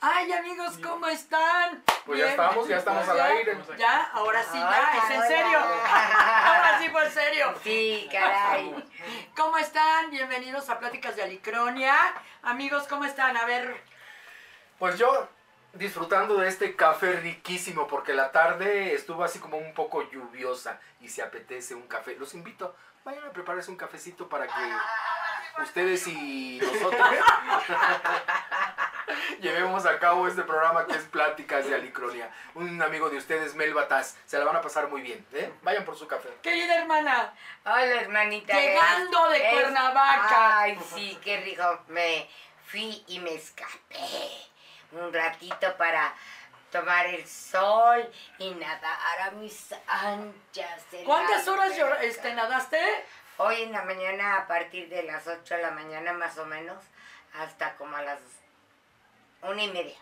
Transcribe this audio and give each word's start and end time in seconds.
Ay, 0.00 0.32
amigos, 0.32 0.78
¿cómo 0.82 1.08
están? 1.08 1.82
Pues 2.06 2.20
ya 2.20 2.26
Bien. 2.26 2.28
estamos, 2.40 2.68
ya 2.68 2.76
estamos 2.76 3.08
al 3.08 3.20
aire. 3.20 3.58
Ya, 3.76 4.04
ahora 4.12 4.42
sí, 4.44 4.50
Ay, 4.54 4.60
ya, 4.62 4.98
es 4.98 5.10
en 5.10 5.16
hola. 5.18 5.26
serio. 5.26 5.58
Ahora 6.48 6.78
sí 6.78 6.88
fue 6.88 7.04
en 7.04 7.12
serio. 7.12 7.54
Sí, 7.64 8.08
caray. 8.10 8.74
¿Cómo 9.36 9.58
están? 9.58 10.10
Bienvenidos 10.10 10.70
a 10.70 10.78
Pláticas 10.78 11.16
de 11.16 11.24
Alicronia. 11.24 11.94
Amigos, 12.42 12.86
¿cómo 12.88 13.04
están? 13.04 13.36
A 13.36 13.44
ver, 13.44 13.76
Pues 14.78 14.96
yo 14.98 15.28
disfrutando 15.72 16.36
de 16.38 16.48
este 16.48 16.76
café 16.76 17.12
riquísimo 17.14 17.86
porque 17.88 18.14
la 18.14 18.30
tarde 18.32 18.94
estuvo 18.94 19.22
así 19.24 19.38
como 19.40 19.58
un 19.58 19.74
poco 19.74 20.08
lluviosa 20.10 20.80
y 21.00 21.08
se 21.08 21.22
apetece 21.22 21.74
un 21.74 21.88
café. 21.88 22.14
Los 22.16 22.34
invito, 22.34 22.74
vayan 23.08 23.24
a 23.24 23.32
prepararse 23.32 23.70
un 23.70 23.76
cafecito 23.78 24.28
para 24.28 24.46
que 24.46 25.62
ustedes 25.62 26.06
y 26.08 26.60
nosotros 26.60 27.08
llevemos 29.40 29.86
a 29.86 29.98
cabo 29.98 30.28
este 30.28 30.42
programa 30.42 30.86
que 30.86 30.92
es 30.92 31.04
Pláticas 31.04 31.66
de 31.66 31.74
Alicronia. 31.74 32.30
Un 32.54 32.82
amigo 32.82 33.08
de 33.08 33.16
ustedes, 33.16 33.54
Mel 33.54 33.72
Bataz, 33.72 34.18
se 34.26 34.38
la 34.38 34.44
van 34.44 34.56
a 34.56 34.60
pasar 34.60 34.88
muy 34.88 35.00
bien. 35.00 35.26
¿eh? 35.32 35.50
Vayan 35.62 35.86
por 35.86 35.96
su 35.96 36.06
café. 36.06 36.28
querida 36.42 36.80
hermana, 36.82 37.32
Hola, 37.64 37.80
hermanita. 38.02 38.52
Llegando 38.60 39.30
de 39.30 39.38
Es- 39.38 39.52
Cuernavaca. 39.54 40.60
Ay, 40.60 40.78
sí, 40.94 41.18
qué 41.24 41.40
rico. 41.40 41.80
Me 41.88 42.28
fui 42.66 43.02
y 43.06 43.20
me 43.20 43.32
escapé 43.36 44.04
un 44.92 45.10
ratito 45.14 45.74
para 45.78 46.14
tomar 46.70 47.06
el 47.06 47.26
sol 47.26 48.10
y 48.38 48.50
nadar 48.50 49.20
a 49.22 49.30
mis 49.32 49.72
anchas. 49.86 50.82
¿cuántas 51.04 51.46
horas 51.48 51.72
llor- 51.76 51.84
alberca. 51.86 52.04
este, 52.04 52.34
nadaste? 52.34 52.80
Hoy 53.38 53.62
en 53.62 53.72
la 53.72 53.82
mañana, 53.82 54.36
a 54.36 54.46
partir 54.46 54.88
de 54.88 55.04
las 55.04 55.26
8 55.26 55.54
de 55.56 55.62
la 55.62 55.70
mañana 55.70 56.12
más 56.12 56.36
o 56.38 56.46
menos, 56.46 56.82
hasta 57.34 57.76
como 57.76 57.96
a 57.96 58.02
las 58.02 58.20
una 59.42 59.62
y 59.62 59.70
media. 59.70 59.96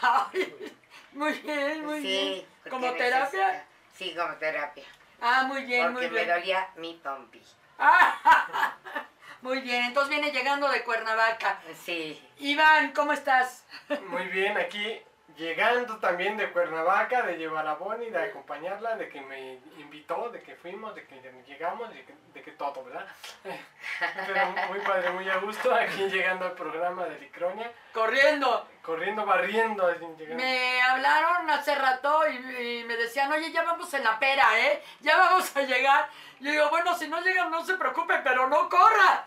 Ay, 0.00 0.74
muy 1.12 1.32
bien, 1.40 1.84
muy 1.84 2.00
sí, 2.00 2.06
bien. 2.06 2.46
porque 2.62 2.70
¿Como 2.70 2.86
necesita- 2.86 3.04
terapia? 3.30 3.64
Sí, 3.94 4.14
como 4.16 4.34
terapia. 4.36 4.84
Ah, 5.20 5.44
muy 5.44 5.64
bien, 5.64 5.92
porque 5.92 6.08
muy 6.08 6.14
me 6.18 6.24
bien. 6.24 6.36
dolía 6.36 6.68
mi 6.76 6.94
pompi. 6.94 7.42
Ah, 7.78 8.74
muy 9.42 9.60
bien, 9.60 9.84
entonces 9.84 10.08
viene 10.10 10.32
llegando 10.32 10.68
de 10.68 10.82
Cuernavaca. 10.82 11.60
Sí. 11.84 12.20
Iván, 12.38 12.92
¿cómo 12.92 13.12
estás? 13.12 13.64
Muy 14.08 14.24
bien, 14.28 14.56
aquí 14.56 15.00
llegando 15.36 15.96
también 15.98 16.36
de 16.36 16.50
Cuernavaca, 16.50 17.22
de 17.22 17.36
llevar 17.38 17.66
a 17.66 17.74
Bonnie, 17.74 18.10
de 18.10 18.22
acompañarla, 18.24 18.96
de 18.96 19.08
que 19.08 19.20
me 19.20 19.54
invitó, 19.78 20.28
de 20.30 20.40
que 20.42 20.54
fuimos, 20.56 20.94
de 20.94 21.06
que 21.06 21.20
llegamos, 21.46 21.92
de 21.92 22.04
que, 22.04 22.14
de 22.34 22.42
que 22.42 22.50
todo, 22.52 22.84
¿verdad? 22.84 23.06
Pero 24.26 24.46
muy 24.68 24.78
padre, 24.80 25.10
muy 25.10 25.28
a 25.28 25.36
gusto, 25.36 25.74
aquí 25.74 26.08
llegando 26.08 26.46
al 26.46 26.52
programa 26.52 27.04
de 27.06 27.18
Licronia, 27.18 27.70
Corriendo. 27.92 28.68
corriendo, 28.82 29.24
barriendo, 29.26 29.86
así, 29.86 30.04
llegando. 30.18 30.42
Me 30.42 30.80
hablaron 30.82 31.50
hace 31.50 31.74
rato 31.74 32.22
y, 32.28 32.36
y 32.80 32.84
me 32.84 32.96
decían, 32.96 33.30
oye, 33.32 33.52
ya 33.52 33.62
vamos 33.62 33.92
en 33.94 34.04
la 34.04 34.18
pera, 34.18 34.44
¿eh? 34.58 34.82
Ya 35.00 35.16
vamos 35.18 35.54
a 35.56 35.62
llegar. 35.62 36.08
Yo 36.40 36.50
digo, 36.50 36.68
bueno, 36.70 36.96
si 36.96 37.06
no 37.08 37.20
llegan, 37.20 37.50
no 37.50 37.64
se 37.64 37.74
preocupen, 37.76 38.20
pero 38.24 38.48
no 38.48 38.68
corran. 38.68 39.20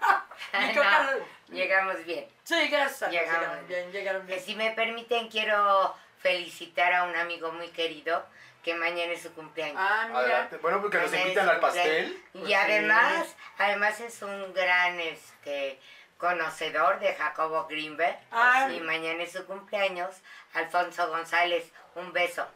Y 0.54 0.72
creo 0.74 0.84
No, 0.84 0.90
que- 1.12 1.24
llegamos 1.50 2.04
bien. 2.06 2.28
Sí, 2.44 2.68
gracias. 2.68 3.10
Dios, 3.12 3.24
Llegaron. 3.24 3.68
Bien, 3.68 3.92
llegaron 3.92 4.26
bien. 4.28 4.40
Si 4.40 4.56
me 4.56 4.72
permiten, 4.72 5.28
quiero 5.30 5.96
felicitar 6.20 6.94
a 6.94 7.04
un 7.04 7.16
amigo 7.16 7.52
muy 7.52 7.68
querido 7.70 8.26
que 8.64 8.74
mañana 8.74 9.14
es 9.14 9.22
su 9.22 9.32
cumpleaños. 9.34 9.78
Ah, 9.80 10.06
mira. 10.08 10.20
Adelante. 10.20 10.58
Bueno, 10.58 10.82
porque 10.82 10.98
nos 10.98 11.12
Mañana 11.12 11.24
invitan 11.24 11.50
al 11.50 11.60
pastel. 11.60 12.24
Pues 12.32 12.44
Y 12.44 12.48
sí. 12.48 12.54
además, 12.54 13.36
además 13.60 14.00
es 14.00 14.22
un 14.24 14.54
gran 14.54 15.00
este 15.00 15.80
conocedor 16.18 17.00
de 17.00 17.14
Jacobo 17.14 17.68
Greenberg. 17.68 18.18
Ah. 18.32 18.68
Y 18.72 18.80
mañana 18.80 19.22
es 19.24 19.34
su 19.34 19.46
cumpleaños. 19.46 20.16
Alfonso 20.54 21.08
González, 21.10 21.72
un 21.94 22.12
beso. 22.12 22.48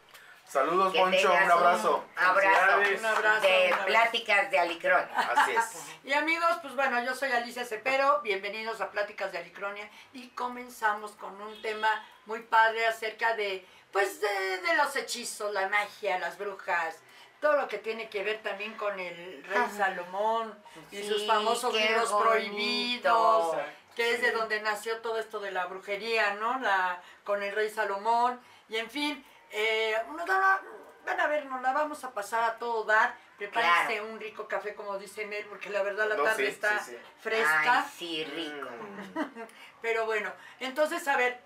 Saludos, 0.50 0.92
Que 0.92 0.98
Poncho, 0.98 1.30
un 1.30 1.36
abrazo. 1.36 1.58
abrazo. 1.58 2.04
Un 2.16 2.24
abrazo, 2.24 2.78
De 2.80 2.96
un 2.98 3.06
abrazo. 3.06 3.86
pláticas 3.86 4.50
de 4.50 4.58
Alicrón. 4.58 5.08
Así 5.14 5.52
es. 5.52 5.86
Y 6.04 6.12
amigos, 6.14 6.50
pues 6.62 6.74
bueno, 6.74 7.00
yo 7.04 7.14
soy 7.14 7.30
Alicia 7.30 7.64
Cepero, 7.64 8.20
bienvenidos 8.22 8.80
a 8.80 8.90
Pláticas 8.90 9.30
de 9.30 9.38
Alicronia 9.38 9.88
y 10.12 10.28
comenzamos 10.30 11.12
con 11.12 11.40
un 11.40 11.60
tema 11.62 11.88
muy 12.26 12.40
padre 12.40 12.86
acerca 12.86 13.36
de, 13.36 13.64
pues 13.92 14.20
de, 14.20 14.58
de 14.62 14.74
los 14.76 14.96
hechizos, 14.96 15.52
la 15.52 15.68
magia, 15.68 16.18
las 16.18 16.36
brujas, 16.38 16.96
todo 17.40 17.52
lo 17.56 17.68
que 17.68 17.78
tiene 17.78 18.08
que 18.08 18.24
ver 18.24 18.42
también 18.42 18.74
con 18.74 18.98
el 18.98 19.44
rey 19.44 19.58
Ajá. 19.58 19.70
Salomón 19.76 20.58
y 20.90 20.96
Sí, 20.96 21.08
sus 21.08 21.26
famosos 21.26 21.72
libros 21.74 22.10
bonito. 22.10 22.28
prohibidos, 22.30 23.56
que 23.94 24.14
es 24.14 24.22
de 24.22 24.32
donde 24.32 24.60
nació 24.62 24.98
todo 25.00 25.18
esto 25.18 25.38
de 25.38 25.52
la 25.52 25.66
brujería, 25.66 26.34
¿no? 26.34 26.58
La, 26.60 27.00
con 27.24 27.42
el 27.42 27.54
rey 27.54 27.68
Salomón 27.70 28.40
y 28.68 28.78
en 28.78 28.90
fin, 28.90 29.24
eh, 29.50 29.96
nos 30.16 30.28
la- 30.28 30.60
van 31.06 31.20
a 31.20 31.26
ver, 31.26 31.46
nos 31.46 31.60
la 31.62 31.72
vamos 31.72 32.02
a 32.04 32.10
pasar 32.12 32.44
a 32.44 32.58
todo 32.58 32.84
dar. 32.84 33.14
Prepárense 33.38 33.94
Claro. 33.96 34.12
un 34.12 34.20
rico 34.20 34.46
café, 34.46 34.74
como 34.74 34.98
dice 34.98 35.26
Mel, 35.26 35.46
porque 35.46 35.70
la 35.70 35.82
verdad 35.82 36.06
la 36.08 36.14
No, 36.16 36.24
tarde 36.24 36.44
sí, 36.44 36.50
está 36.52 36.78
sí, 36.80 36.90
sí. 36.92 36.98
fresca. 37.20 37.80
Ay, 37.84 37.90
sí, 37.96 38.24
rico. 38.24 38.68
Pero 39.82 40.04
bueno, 40.04 40.30
entonces 40.60 41.06
a 41.08 41.16
ver, 41.16 41.40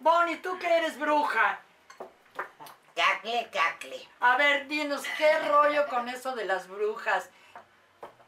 Bonnie, 0.00 0.38
tú 0.38 0.58
que 0.58 0.66
eres 0.66 0.98
bruja, 0.98 1.60
Cacle, 2.96 3.48
cacle. 3.52 4.08
a 4.18 4.36
ver, 4.36 4.66
dinos, 4.66 5.04
¿qué 5.16 5.38
rollo 5.48 5.86
con 5.86 6.08
eso 6.08 6.34
de 6.34 6.44
las 6.44 6.66
brujas? 6.66 7.30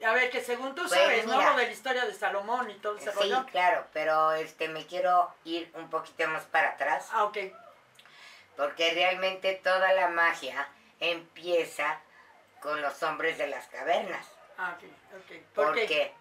A 0.07 0.13
ver, 0.13 0.31
que 0.31 0.41
según 0.41 0.75
tú 0.77 0.83
Pues 0.87 0.93
sabes, 0.93 1.27
¿no? 1.27 1.43
Lo 1.43 1.57
de 1.57 1.67
la 1.67 1.73
historia 1.73 2.05
de 2.07 2.15
Salomón 2.15 2.71
y 2.71 2.75
todo 2.75 2.97
ese 2.97 3.11
Sí, 3.11 3.19
rollo. 3.19 3.45
claro, 3.47 3.85
pero 3.93 4.33
este 4.33 4.69
me 4.69 4.87
quiero 4.87 5.35
ir 5.45 5.71
un 5.75 5.91
poquito 5.91 6.27
más 6.29 6.45
para 6.45 6.71
atrás. 6.71 7.09
Ah, 7.13 7.25
ok. 7.25 7.37
Porque 8.61 8.93
realmente 8.93 9.55
toda 9.65 9.91
la 9.95 10.09
magia 10.09 10.69
empieza 11.01 11.99
con 12.61 12.83
los 12.83 13.03
hombres 13.03 13.39
de 13.39 13.47
las 13.47 13.67
cavernas. 13.69 14.27
Ah, 14.59 14.77
ok, 14.77 14.85
ok. 15.17 15.37
¿Por 15.55 15.65
Porque 15.69 15.87
qué? 15.87 16.13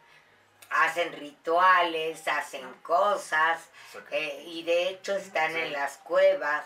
hacen 0.70 1.12
rituales, 1.20 2.26
hacen 2.30 2.72
cosas, 2.76 3.60
Ok. 3.94 4.08
eh, 4.12 4.44
y 4.48 4.64
de 4.64 4.88
hecho 4.88 5.18
están 5.18 5.52
Sí. 5.52 5.60
en 5.60 5.74
las 5.74 5.98
cuevas 5.98 6.66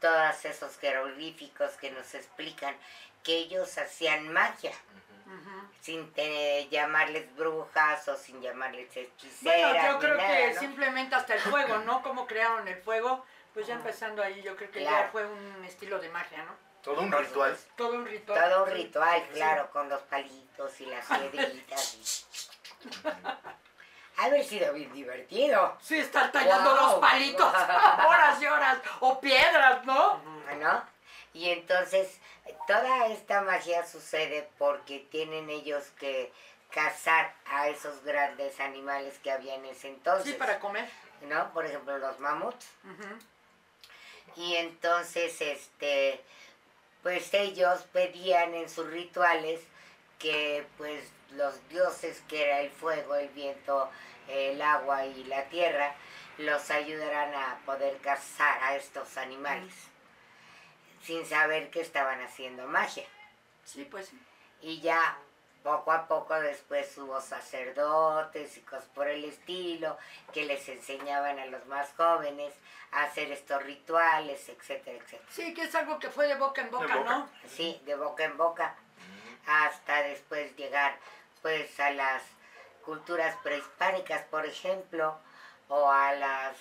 todos 0.00 0.44
esos 0.46 0.76
jeroglíficos 0.78 1.70
que 1.74 1.92
nos 1.92 2.12
explican 2.16 2.76
que 3.22 3.36
ellos 3.36 3.78
hacían 3.78 4.32
magia, 4.32 4.72
sin 5.80 6.12
te- 6.12 6.66
llamarles 6.70 7.32
brujas 7.36 8.08
o 8.08 8.16
sin 8.16 8.42
llamarles 8.42 8.94
hechiceras. 8.96 9.72
Bueno, 9.72 9.92
yo 9.92 9.98
creo 10.00 10.16
nada, 10.16 10.36
que 10.38 10.54
¿no? 10.54 10.60
simplemente 10.60 11.14
hasta 11.14 11.34
el 11.34 11.40
fuego, 11.40 11.78
¿no? 11.78 12.02
Cómo 12.02 12.26
crearon 12.26 12.66
el 12.66 12.82
fuego, 12.82 13.24
pues 13.54 13.66
ya 13.66 13.74
empezando 13.74 14.22
ahí, 14.22 14.42
yo 14.42 14.54
creo 14.56 14.70
que 14.70 14.82
ya 14.84 15.08
fue 15.12 15.24
un 15.26 15.64
estilo 15.64 15.98
de 16.00 16.08
magia, 16.10 16.42
¿no? 16.44 16.52
Todo 16.82 17.00
un 17.00 17.10
ritual. 17.12 17.56
Todo 17.76 17.92
un 17.94 18.04
ritual. 18.06 18.38
Todo 18.50 18.64
un 18.64 18.70
ritual, 18.70 19.22
Sí. 19.28 19.34
claro, 19.34 19.70
con 19.70 19.88
los 19.88 20.02
palitos 20.02 20.80
y 20.80 20.86
las 20.86 21.06
piedritas. 21.32 21.94
y- 21.94 22.34
Haber 24.16 24.44
sido 24.44 24.72
bien 24.74 24.92
divertido, 24.92 25.76
Sí, 25.80 25.98
estar 25.98 26.30
tallando 26.30 26.70
Wow. 26.70 26.80
los 26.82 26.94
palitos 27.00 27.52
horas 28.06 28.40
y 28.42 28.46
horas, 28.46 28.78
o 29.00 29.20
piedras, 29.20 29.84
¿no? 29.84 30.18
¿no? 30.60 30.84
Y 31.32 31.50
entonces, 31.50 32.20
toda 32.68 33.06
esta 33.08 33.40
magia 33.40 33.84
sucede 33.86 34.48
porque 34.58 35.00
tienen 35.10 35.50
ellos 35.50 35.84
que 35.98 36.32
cazar 36.70 37.34
a 37.46 37.68
esos 37.68 38.04
grandes 38.04 38.60
animales 38.60 39.18
que 39.18 39.32
había 39.32 39.54
en 39.56 39.64
ese 39.64 39.88
entonces. 39.88 40.32
Sí, 40.32 40.38
para 40.38 40.60
comer. 40.60 40.88
¿No? 41.22 41.52
Por 41.52 41.64
ejemplo, 41.66 41.96
los 41.98 42.18
mamuts. 42.20 42.66
Ujú. 42.84 43.18
Y 44.36 44.56
entonces, 44.56 45.40
este, 45.40 46.20
pues 47.02 47.32
ellos 47.34 47.82
pedían 47.92 48.54
en 48.54 48.68
sus 48.68 48.86
rituales 48.88 49.60
que 50.18 50.66
pues 50.76 51.04
los 51.32 51.68
dioses, 51.68 52.22
que 52.28 52.42
era 52.42 52.60
el 52.60 52.70
fuego, 52.70 53.14
el 53.14 53.28
viento, 53.30 53.90
el 54.28 54.60
agua 54.62 55.04
y 55.06 55.24
la 55.24 55.44
tierra, 55.44 55.94
los 56.38 56.70
ayudaran 56.70 57.34
a 57.34 57.58
poder 57.64 57.98
cazar 57.98 58.62
a 58.62 58.76
estos 58.76 59.16
animales, 59.16 59.74
sin 61.02 61.24
saber 61.26 61.70
que 61.70 61.80
estaban 61.80 62.20
haciendo 62.22 62.66
magia. 62.66 63.04
Sí, 63.64 63.84
pues 63.84 64.08
sí. 64.08 64.18
Y 64.62 64.80
ya 64.80 65.18
poco 65.64 65.90
a 65.92 66.06
poco 66.06 66.34
después 66.34 66.96
hubo 66.98 67.20
sacerdotes 67.20 68.56
y 68.58 68.60
cosas 68.60 68.84
por 68.94 69.08
el 69.08 69.24
estilo 69.24 69.96
que 70.32 70.44
les 70.44 70.68
enseñaban 70.68 71.38
a 71.38 71.46
los 71.46 71.64
más 71.66 71.88
jóvenes 71.96 72.52
a 72.92 73.04
hacer 73.04 73.32
estos 73.32 73.62
rituales, 73.64 74.46
etcétera, 74.48 74.98
etcétera. 74.98 75.22
Sí, 75.30 75.54
que 75.54 75.62
es 75.62 75.74
algo 75.74 75.98
que 75.98 76.10
fue 76.10 76.28
de 76.28 76.36
boca 76.36 76.60
en 76.60 76.70
boca, 76.70 76.96
boca. 76.96 77.10
¿no? 77.10 77.28
Sí, 77.48 77.80
de 77.86 77.96
boca 77.96 78.24
en 78.24 78.36
boca, 78.36 78.74
hasta 79.46 80.02
después 80.02 80.54
llegar 80.54 80.96
pues 81.42 81.80
a 81.80 81.90
las 81.90 82.22
culturas 82.84 83.34
prehispánicas, 83.42 84.22
por 84.26 84.44
ejemplo, 84.46 85.18
o 85.68 85.90
a 85.90 86.12
las 86.12 86.56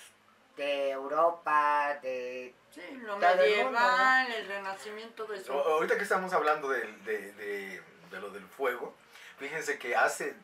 de 0.55 0.91
Europa, 0.91 1.99
de... 2.01 2.53
Sí, 2.71 2.81
lo 3.01 3.15
Todo 3.17 3.29
el 3.31 3.63
mundo, 3.65 3.71
medieval, 3.79 4.31
el 4.31 4.47
renacimiento 4.47 5.25
de 5.25 5.33
O- 5.33 5.41
eso. 5.41 5.53
Ahorita 5.53 5.97
que 5.97 6.03
estamos 6.03 6.31
hablando 6.33 6.69
del- 6.69 7.03
de, 7.03 7.31
de- 7.33 7.83
de 8.13 8.21
lo 8.21 8.29
del 8.29 8.45
fuego, 8.47 8.95
fíjense 9.37 9.77
que 9.79 9.95
hace 9.95 10.35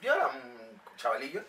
yo 0.00 0.14
era 0.14 0.28
un 0.28 0.80
chavalillo, 0.96 1.42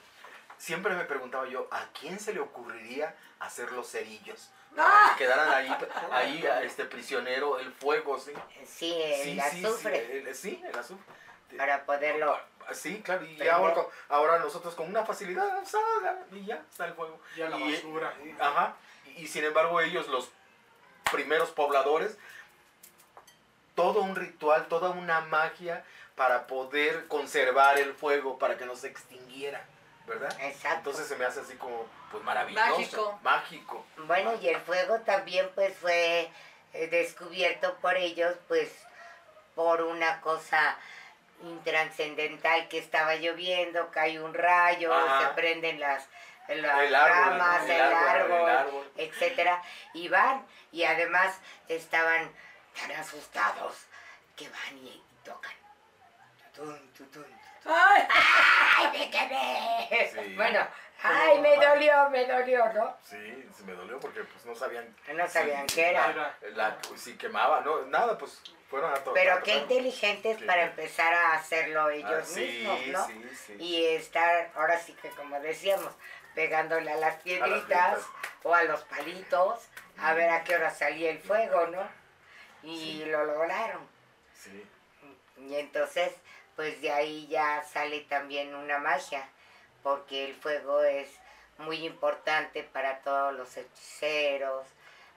siempre 0.58 0.96
me 0.96 1.06
preguntaba 1.06 1.48
yo, 1.48 1.68
¿a 1.72 1.86
quién 2.00 2.20
se 2.20 2.34
le 2.34 2.40
ocurriría 2.40 3.16
hacer 3.40 3.72
los 3.72 3.90
cerillos? 3.90 4.50
¡Ah! 4.78 5.14
que 5.18 5.24
quedaran 5.24 5.50
ahí, 5.54 5.78
ahí 6.12 6.46
este 6.64 6.86
prisionero, 6.86 7.60
el 7.60 7.72
fuego, 7.72 8.20
sí. 8.20 8.34
Sí, 8.66 8.94
el 9.02 9.24
sí, 9.24 9.40
azufre. 9.66 10.06
Sí, 10.06 10.18
el, 10.28 10.36
sí, 10.36 10.64
el 10.68 10.78
azufre. 10.78 11.06
Para 11.58 11.86
poderlo. 11.86 12.38
Sí, 12.74 13.02
claro, 13.04 13.24
y 13.26 13.48
ahora, 13.48 13.86
ahora 14.10 14.40
nosotros 14.40 14.74
con 14.74 14.90
una 14.90 15.06
facilidad, 15.06 15.64
salga, 15.66 16.24
y 16.32 16.44
ya 16.46 16.56
está 16.70 16.88
el 16.88 16.94
fuego. 16.96 17.22
Ya 17.38 17.48
la 17.50 17.58
Y- 17.58 17.74
basura. 17.76 18.14
y- 18.24 18.36
ajá, 18.42 18.76
y, 19.06 19.22
y 19.24 19.28
sin 19.28 19.44
embargo 19.46 19.80
ellos, 19.80 20.08
los 20.08 20.30
primeros 21.12 21.52
pobladores, 21.52 22.18
todo 23.76 24.02
un 24.02 24.16
ritual, 24.16 24.66
toda 24.68 24.90
una 24.90 25.22
magia 25.22 25.84
para 26.16 26.48
poder 26.48 27.08
conservar 27.08 27.78
el 27.78 27.94
fuego, 27.94 28.40
para 28.40 28.58
que 28.58 28.66
no 28.66 28.76
se 28.76 28.88
extinguiera, 28.88 29.62
¿verdad? 30.08 30.32
Exacto. 30.42 30.78
Entonces 30.78 31.08
se 31.08 31.16
me 31.18 31.26
hace 31.26 31.42
así 31.42 31.56
como, 31.56 31.86
pues 32.12 32.24
maravilloso. 32.24 32.70
Mágico. 32.72 33.20
Mágico. 33.22 33.86
Bueno, 34.08 34.34
y 34.42 34.48
el 34.48 34.62
fuego 34.62 35.00
también 35.02 35.50
pues 35.56 35.76
fue 35.78 36.30
eh, 36.74 36.88
descubierto 36.88 37.76
por 37.82 37.96
ellos 37.98 38.36
pues 38.48 38.72
por 39.56 39.82
una 39.82 40.22
cosa 40.22 40.78
intrascendental 41.44 42.68
que 42.70 42.78
estaba 42.78 43.16
lloviendo, 43.16 43.90
cae 43.92 44.20
un 44.22 44.34
rayo, 44.34 44.94
Ajá. 44.94 45.22
se 45.28 45.34
prenden 45.34 45.80
las, 45.80 46.08
las 46.48 46.82
El 46.82 46.96
árbol, 46.96 47.30
ramas, 47.40 47.64
el, 47.64 47.72
El 47.72 47.82
árbol, 47.82 48.08
árbol, 48.10 48.40
el 48.50 48.58
árbol. 48.58 48.92
etcétera, 48.98 49.62
y 49.94 50.08
van 50.08 50.46
y 50.72 50.84
además 50.84 51.38
estaban 51.68 52.32
tan 52.76 52.92
asustados 52.92 53.86
que 54.36 54.50
van 54.50 54.78
y 54.78 55.02
tocan. 55.24 55.54
Tutun, 56.54 56.94
tutun, 56.94 57.26
¡Ay! 57.66 58.08
¡Ay, 58.78 59.00
me 59.00 59.10
quemé! 59.10 60.10
Sí. 60.14 60.36
Bueno, 60.36 60.68
¡ay, 61.02 61.40
me 61.40 61.56
dolió, 61.58 62.10
me 62.12 62.26
dolió, 62.26 62.72
¿no? 62.74 62.96
Sí, 63.04 63.18
me 63.66 63.74
dolió 63.74 64.00
porque 64.00 64.24
pues 64.24 64.46
no 64.46 64.54
sabían 64.56 64.96
No 65.14 65.28
sabían 65.28 65.68
Sí, 65.68 65.76
qué 65.76 65.90
era. 65.90 66.10
Era- 66.12 66.38
la, 66.54 66.78
si 66.96 67.18
quemaba, 67.18 67.62
no, 67.62 67.82
nada, 67.88 68.18
pues 68.18 68.40
fueron 68.70 68.92
a 68.92 68.96
tocar. 68.96 69.14
Pero 69.16 69.42
qué 69.44 69.56
inteligentes 69.58 70.42
para 70.44 70.64
empezar 70.66 71.12
a 71.14 71.34
hacerlo 71.34 71.90
ellos 71.90 72.12
Ah, 72.12 72.24
sí, 72.24 72.40
mismos, 72.42 72.88
¿no? 72.88 73.08
sí, 73.08 73.30
sí. 73.48 73.54
Y 73.60 73.86
estar, 73.88 74.52
ahora 74.56 74.80
sí 74.80 74.94
que 75.02 75.10
como 75.10 75.40
decíamos, 75.40 75.92
pegándole 76.36 76.92
a 76.92 76.98
las 76.98 77.16
piedritas 77.22 77.64
piedritas. 77.96 78.08
o 78.44 78.54
a 78.54 78.64
los 78.64 78.82
palitos, 78.84 79.60
a 79.98 80.14
ver 80.14 80.30
a 80.30 80.44
qué 80.44 80.56
hora 80.56 80.70
salía 80.70 81.10
el 81.10 81.20
fuego, 81.20 81.66
¿no? 81.68 82.05
Y 82.66 83.06
lo 83.06 83.26
lograron. 83.26 83.82
Sí. 84.34 84.66
Y 85.48 85.56
entonces, 85.56 86.12
pues 86.56 86.82
de 86.82 86.92
ahí 86.92 87.28
ya 87.28 87.64
sale 87.64 88.02
también 88.02 88.56
una 88.56 88.80
magia, 88.80 89.28
porque 89.84 90.26
el 90.26 90.36
fuego 90.36 90.82
es 90.84 91.10
muy 91.58 91.86
importante 91.86 92.64
para 92.64 93.00
todos 93.00 93.34
los 93.36 93.56
hechiceros, 93.58 94.66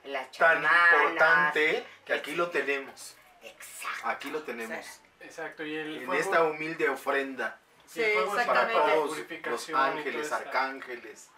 las 0.04 0.30
Tan 0.32 0.62
chamanas. 0.62 0.92
importante 1.02 1.86
que 2.04 2.12
aquí 2.12 2.34
lo 2.34 2.50
tenemos. 2.50 3.16
Exacto. 3.42 4.08
Aquí 4.08 4.30
lo 4.30 4.42
tenemos. 4.42 5.00
Exacto, 5.20 5.64
y 5.64 5.74
el 5.76 5.96
En 5.98 6.06
fuego, 6.06 6.20
esta 6.20 6.44
humilde 6.44 6.88
ofrenda 6.88 7.58
el 7.96 8.12
fuego 8.12 8.34
Sí, 8.34 8.40
es 8.40 8.46
para 8.46 8.68
todos 8.70 9.18
los 9.44 9.70
ángeles, 9.70 10.32
arcángeles, 10.32 11.28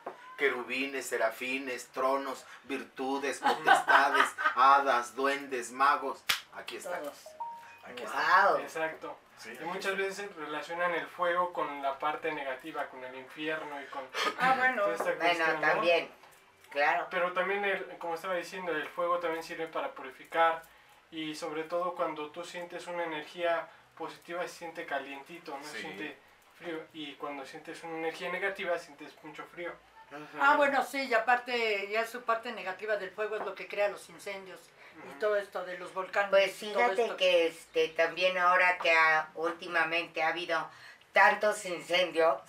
querubines, 0.41 1.07
serafines, 1.07 1.89
tronos, 1.89 2.45
virtudes, 2.65 3.39
potestades, 3.41 4.25
hadas, 4.57 5.15
duendes, 5.15 5.71
magos. 5.71 6.25
Aquí 6.55 6.77
está. 6.77 6.99
Todos. 6.99 7.23
Aquí 7.85 8.03
está. 8.03 8.49
Wow. 8.49 8.57
Exacto. 8.61 9.17
Sí, 9.37 9.57
Y 9.61 9.65
muchas 9.65 9.97
veces 9.97 10.35
relacionan 10.37 10.93
el 10.95 11.07
fuego 11.07 11.53
con 11.53 11.83
la 11.83 11.99
parte 11.99 12.33
negativa, 12.33 12.87
con 12.89 13.05
el 13.05 13.15
infierno 13.15 13.81
y 13.83 13.87
con 13.87 14.03
Ah, 14.39 14.55
bueno. 14.59 14.83
toda 14.83 14.95
esta 14.95 15.05
Bueno, 15.13 15.19
cuestión, 15.21 15.55
¿no? 15.61 15.67
también, 15.67 16.11
claro. 16.71 17.07
Pero 17.11 17.33
también, 17.33 17.65
el, 17.65 17.99
como 17.99 18.15
estaba 18.15 18.35
diciendo, 18.35 18.73
el 18.73 18.89
fuego 18.89 19.19
también 19.19 19.43
sirve 19.43 19.67
para 19.69 19.93
purificar 19.93 20.63
y 21.11 21.35
sobre 21.35 21.65
todo 21.65 21.95
cuando 21.95 22.31
tú 22.31 22.45
sientes 22.45 22.87
una 22.87 23.05
energía 23.05 23.69
positiva 23.97 24.43
se 24.43 24.49
siente 24.55 24.87
calientito, 24.87 25.57
no 25.57 25.65
se 25.65 25.81
siente 25.81 26.19
frío. 26.59 26.83
Y 26.93 27.15
cuando 27.15 27.45
sientes 27.47 27.83
una 27.85 27.97
energía 27.99 28.31
negativa 28.31 28.79
sientes 28.79 29.15
mucho 29.23 29.45
frío. 29.47 29.73
Ah, 30.41 30.57
bueno, 30.57 30.85
sí, 30.85 31.03
y 31.05 31.15
aparte, 31.15 31.89
ya 31.91 32.07
su 32.07 32.23
parte 32.23 32.53
negativa 32.53 32.97
del 32.97 33.11
fuego 33.11 33.37
es 33.37 33.43
lo 33.45 33.55
que 33.55 33.69
crea 33.69 33.89
los 33.89 34.09
incendios 34.09 34.61
y 35.11 35.19
todo 35.21 35.37
esto 35.37 35.65
de 35.65 35.79
los 35.79 35.95
volcanes. 35.95 36.31
Pues 36.31 36.53
fíjate 36.57 37.15
que 37.17 37.47
este 37.47 37.89
también 37.89 38.37
ahora 38.39 38.77
que 38.79 38.91
ha- 38.93 39.29
últimamente 39.35 40.23
ha 40.23 40.29
habido 40.29 40.69
tantos 41.13 41.65
incendios 41.65 42.41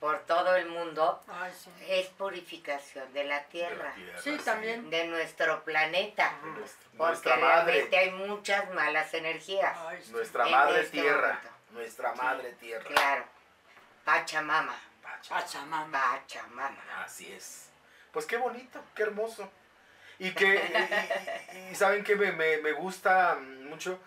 por 0.00 0.20
todo 0.26 0.54
el 0.54 0.66
mundo, 0.66 1.20
Ay, 1.28 1.52
sí. 1.52 1.70
es 1.88 2.06
purificación 2.08 3.12
de 3.12 3.24
la 3.24 3.40
De 3.40 3.44
tierra, 3.46 3.88
la 3.88 3.94
tierra, 3.94 4.22
Sí, 4.22 4.36
también. 4.44 4.90
de 4.90 5.06
nuestro 5.08 5.64
planeta, 5.64 6.30
Nuestra, 6.44 6.78
porque 6.96 6.96
nuestra 6.96 7.36
realmente 7.36 7.82
madre, 7.84 7.98
hay 7.98 8.10
muchas 8.12 8.70
malas 8.74 9.12
energías. 9.14 9.76
Ay, 9.88 10.00
sí. 10.02 10.12
nuestra 10.12 10.44
en 10.46 10.50
madre 10.52 10.80
este 10.82 11.00
tierra, 11.00 11.28
momento. 11.28 11.48
nuestra 11.72 12.12
madre 12.14 12.52
tierra. 12.52 12.84
Claro, 12.84 13.24
Pachamama, 14.04 14.72
Pacha. 14.72 14.87
Pachamama. 15.28 15.90
Pachamama. 16.20 17.02
Así 17.04 17.32
es. 17.32 17.68
Pues 18.12 18.26
qué 18.26 18.36
bonito, 18.36 18.82
qué 18.94 19.02
hermoso. 19.04 19.50
Y 20.18 20.32
que, 20.32 20.46
y, 21.52 21.56
y- 21.56 21.70
y 21.70 21.74
saben 21.74 22.02
que 22.04 22.16
me, 22.16 22.32
me- 22.32 22.58
me 22.58 22.72
gusta 22.72 23.36
mucho 23.36 23.98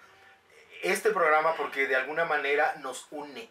este 0.81 1.11
programa 1.11 1.55
porque 1.55 1.87
de 1.87 1.95
alguna 1.95 2.25
manera 2.25 2.75
nos 2.79 3.07
une 3.11 3.49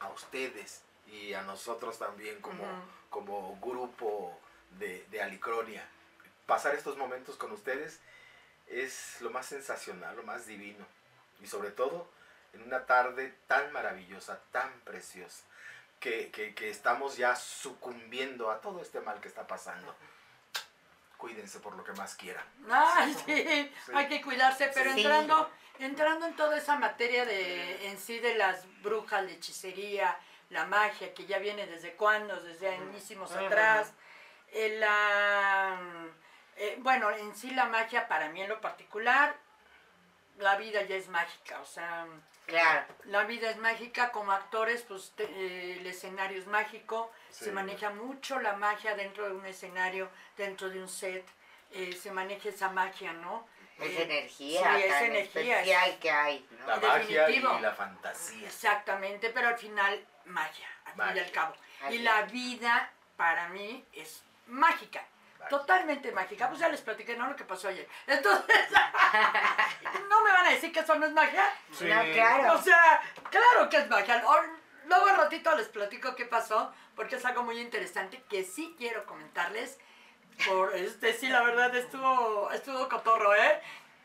a 0.00 0.08
ustedes 0.08 0.82
y 1.06 1.32
a 1.34 1.42
nosotros 1.42 1.98
también 1.98 2.40
como, 2.40 2.64
como 3.10 3.56
grupo 3.60 4.38
de, 4.78 5.04
de 5.10 5.22
Alicronia. 5.22 5.86
Pasar 6.46 6.74
estos 6.74 6.96
momentos 6.96 7.36
con 7.36 7.52
ustedes 7.52 8.00
es 8.66 9.20
lo 9.20 9.30
más 9.30 9.46
sensacional, 9.46 10.16
lo 10.16 10.22
más 10.24 10.46
divino. 10.46 10.84
Y 11.40 11.46
sobre 11.46 11.70
todo 11.70 12.10
en 12.52 12.62
una 12.62 12.84
tarde 12.86 13.34
tan 13.46 13.70
maravillosa, 13.72 14.40
tan 14.50 14.70
preciosa, 14.80 15.44
que, 16.02 16.30
que- 16.32 16.52
que 16.54 16.68
estamos 16.68 17.16
ya 17.16 17.36
sucumbiendo 17.36 18.50
a 18.50 18.60
todo 18.60 18.82
este 18.82 19.00
mal 19.00 19.20
que 19.20 19.28
está 19.28 19.46
pasando. 19.46 19.94
Cuídense 21.16 21.60
por 21.60 21.76
lo 21.76 21.84
que 21.84 21.92
más 21.92 22.16
quieran. 22.16 22.44
Ay, 22.68 23.14
sí, 23.14 23.72
Sí. 23.86 23.92
hay 23.94 24.08
que 24.08 24.20
cuidarse, 24.20 24.68
pero 24.74 24.92
Sí. 24.92 25.00
entrando, 25.02 25.48
entrando 25.78 26.26
en 26.26 26.34
toda 26.34 26.58
esa 26.58 26.76
materia 26.76 27.24
de 27.24 27.86
en 27.86 27.98
sí 27.98 28.18
de 28.18 28.34
las 28.34 28.64
brujas, 28.82 29.22
la 29.24 29.30
hechicería, 29.30 30.18
la 30.50 30.66
magia, 30.66 31.14
que 31.14 31.24
ya 31.24 31.38
viene 31.38 31.66
desde 31.68 31.92
cuándo, 31.94 32.40
desde 32.42 32.68
añísimos 32.74 33.30
Ujú. 33.30 33.46
atrás. 33.46 33.92
eh, 34.54 34.76
la, 34.78 35.78
eh, 36.56 36.76
bueno, 36.80 37.10
en 37.10 37.34
sí 37.34 37.52
la 37.52 37.64
magia 37.64 38.06
para 38.06 38.28
mí 38.28 38.42
en 38.42 38.50
lo 38.50 38.60
particular, 38.60 39.34
la 40.36 40.56
vida 40.56 40.82
ya 40.82 40.96
es 40.96 41.08
mágica, 41.08 41.58
o 41.62 41.64
sea, 41.64 42.06
Claro, 42.46 42.84
la 43.04 43.24
vida 43.24 43.50
es 43.50 43.56
mágica, 43.58 44.10
como 44.10 44.32
actores, 44.32 44.82
pues 44.82 45.12
te- 45.16 45.24
eh, 45.24 45.78
el 45.80 45.86
escenario 45.86 46.38
es 46.38 46.46
mágico, 46.46 47.10
Sí. 47.30 47.44
se 47.46 47.52
maneja 47.52 47.90
mucho 47.90 48.38
la 48.40 48.54
magia 48.54 48.94
dentro 48.94 49.26
de 49.26 49.32
un 49.34 49.46
escenario, 49.46 50.10
dentro 50.36 50.68
de 50.68 50.80
un 50.80 50.88
set, 50.88 51.24
eh, 51.70 51.92
se 51.92 52.10
maneja 52.10 52.48
esa 52.48 52.68
magia, 52.68 53.12
¿no? 53.12 53.46
es 53.78 53.90
Eh, 53.98 54.02
energía 54.02 54.60
sí, 54.76 54.82
es 54.82 54.88
tan 54.92 55.04
energía, 55.06 55.60
especial 55.60 55.98
que 55.98 56.10
hay, 56.10 56.46
¿no? 56.60 56.66
La 56.66 56.76
magia 56.76 57.30
y 57.30 57.40
la 57.40 57.72
fantasía. 57.74 58.46
Exactamente, 58.46 59.30
pero 59.30 59.48
al 59.48 59.58
final 59.58 60.06
magia, 60.26 60.68
al 60.84 60.92
fin 60.92 61.16
y 61.16 61.18
al 61.20 61.30
cabo. 61.32 61.54
Así 61.82 61.94
Y 61.94 61.98
la 62.00 62.22
vida 62.22 62.90
para 63.16 63.48
mí 63.48 63.84
es 63.92 64.22
mágica. 64.46 65.04
Totalmente 65.48 66.12
mágica. 66.12 66.48
Pues 66.48 66.60
ya 66.60 66.68
les 66.68 66.80
platiqué, 66.80 67.16
¿no? 67.16 67.28
Lo 67.28 67.36
que 67.36 67.44
pasó 67.44 67.68
ayer. 67.68 67.88
Entonces, 68.06 68.56
¿no 70.08 70.24
me 70.24 70.32
van 70.32 70.46
a 70.46 70.50
decir 70.50 70.72
que 70.72 70.80
eso 70.80 70.94
no 70.94 71.06
es 71.06 71.12
magia? 71.12 71.44
Sí. 71.72 71.86
No, 71.86 72.02
claro. 72.12 72.54
O 72.54 72.62
sea, 72.62 73.02
claro 73.30 73.68
que 73.68 73.78
es 73.78 73.88
magia. 73.88 74.22
Luego 74.86 75.06
al 75.06 75.16
ratito 75.16 75.54
les 75.56 75.68
platico 75.68 76.14
qué 76.14 76.26
pasó, 76.26 76.72
porque 76.96 77.16
es 77.16 77.24
algo 77.24 77.42
muy 77.42 77.60
interesante 77.60 78.22
que 78.28 78.44
sí 78.44 78.74
quiero 78.78 79.04
comentarles. 79.06 79.78
Por 80.48 80.74
este, 80.74 81.12
sí, 81.12 81.28
la 81.28 81.42
verdad 81.42 81.74
estuvo, 81.76 82.50
estuvo 82.52 82.88
cotorro, 82.88 83.34
¿eh? 83.34 83.60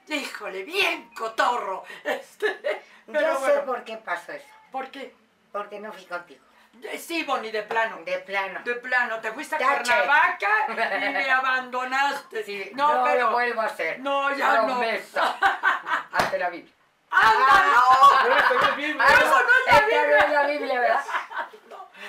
Híjole, 0.07 0.63
bien 0.63 1.09
cotorro. 1.15 1.83
Este, 2.03 2.81
pero 3.05 3.21
Yo 3.21 3.35
sé 3.35 3.51
bueno, 3.51 3.65
por 3.65 3.83
qué 3.83 3.97
pasó 3.97 4.33
eso, 4.33 4.45
¿por 4.71 4.91
qué? 4.91 5.15
porque 5.51 5.79
no 5.79 5.91
fui 5.91 6.05
contigo, 6.05 6.43
Eh, 6.83 6.97
Sí, 6.97 7.23
Bonnie, 7.23 7.51
de 7.51 7.63
plano. 7.63 7.97
de 8.05 8.19
plano. 8.19 8.61
De 8.63 8.75
plano, 8.75 9.19
te 9.19 9.31
fuiste 9.31 9.55
a 9.55 9.59
Tache. 9.59 9.91
Cuernavaca 9.93 10.49
y 10.69 11.09
me 11.11 11.31
abandonaste. 11.31 12.43
Sí, 12.43 12.71
no, 12.75 12.93
no, 12.99 13.03
pero. 13.03 13.25
lo 13.27 13.31
vuelvo 13.31 13.61
a 13.61 13.65
hacer. 13.65 13.99
No, 13.99 14.33
ya 14.35 14.57
no. 14.57 14.65
Promesa. 14.65 15.37
Ante 16.11 16.37
la 16.39 16.49
Biblia. 16.49 16.73
¡Anda, 17.09 17.65
no! 17.73 18.29
No. 18.29 19.03
Ah, 19.03 19.13
Eso 19.19 19.29
no 19.29 19.39
es 19.39 19.81
la 19.81 19.81
Biblia. 19.85 20.07
no 20.07 20.17
es 20.25 20.29
la 20.31 20.47
Biblia, 20.47 20.79
¿verdad? 20.81 21.05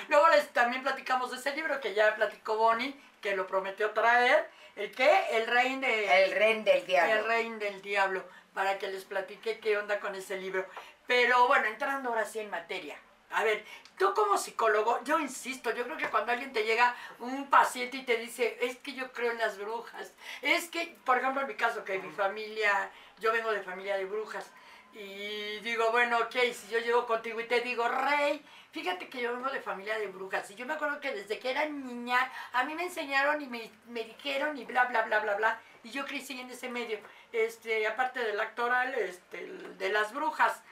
Luego 0.07 0.27
les 0.29 0.49
también 0.53 0.83
platicamos 0.83 1.31
de 1.31 1.37
ese 1.37 1.55
libro 1.55 1.79
que 1.79 1.93
ya 1.93 2.15
platicó 2.15 2.57
Bonnie, 2.57 2.99
que 3.21 3.35
lo 3.35 3.47
prometió 3.47 3.91
traer. 3.91 4.49
¿El 4.75 4.91
qué? 4.93 5.25
El 5.31 5.47
rey 5.47 5.75
de. 5.79 6.25
El 6.25 6.31
rey 6.33 6.61
del 6.63 6.85
diablo. 6.85 7.13
El 7.15 7.25
rey 7.25 7.49
del 7.51 7.81
diablo. 7.81 8.23
Para 8.53 8.77
que 8.77 8.87
les 8.87 9.05
platique 9.05 9.59
qué 9.59 9.77
onda 9.77 9.99
con 9.99 10.15
ese 10.15 10.37
libro. 10.37 10.65
Pero 11.07 11.47
bueno, 11.47 11.65
entrando 11.65 12.09
ahora 12.09 12.25
sí 12.25 12.39
en 12.39 12.49
materia. 12.49 12.97
A 13.31 13.43
ver, 13.43 13.63
tú 13.97 14.13
como 14.13 14.37
psicólogo, 14.37 15.03
yo 15.03 15.19
insisto, 15.19 15.71
yo 15.71 15.83
creo 15.83 15.97
que 15.97 16.09
cuando 16.09 16.31
alguien 16.31 16.51
te 16.51 16.63
llega 16.63 16.95
un 17.19 17.49
paciente 17.49 17.97
y 17.97 18.03
te 18.03 18.17
dice, 18.17 18.57
es 18.61 18.77
que 18.77 18.93
yo 18.93 19.11
creo 19.11 19.31
en 19.31 19.37
las 19.37 19.57
brujas, 19.57 20.13
es 20.41 20.69
que, 20.69 20.97
por 21.05 21.17
ejemplo, 21.17 21.41
en 21.41 21.47
mi 21.47 21.55
caso, 21.55 21.83
que 21.83 21.99
mi 21.99 22.09
familia, 22.09 22.89
yo 23.19 23.31
vengo 23.31 23.51
de 23.51 23.61
familia 23.61 23.97
de 23.97 24.05
brujas, 24.05 24.51
y 24.93 25.59
digo, 25.59 25.91
bueno, 25.91 26.17
ok, 26.17 26.35
si 26.53 26.69
yo 26.71 26.79
llego 26.79 27.05
contigo 27.05 27.39
y 27.39 27.47
te 27.47 27.61
digo, 27.61 27.87
Rey, 27.87 28.43
fíjate 28.71 29.07
que 29.07 29.21
yo 29.21 29.33
vengo 29.33 29.51
de 29.51 29.61
familia 29.61 29.99
de 29.99 30.07
brujas, 30.07 30.49
y 30.49 30.55
yo 30.55 30.65
me 30.65 30.73
acuerdo 30.73 30.99
que 30.99 31.13
desde 31.13 31.37
que 31.37 31.51
era 31.51 31.65
niña, 31.65 32.31
a 32.53 32.63
mí 32.63 32.73
me 32.73 32.85
enseñaron 32.85 33.39
y 33.41 33.47
me, 33.47 33.69
me 33.85 34.05
dijeron 34.05 34.57
y 34.57 34.65
bla, 34.65 34.85
bla, 34.85 35.03
bla, 35.03 35.19
bla, 35.19 35.35
bla, 35.35 35.61
y 35.83 35.91
yo 35.91 36.05
crecí 36.05 36.39
en 36.39 36.49
ese 36.49 36.69
medio, 36.69 36.99
este, 37.31 37.85
aparte 37.85 38.21
del 38.21 38.39
actoral, 38.39 38.95
este, 38.95 39.45
de 39.45 39.89
las 39.89 40.13
brujas. 40.13 40.63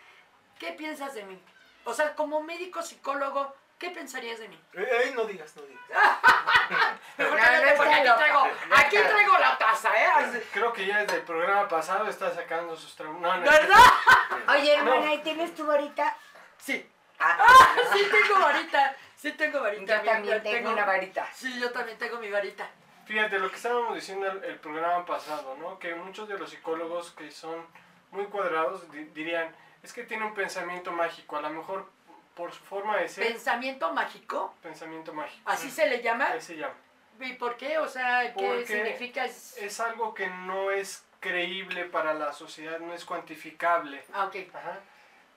¿Qué 0.57 0.71
piensas 0.71 1.13
de 1.13 1.23
mí? 1.23 1.39
O 1.87 1.93
sea, 1.93 2.13
como 2.15 2.43
médico 2.43 2.81
psicólogo, 2.81 3.55
¿qué 3.79 3.89
pensarías 3.91 4.39
de 4.39 4.49
mí? 4.49 4.61
Eh, 4.73 5.13
no 5.15 5.23
digas, 5.23 5.55
no 5.55 5.61
digas. 5.63 5.81
Mejor 7.17 7.39
No, 7.39 7.45
cállate, 7.45 7.65
no 7.71 7.77
porque 7.77 7.91
está 7.93 8.13
aquí 8.13 8.97
traigo, 8.97 9.33
aquí 9.33 9.41
la 9.41 9.57
taza, 9.57 9.89
¿eh? 9.95 10.43
Creo 10.51 10.73
que 10.73 10.85
ya 10.85 10.99
desde 10.99 11.15
el 11.17 11.21
programa 11.23 11.67
pasado 11.67 12.07
está 12.09 12.33
sacando 12.33 12.75
sus 12.75 12.95
traumas. 12.95 13.21
No, 13.21 13.45
no, 13.45 13.51
¿Verdad? 13.51 13.77
Oye, 14.49 14.73
hermana. 14.75 15.13
¿y 15.13 15.19
tienes 15.23 15.55
tu 15.55 15.65
varita? 15.65 16.15
Sí. 16.57 16.89
Ah, 17.19 17.37
Sí 17.93 18.05
tengo 18.11 18.39
varita. 18.41 18.95
Sí 19.15 19.31
tengo 19.31 19.61
varita. 19.61 20.03
yo 20.03 20.11
también 20.11 20.43
tengo 20.43 20.71
una 20.71 20.85
varita. 20.85 21.27
Sí, 21.33 21.59
yo 21.59 21.71
también 21.71 21.97
tengo 21.97 22.17
mi 22.19 22.29
varita. 22.29 22.69
Fíjate, 23.05 23.39
lo 23.39 23.49
que 23.49 23.55
estábamos 23.55 23.95
diciendo 23.95 24.27
el, 24.29 24.43
el 24.43 24.59
programa 24.59 25.05
pasado, 25.05 25.55
¿no? 25.55 25.79
Que 25.79 25.95
muchos 25.95 26.27
de 26.27 26.37
los 26.37 26.49
psicólogos 26.49 27.11
que 27.11 27.31
son 27.31 27.65
muy 28.11 28.25
cuadrados 28.25 28.91
di- 28.91 29.05
dirían, 29.05 29.55
es 29.83 29.93
que 29.93 30.03
tiene 30.03 30.25
un 30.25 30.33
pensamiento 30.33 30.91
mágico, 30.91 31.37
a 31.37 31.41
lo 31.41 31.49
mejor 31.49 31.89
por 32.35 32.51
su 32.51 32.63
forma 32.63 32.97
de 32.97 33.07
ser, 33.07 33.27
Pensamiento 33.27 33.91
mágico, 33.93 34.53
pensamiento 34.61 35.13
mágico. 35.13 35.49
así 35.49 35.71
se 35.71 35.87
le 35.87 36.01
llama. 36.01 36.27
Ahí 36.31 36.41
se 36.41 36.55
llama. 36.57 36.75
¿Y 37.19 37.33
por 37.33 37.57
qué? 37.57 37.79
O 37.79 37.87
sea, 37.87 38.31
¿qué 38.35 38.45
Porque 38.45 38.65
significa? 38.67 39.25
Es- 39.25 39.57
Es 39.57 39.79
algo 39.79 40.13
que 40.13 40.27
no 40.27 40.69
es 40.69 41.03
creíble 41.19 41.85
para 41.85 42.13
la 42.13 42.31
sociedad, 42.33 42.79
no 42.79 42.93
es 42.93 43.05
cuantificable. 43.05 44.03
Ah, 44.13 44.25
ok. 44.25 44.35
Ajá. 44.53 44.79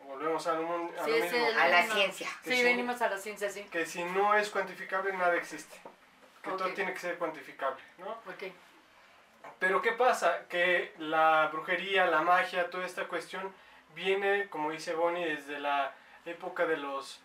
Volvemos 0.05 0.47
a 0.47 0.55
lo, 0.55 0.91
a 1.01 1.05
Sí, 1.05 1.11
lo 1.11 1.17
mismo. 1.25 1.47
el- 1.47 1.59
A 1.59 1.69
la 1.69 1.83
no. 1.87 1.95
ciencia. 1.95 2.29
Que 2.45 2.51
Sí, 2.51 2.57
sí. 2.57 2.63
venimos 2.65 3.01
a 3.01 3.09
la 3.09 3.17
ciencia, 3.19 3.49
sí. 3.49 3.63
Que 3.71 3.87
si 3.87 4.05
no 4.05 4.35
es 4.35 4.51
cuantificable, 4.51 5.13
nada 5.15 5.35
existe. 5.37 5.77
Que 6.43 6.51
todo 6.51 6.69
tiene 6.75 6.93
que 6.93 6.99
ser 6.99 7.17
cuantificable, 7.17 7.81
¿no? 7.99 8.11
Ok. 8.11 8.53
Pero 9.59 9.81
¿qué 9.83 9.93
pasa? 9.93 10.47
Que 10.49 10.95
la 10.99 11.49
brujería, 11.53 12.07
la 12.07 12.23
magia, 12.23 12.69
toda 12.71 12.85
esta 12.87 13.07
cuestión 13.09 13.55
viene, 13.95 14.49
como 14.49 14.71
dice 14.71 14.95
Bonnie, 14.95 15.25
desde 15.25 15.59
la 15.61 15.93
época 16.25 16.67
de 16.67 16.77
los... 16.77 17.21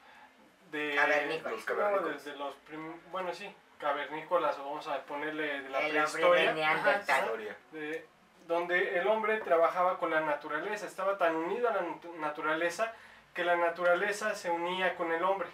De, 0.71 0.95
Cavernícolas. 0.95 1.51
Los 1.53 1.59
No, 1.69 1.75
cavernícolas. 1.75 2.23
desde 2.25 2.37
los... 2.37 2.55
prim- 2.67 3.01
bueno, 3.11 3.33
sí, 3.33 3.53
cavernícolas, 3.79 4.57
o 4.59 4.65
vamos 4.65 4.87
a 4.87 5.01
ponerle 5.03 5.61
de 5.61 5.69
la 5.69 5.79
El 5.81 5.85
de 5.93 5.99
prehistoria. 6.01 6.53
Neandertal. 6.53 7.19
Historia. 7.23 7.55
de- 7.71 8.05
donde 8.47 8.99
el 8.99 9.07
hombre 9.07 9.37
trabajaba 9.39 9.97
con 9.97 10.11
la 10.11 10.19
naturaleza, 10.21 10.85
estaba 10.85 11.17
tan 11.17 11.35
unido 11.35 11.67
a 11.67 11.73
la 11.73 11.81
nat- 11.81 12.13
naturaleza 12.19 12.93
que 13.33 13.43
la 13.43 13.55
naturaleza 13.55 14.35
se 14.35 14.51
unía 14.51 14.95
con 14.95 15.11
el 15.11 15.23
hombre. 15.23 15.47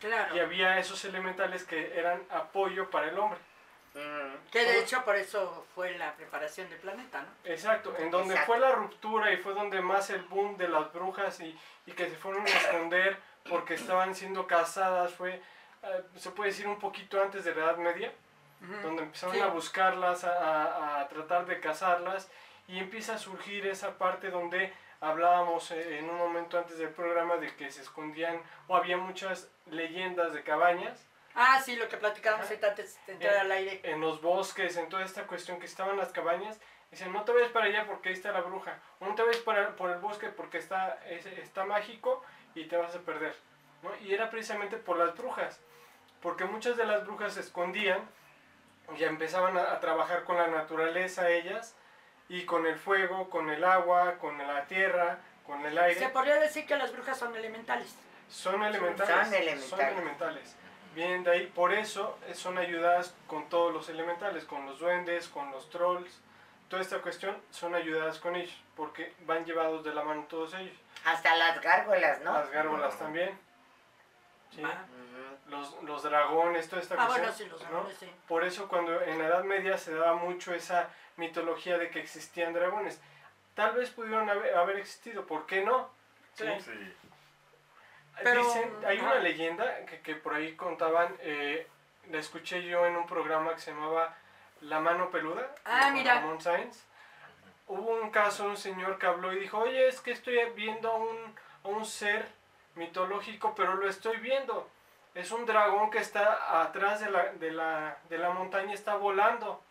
Claro. 0.00 0.36
Y 0.36 0.40
había 0.40 0.78
esos 0.78 1.02
elementales 1.06 1.64
que 1.64 1.98
eran 1.98 2.22
apoyo 2.30 2.90
para 2.90 3.08
el 3.08 3.18
hombre. 3.18 3.38
Mm, 3.94 4.50
Que 4.50 4.64
de 4.64 4.80
hecho 4.80 5.04
por 5.04 5.14
eso 5.16 5.66
fue 5.74 5.96
la 5.98 6.14
preparación 6.14 6.68
del 6.68 6.78
planeta, 6.80 7.22
¿no? 7.22 7.28
Exacto, 7.50 7.94
en 7.98 8.10
donde 8.10 8.34
Exacto. 8.34 8.52
fue 8.52 8.60
la 8.60 8.72
ruptura 8.72 9.32
y 9.32 9.36
fue 9.36 9.54
donde 9.54 9.80
más 9.80 10.10
el 10.10 10.22
boom 10.22 10.56
de 10.56 10.68
las 10.68 10.92
brujas 10.92 11.38
y, 11.40 11.56
y 11.86 11.92
que 11.92 12.08
se 12.10 12.16
fueron 12.16 12.44
a 12.44 12.50
esconder 12.50 13.16
porque 13.48 13.74
estaban 13.74 14.14
siendo 14.14 14.46
cazadas, 14.48 15.12
fue, 15.12 15.34
eh, 15.82 16.02
se 16.16 16.30
puede 16.30 16.50
decir, 16.50 16.66
un 16.66 16.78
poquito 16.80 17.22
antes 17.22 17.44
de 17.44 17.54
la 17.54 17.64
Edad 17.66 17.76
Media, 17.76 18.12
donde 18.82 19.02
empezaron 19.02 19.34
Sí. 19.34 19.40
a 19.42 19.46
buscarlas, 19.48 20.24
a, 20.24 21.00
a- 21.00 21.08
tratar 21.08 21.44
de 21.46 21.60
cazarlas 21.60 22.28
y 22.66 22.78
empieza 22.78 23.14
a 23.14 23.18
surgir 23.18 23.66
esa 23.66 23.98
parte 23.98 24.30
donde 24.30 24.72
hablábamos 25.02 25.70
eh, 25.70 25.98
en 25.98 26.08
un 26.08 26.16
momento 26.16 26.56
antes 26.58 26.78
del 26.78 26.88
programa 26.88 27.36
de 27.36 27.54
que 27.56 27.70
se 27.70 27.82
escondían 27.82 28.40
o 28.68 28.76
había 28.76 28.96
muchas 28.96 29.50
leyendas 29.66 30.32
de 30.32 30.42
cabañas 30.42 31.06
Ah, 31.34 31.60
sí, 31.64 31.76
lo 31.76 31.88
que 31.88 31.96
platicábamos 31.96 32.46
ahorita 32.46 32.68
antes 32.68 32.98
de 33.06 33.12
entrar 33.14 33.34
Eh, 33.34 33.38
al 33.40 33.52
aire. 33.52 33.80
en 33.84 34.00
los 34.00 34.20
bosques, 34.22 34.76
en 34.76 34.88
toda 34.88 35.04
esta 35.04 35.26
cuestión 35.26 35.58
que 35.58 35.66
estaban 35.66 35.96
las 35.96 36.12
cabañas, 36.12 36.58
dicen, 36.90 37.12
no 37.12 37.24
te 37.24 37.32
vayas 37.32 37.50
para 37.50 37.66
allá 37.66 37.86
porque 37.86 38.10
ahí 38.10 38.14
está 38.14 38.30
la 38.32 38.40
bruja, 38.42 38.78
o 39.00 39.06
no 39.06 39.14
te 39.14 39.22
vayas 39.22 39.42
para, 39.42 39.74
por 39.76 39.90
el 39.90 39.98
bosque 39.98 40.28
porque 40.28 40.58
está, 40.58 40.98
es- 41.08 41.26
está 41.26 41.64
mágico 41.64 42.22
y 42.54 42.64
te 42.66 42.76
vas 42.76 42.94
a 42.94 43.00
perder. 43.00 43.34
¿no? 43.82 43.90
Y 43.96 44.14
era 44.14 44.30
precisamente 44.30 44.76
por 44.76 44.96
las 44.98 45.16
brujas, 45.16 45.60
porque 46.22 46.44
muchas 46.44 46.76
de 46.76 46.86
las 46.86 47.04
brujas 47.04 47.34
se 47.34 47.40
escondían 47.40 48.00
y 48.96 49.02
empezaban 49.04 49.56
a, 49.58 49.72
a 49.72 49.80
trabajar 49.80 50.24
con 50.24 50.36
la 50.36 50.46
naturaleza 50.46 51.28
ellas, 51.30 51.74
y 52.28 52.46
con 52.46 52.64
el 52.66 52.78
fuego, 52.78 53.28
con 53.28 53.50
el 53.50 53.62
agua, 53.64 54.14
con 54.18 54.38
la 54.38 54.64
tierra, 54.66 55.18
con 55.46 55.66
el 55.66 55.76
aire. 55.76 55.98
Se 56.00 56.08
podría 56.08 56.36
decir 56.36 56.64
que 56.66 56.74
las 56.76 56.90
brujas 56.92 57.18
son 57.18 57.36
elementales. 57.36 57.94
Son 58.30 58.62
elementales. 58.62 59.14
Son 59.26 59.34
elementales. 59.34 59.68
Son 59.68 59.80
elementales. 59.80 60.56
Vienen 60.94 61.24
de 61.24 61.30
ahí. 61.32 61.46
Por 61.48 61.72
eso 61.72 62.18
eh, 62.26 62.34
son 62.34 62.58
ayudadas 62.58 63.14
con 63.26 63.48
todos 63.48 63.72
los 63.72 63.88
elementales, 63.88 64.44
con 64.44 64.64
los 64.66 64.78
duendes, 64.78 65.28
con 65.28 65.50
los 65.50 65.68
trolls. 65.70 66.20
Toda 66.68 66.82
esta 66.82 66.98
cuestión 67.02 67.36
son 67.50 67.74
ayudadas 67.74 68.18
con 68.18 68.36
ellos, 68.36 68.54
porque 68.76 69.12
van 69.26 69.44
llevados 69.44 69.84
de 69.84 69.94
la 69.94 70.02
mano 70.02 70.24
todos 70.28 70.54
ellos. 70.54 70.76
Hasta 71.04 71.36
las 71.36 71.60
gárgolas, 71.60 72.20
¿no? 72.22 72.32
Las 72.32 72.50
gárgolas 72.50 72.98
también. 72.98 73.38
Sí. 74.50 74.62
Ah. 74.64 74.84
Los, 75.48 75.82
los 75.82 76.02
dragones, 76.02 76.68
toda 76.68 76.80
esta 76.80 76.94
Ah, 76.94 77.06
cuestión. 77.06 77.20
bueno, 77.26 77.36
sí, 77.36 77.44
los 77.46 77.62
¿no? 77.64 77.68
dragones, 77.68 77.96
sí. 77.98 78.10
Por 78.26 78.44
eso 78.44 78.66
cuando 78.68 79.00
en 79.02 79.18
la 79.18 79.26
Edad 79.26 79.44
Media 79.44 79.76
se 79.76 79.92
daba 79.94 80.14
mucho 80.14 80.54
esa 80.54 80.88
mitología 81.16 81.76
de 81.76 81.90
que 81.90 82.00
existían 82.00 82.54
dragones. 82.54 83.00
Tal 83.54 83.74
vez 83.74 83.90
pudieron 83.90 84.28
haber, 84.30 84.56
haber 84.56 84.78
existido, 84.78 85.26
¿por 85.26 85.44
qué 85.46 85.62
no? 85.64 85.90
¿Sí? 86.34 86.44
Pero, 88.22 88.44
Dicen, 88.44 88.72
hay 88.86 88.98
una 88.98 89.16
leyenda 89.16 89.84
que, 89.86 90.00
que 90.00 90.14
por 90.14 90.34
ahí 90.34 90.54
contaban, 90.54 91.14
eh, 91.20 91.66
la 92.10 92.18
escuché 92.18 92.62
yo 92.62 92.86
en 92.86 92.96
un 92.96 93.06
programa 93.06 93.54
que 93.54 93.60
se 93.60 93.72
llamaba 93.72 94.14
La 94.60 94.80
mano 94.80 95.10
peluda, 95.10 95.54
Ah, 95.64 95.84
con 95.86 95.94
mira. 95.94 96.14
Ramón. 96.14 96.38
Hubo 97.66 97.94
un 98.02 98.10
caso, 98.10 98.44
un 98.44 98.56
señor 98.56 98.98
que 98.98 99.06
habló 99.06 99.32
y 99.32 99.40
dijo, 99.40 99.58
oye, 99.58 99.88
es 99.88 100.00
que 100.00 100.12
estoy 100.12 100.38
viendo 100.54 100.90
a 100.90 100.96
un, 100.96 101.34
a 101.64 101.68
un 101.68 101.84
ser 101.86 102.28
mitológico, 102.74 103.54
pero 103.54 103.74
lo 103.74 103.88
estoy 103.88 104.18
viendo. 104.18 104.68
Es 105.14 105.30
un 105.30 105.46
dragón 105.46 105.90
que 105.90 105.98
está 105.98 106.60
atrás 106.62 107.00
de 107.00 107.10
la, 107.10 107.32
de 107.32 107.50
la, 107.52 107.96
de 108.08 108.18
la 108.18 108.30
montaña, 108.30 108.74
está 108.74 108.96
volando. 108.96 109.62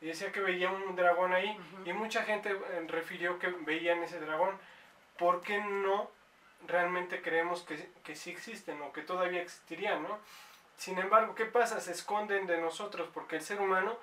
Y 0.00 0.06
decía 0.06 0.30
que 0.30 0.40
veía 0.40 0.70
un 0.70 0.94
dragón 0.94 1.32
ahí. 1.32 1.58
Y 1.84 1.92
mucha 1.92 2.22
gente 2.22 2.50
eh, 2.50 2.84
refirió 2.88 3.38
que 3.38 3.48
veían 3.48 4.02
ese 4.02 4.20
dragón. 4.20 4.56
¿Por 5.18 5.42
qué 5.42 5.58
no 5.58 6.10
realmente 6.66 7.22
creemos 7.22 7.62
que, 7.62 7.90
que 8.02 8.14
sí 8.16 8.30
existen 8.30 8.80
o 8.82 8.92
que 8.92 9.02
todavía 9.02 9.42
existirían, 9.42 10.02
¿no? 10.02 10.18
Sin 10.76 10.98
embargo, 10.98 11.34
¿qué 11.34 11.44
pasa? 11.46 11.80
Se 11.80 11.92
esconden 11.92 12.46
de 12.46 12.58
nosotros 12.58 13.08
porque 13.14 13.36
el 13.36 13.42
ser 13.42 13.60
humano 13.60 13.96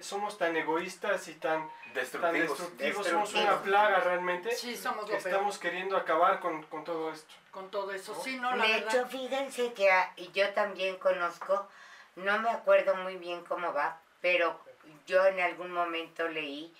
somos 0.00 0.38
tan 0.38 0.56
egoístas 0.56 1.28
y 1.28 1.34
tan, 1.34 1.68
tan 1.68 1.92
Destructivos. 1.94 2.48
destructivos, 2.58 3.06
somos 3.06 3.34
una 3.34 3.62
plaga 3.62 4.00
realmente, 4.00 4.50
Sí, 4.52 4.76
somos 4.76 5.04
que 5.04 5.12
lo 5.12 5.18
peor 5.18 5.34
estamos 5.34 5.58
queriendo 5.58 5.96
acabar 5.96 6.40
con, 6.40 6.62
con 6.64 6.82
todo 6.82 7.12
esto. 7.12 7.32
con 7.52 7.70
todo 7.70 7.92
eso. 7.92 8.14
Sí, 8.22 8.36
no, 8.40 8.56
la 8.56 8.66
de 8.66 8.72
verdad. 8.72 8.94
hecho, 8.96 9.06
fíjense 9.06 9.72
que 9.74 9.90
ah, 9.90 10.12
y 10.16 10.32
yo 10.32 10.50
también 10.52 10.96
conozco, 10.96 11.68
no 12.16 12.38
me 12.40 12.50
acuerdo 12.50 12.96
muy 12.96 13.16
bien 13.16 13.44
cómo 13.44 13.72
va, 13.72 14.00
pero 14.20 14.58
yo 15.06 15.24
en 15.26 15.38
algún 15.40 15.70
momento 15.72 16.26
leí 16.28 16.74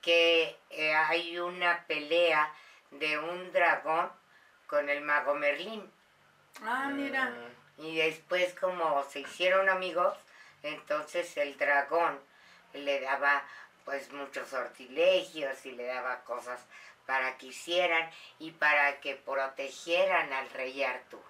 que 0.00 0.56
eh, 0.70 0.94
hay 0.94 1.38
una 1.38 1.84
pelea 1.86 2.52
de 2.92 3.18
un 3.18 3.50
dragón 3.52 4.10
con 4.72 4.88
el 4.88 5.02
mago 5.02 5.34
Merlín. 5.34 5.92
Ah, 6.62 6.88
mira. 6.90 7.26
Mm, 7.26 7.82
Y 7.84 7.96
después 7.96 8.54
como 8.58 9.04
se 9.04 9.20
hicieron 9.20 9.68
amigos, 9.68 10.16
entonces 10.62 11.36
el 11.36 11.58
dragón 11.58 12.18
le 12.72 12.98
daba 13.00 13.44
pues 13.84 14.10
muchos 14.12 14.48
sortilegios 14.48 15.66
y 15.66 15.72
le 15.72 15.84
daba 15.84 16.20
cosas 16.20 16.58
para 17.04 17.36
que 17.36 17.48
hicieran 17.48 18.08
y 18.38 18.52
para 18.52 18.98
que 19.00 19.14
protegieran 19.14 20.32
al 20.32 20.48
rey 20.50 20.82
Arturo. 20.82 21.22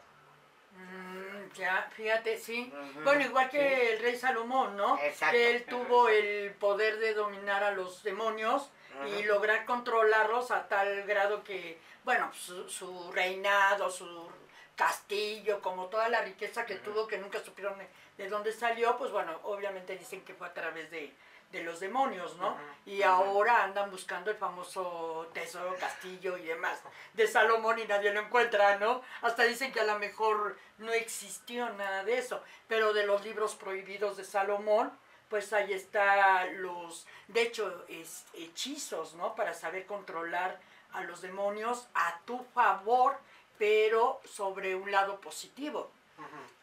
Mm, 0.76 1.52
ya, 1.54 1.90
fíjate, 1.96 2.38
sí. 2.38 2.72
Bueno, 3.02 3.22
igual 3.22 3.50
que 3.50 3.94
el 3.94 4.02
rey 4.02 4.16
Salomón, 4.16 4.76
¿no? 4.76 5.00
Exacto. 5.00 5.32
Que 5.32 5.50
él 5.56 5.64
tuvo 5.64 6.08
el 6.08 6.52
poder 6.60 6.98
de 7.00 7.14
dominar 7.14 7.64
a 7.64 7.72
los 7.72 8.04
demonios 8.04 8.70
y 9.06 9.22
lograr 9.24 9.64
controlarlos 9.64 10.50
a 10.50 10.68
tal 10.68 11.02
grado 11.04 11.42
que, 11.44 11.78
bueno, 12.04 12.32
su, 12.34 12.68
su 12.68 13.10
reinado, 13.12 13.90
su 13.90 14.30
castillo, 14.76 15.60
como 15.60 15.86
toda 15.86 16.08
la 16.08 16.22
riqueza 16.22 16.66
que 16.66 16.76
tuvo, 16.76 17.06
que 17.06 17.18
nunca 17.18 17.40
supieron 17.40 17.78
de, 17.78 17.88
de 18.16 18.28
dónde 18.28 18.52
salió, 18.52 18.96
pues 18.96 19.10
bueno, 19.10 19.38
obviamente 19.44 19.96
dicen 19.96 20.24
que 20.24 20.34
fue 20.34 20.46
a 20.46 20.54
través 20.54 20.90
de, 20.90 21.14
de 21.52 21.62
los 21.62 21.80
demonios, 21.80 22.36
¿no? 22.36 22.56
Y 22.86 23.02
ahora 23.02 23.62
andan 23.62 23.90
buscando 23.90 24.30
el 24.30 24.36
famoso 24.38 25.30
tesoro 25.34 25.76
castillo 25.76 26.38
y 26.38 26.44
demás 26.44 26.80
de 27.12 27.28
Salomón 27.28 27.78
y 27.78 27.84
nadie 27.84 28.12
lo 28.12 28.20
encuentra, 28.20 28.78
¿no? 28.78 29.02
Hasta 29.20 29.44
dicen 29.44 29.70
que 29.72 29.80
a 29.80 29.84
lo 29.84 29.98
mejor 29.98 30.56
no 30.78 30.92
existió 30.92 31.68
nada 31.70 32.04
de 32.04 32.18
eso, 32.18 32.42
pero 32.68 32.94
de 32.94 33.06
los 33.06 33.22
libros 33.22 33.54
prohibidos 33.54 34.16
de 34.16 34.24
Salomón, 34.24 34.90
pues 35.32 35.50
ahí 35.54 35.72
está 35.72 36.44
los, 36.44 37.06
de 37.28 37.40
hecho, 37.40 37.86
es, 37.88 38.26
hechizos, 38.34 39.14
¿no? 39.14 39.34
Para 39.34 39.54
saber 39.54 39.86
controlar 39.86 40.60
a 40.92 41.04
los 41.04 41.22
demonios 41.22 41.88
a 41.94 42.20
tu 42.26 42.44
favor, 42.52 43.16
pero 43.56 44.20
sobre 44.26 44.74
un 44.74 44.92
lado 44.92 45.22
positivo. 45.22 45.90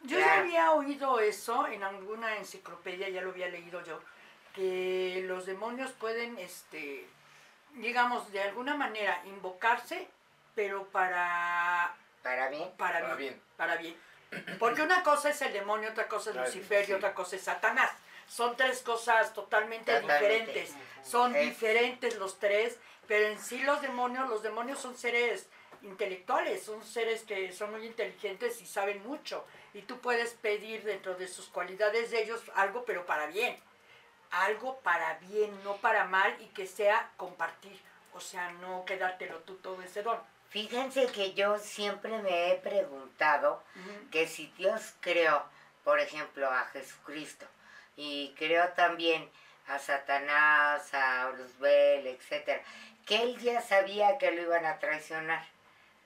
Yo 0.02 0.20
ya 0.20 0.38
había 0.38 0.70
oído 0.70 1.18
eso 1.18 1.66
en 1.66 1.82
alguna 1.82 2.36
enciclopedia, 2.36 3.08
ya 3.08 3.22
lo 3.22 3.30
había 3.30 3.48
leído 3.48 3.82
yo, 3.82 3.98
que 4.54 5.24
los 5.26 5.46
demonios 5.46 5.90
pueden, 5.90 6.38
este, 6.38 7.08
digamos, 7.74 8.30
de 8.30 8.40
alguna 8.40 8.76
manera 8.76 9.20
invocarse, 9.24 10.06
pero 10.54 10.84
para, 10.84 11.92
¿Para 12.22 12.48
bien? 12.48 12.70
para, 12.78 13.00
Para 13.00 13.16
bien, 13.16 13.32
bien. 13.32 13.42
para 13.56 13.76
bien. 13.78 13.96
Porque 14.60 14.82
una 14.82 15.02
cosa 15.02 15.30
es 15.30 15.42
el 15.42 15.52
demonio, 15.52 15.90
otra 15.90 16.06
cosa 16.06 16.30
es 16.30 16.36
Lucifer 16.36 16.88
y 16.88 16.92
otra 16.92 17.12
cosa 17.12 17.34
es 17.34 17.42
Satanás. 17.42 17.90
Son 18.30 18.56
tres 18.56 18.80
cosas 18.82 19.34
totalmente 19.34 19.92
Totalmente. 20.00 20.52
diferentes. 20.52 20.74
Son 21.02 21.34
Es- 21.34 21.48
diferentes 21.48 22.14
los 22.14 22.38
tres, 22.38 22.78
pero 23.08 23.26
en 23.26 23.40
sí 23.40 23.58
los 23.64 23.82
demonios, 23.82 24.28
los 24.28 24.44
demonios 24.44 24.78
son 24.78 24.96
seres 24.96 25.48
intelectuales, 25.82 26.62
son 26.62 26.84
seres 26.84 27.24
que 27.24 27.52
son 27.52 27.72
muy 27.72 27.84
inteligentes 27.84 28.60
y 28.62 28.66
saben 28.66 29.02
mucho. 29.04 29.44
Y 29.74 29.82
tú 29.82 29.98
puedes 29.98 30.34
pedir 30.34 30.84
dentro 30.84 31.16
de 31.16 31.26
sus 31.26 31.48
cualidades 31.48 32.12
de 32.12 32.22
ellos 32.22 32.40
algo, 32.54 32.84
pero 32.84 33.04
para 33.04 33.26
bien. 33.26 33.58
Algo 34.30 34.78
para 34.78 35.14
bien, 35.14 35.50
no 35.64 35.78
para 35.78 36.04
mal 36.04 36.36
y 36.40 36.46
que 36.50 36.68
sea 36.68 37.10
compartir. 37.16 37.80
O 38.12 38.20
sea, 38.20 38.52
no 38.52 38.84
quedártelo 38.84 39.38
tú 39.40 39.56
todo 39.56 39.82
ese 39.82 40.04
don. 40.04 40.20
Fíjense 40.50 41.06
que 41.08 41.32
yo 41.34 41.58
siempre 41.58 42.16
me 42.22 42.52
he 42.52 42.56
preguntado 42.58 43.60
que 44.12 44.28
si 44.28 44.46
Dios 44.56 44.94
creó, 45.00 45.44
por 45.82 45.98
ejemplo, 45.98 46.48
a 46.48 46.64
Jesucristo 46.66 47.46
y 48.00 48.34
creó 48.38 48.66
también 48.70 49.28
a 49.68 49.78
Satanás, 49.78 50.94
a 50.94 51.30
Luzbel, 51.36 52.06
etcétera, 52.06 52.62
que 53.04 53.22
él 53.22 53.38
ya 53.38 53.60
sabía 53.60 54.16
que 54.16 54.30
lo 54.30 54.40
iban 54.40 54.64
a 54.64 54.78
traicionar, 54.78 55.44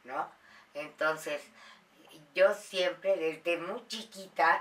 ¿no? 0.02 0.28
Entonces, 0.74 1.40
yo 2.34 2.52
siempre 2.52 3.16
desde 3.16 3.58
muy 3.58 3.86
chiquita 3.86 4.60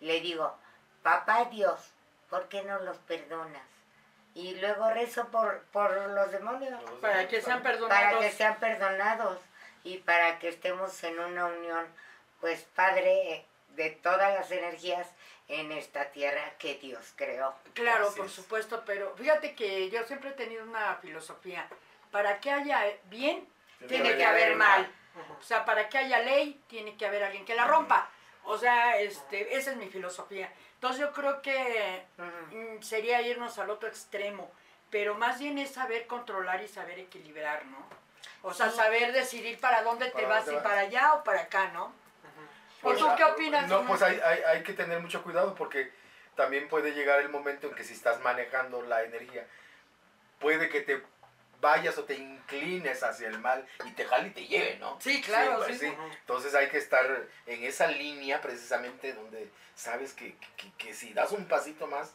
le 0.00 0.20
digo, 0.20 0.58
papá 1.04 1.44
Dios, 1.44 1.92
¿por 2.28 2.48
qué 2.48 2.64
no 2.64 2.80
los 2.80 2.98
perdonas? 2.98 3.62
Y 4.34 4.56
luego 4.56 4.90
rezo 4.90 5.28
por, 5.28 5.60
por 5.66 5.94
los 6.10 6.32
demonios 6.32 6.82
Para 7.00 7.28
que 7.28 7.40
sean 7.40 7.62
para 7.62 7.74
perdonados. 7.74 8.24
que 8.24 8.32
sean 8.32 8.58
perdonados 8.58 9.38
y 9.84 9.98
para 9.98 10.40
que 10.40 10.48
estemos 10.48 11.04
en 11.04 11.20
una 11.20 11.46
unión, 11.46 11.86
pues 12.40 12.64
Padre, 12.74 13.46
de 13.74 13.90
todas 13.90 14.32
las 14.34 14.50
energías 14.50 15.08
en 15.48 15.72
esta 15.72 16.10
tierra 16.10 16.52
que 16.58 16.74
Dios 16.76 17.12
creó. 17.16 17.54
Claro, 17.74 18.08
Así 18.08 18.16
por 18.16 18.26
es. 18.26 18.32
supuesto, 18.32 18.82
pero 18.86 19.14
fíjate 19.16 19.54
que 19.54 19.90
yo 19.90 20.02
siempre 20.04 20.30
he 20.30 20.34
tenido 20.34 20.64
una 20.64 20.94
filosofía. 20.96 21.68
Para 22.10 22.40
que 22.40 22.50
haya 22.50 22.82
bien, 23.04 23.46
tiene 23.88 24.16
que 24.16 24.24
haber 24.24 24.56
mal. 24.56 24.90
O 25.38 25.42
sea, 25.42 25.64
para 25.64 25.88
que 25.88 25.98
haya 25.98 26.20
ley, 26.20 26.60
tiene 26.68 26.96
que 26.96 27.06
haber 27.06 27.22
alguien 27.24 27.44
que 27.44 27.54
la 27.54 27.66
rompa. 27.66 28.08
O 28.44 28.58
sea, 28.58 28.98
este, 29.00 29.56
esa 29.56 29.72
es 29.72 29.76
mi 29.76 29.88
filosofía. 29.88 30.52
Entonces 30.74 31.00
yo 31.00 31.12
creo 31.12 31.40
que 31.42 32.04
mm, 32.50 32.82
sería 32.82 33.20
irnos 33.22 33.58
al 33.58 33.70
otro 33.70 33.88
extremo, 33.88 34.50
pero 34.90 35.14
más 35.14 35.38
bien 35.40 35.58
es 35.58 35.70
saber 35.72 36.06
controlar 36.06 36.62
y 36.62 36.68
saber 36.68 36.98
equilibrar, 36.98 37.64
¿no? 37.66 37.78
O 38.42 38.52
sea, 38.52 38.70
Sí. 38.70 38.76
saber 38.76 39.12
decidir 39.12 39.58
para 39.60 39.82
dónde 39.82 40.06
te 40.06 40.12
¿Para 40.12 40.28
vas, 40.28 40.46
dónde 40.46 40.60
vas? 40.60 40.68
para 40.68 40.80
allá 40.82 41.14
o 41.14 41.24
para 41.24 41.42
acá, 41.42 41.68
¿no? 41.68 41.92
¿O 42.84 42.88
Pues, 42.88 42.98
tú 42.98 43.06
ah, 43.08 43.14
qué 43.16 43.24
opinas? 43.24 43.68
No, 43.68 43.86
pues 43.86 44.02
hay, 44.02 44.20
hay, 44.20 44.42
hay 44.42 44.62
que 44.62 44.74
tener 44.74 45.00
mucho 45.00 45.22
cuidado 45.22 45.54
porque 45.54 45.90
también 46.36 46.68
puede 46.68 46.92
llegar 46.92 47.20
el 47.20 47.30
momento 47.30 47.66
en 47.68 47.74
que 47.74 47.82
si 47.82 47.94
estás 47.94 48.20
manejando 48.20 48.82
la 48.82 49.02
energía, 49.04 49.46
puede 50.38 50.68
que 50.68 50.82
te 50.82 51.02
vayas 51.62 51.96
o 51.96 52.04
te 52.04 52.14
inclines 52.14 53.02
hacia 53.02 53.28
el 53.28 53.38
mal 53.38 53.66
y 53.86 53.92
te 53.92 54.04
jale 54.04 54.28
y 54.28 54.30
te 54.32 54.46
lleve, 54.46 54.76
¿no? 54.76 55.00
Sí, 55.00 55.22
claro, 55.22 55.62
pues, 55.64 55.78
sí. 55.78 55.86
Entonces 56.20 56.54
hay 56.54 56.68
que 56.68 56.76
estar 56.76 57.06
en 57.46 57.64
esa 57.64 57.86
línea 57.86 58.42
precisamente 58.42 59.14
donde 59.14 59.50
sabes 59.74 60.12
que, 60.12 60.36
que- 60.58 60.72
que 60.76 60.92
si 60.92 61.14
das 61.14 61.32
un 61.32 61.46
pasito 61.46 61.86
más, 61.86 62.12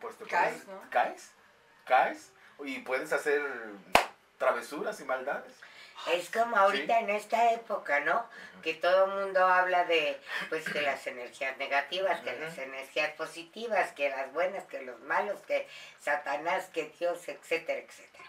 pues 0.00 0.16
te 0.16 0.24
Caes, 0.26 0.62
puedes- 0.62 0.68
¿no? 0.68 0.90
caes, 0.90 1.32
caes 1.86 2.30
y 2.64 2.78
puedes 2.80 3.12
hacer 3.12 3.42
travesuras 4.38 5.00
y 5.00 5.04
maldades. 5.04 5.52
Es 6.10 6.30
como 6.30 6.56
ahorita 6.56 6.98
en 7.00 7.10
esta 7.10 7.52
época, 7.52 8.00
¿no? 8.00 8.26
Que 8.62 8.74
todo 8.74 9.04
el 9.06 9.24
mundo 9.24 9.44
habla 9.46 9.84
de, 9.84 10.20
pues, 10.48 10.68
que 10.68 10.80
las 10.82 11.06
energías 11.06 11.56
negativas, 11.58 12.20
que 12.20 12.32
las 12.38 12.58
energías 12.58 13.12
positivas, 13.14 13.92
que 13.92 14.10
las 14.10 14.32
buenas, 14.32 14.64
que 14.64 14.82
los 14.82 14.98
malos, 15.00 15.40
que 15.42 15.68
Satanás, 16.00 16.66
que 16.72 16.92
Dios, 16.98 17.28
etcétera, 17.28 17.80
etcétera. 17.80 18.24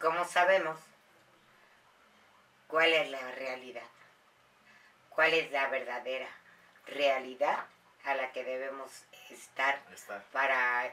¿Cómo 0.00 0.24
sabemos 0.24 0.78
cuál 2.66 2.92
es 2.92 3.10
la 3.10 3.30
realidad? 3.32 3.86
¿Cuál 5.10 5.34
es 5.34 5.50
la 5.52 5.68
verdadera 5.68 6.28
realidad 6.86 7.64
a 8.04 8.14
la 8.14 8.32
que 8.32 8.42
debemos 8.44 8.90
estar 9.30 9.80
para 10.32 10.92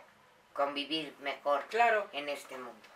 convivir 0.54 1.16
mejor 1.20 1.64
Claro. 1.70 2.08
en 2.14 2.30
este 2.30 2.58
mundo? 2.58 2.88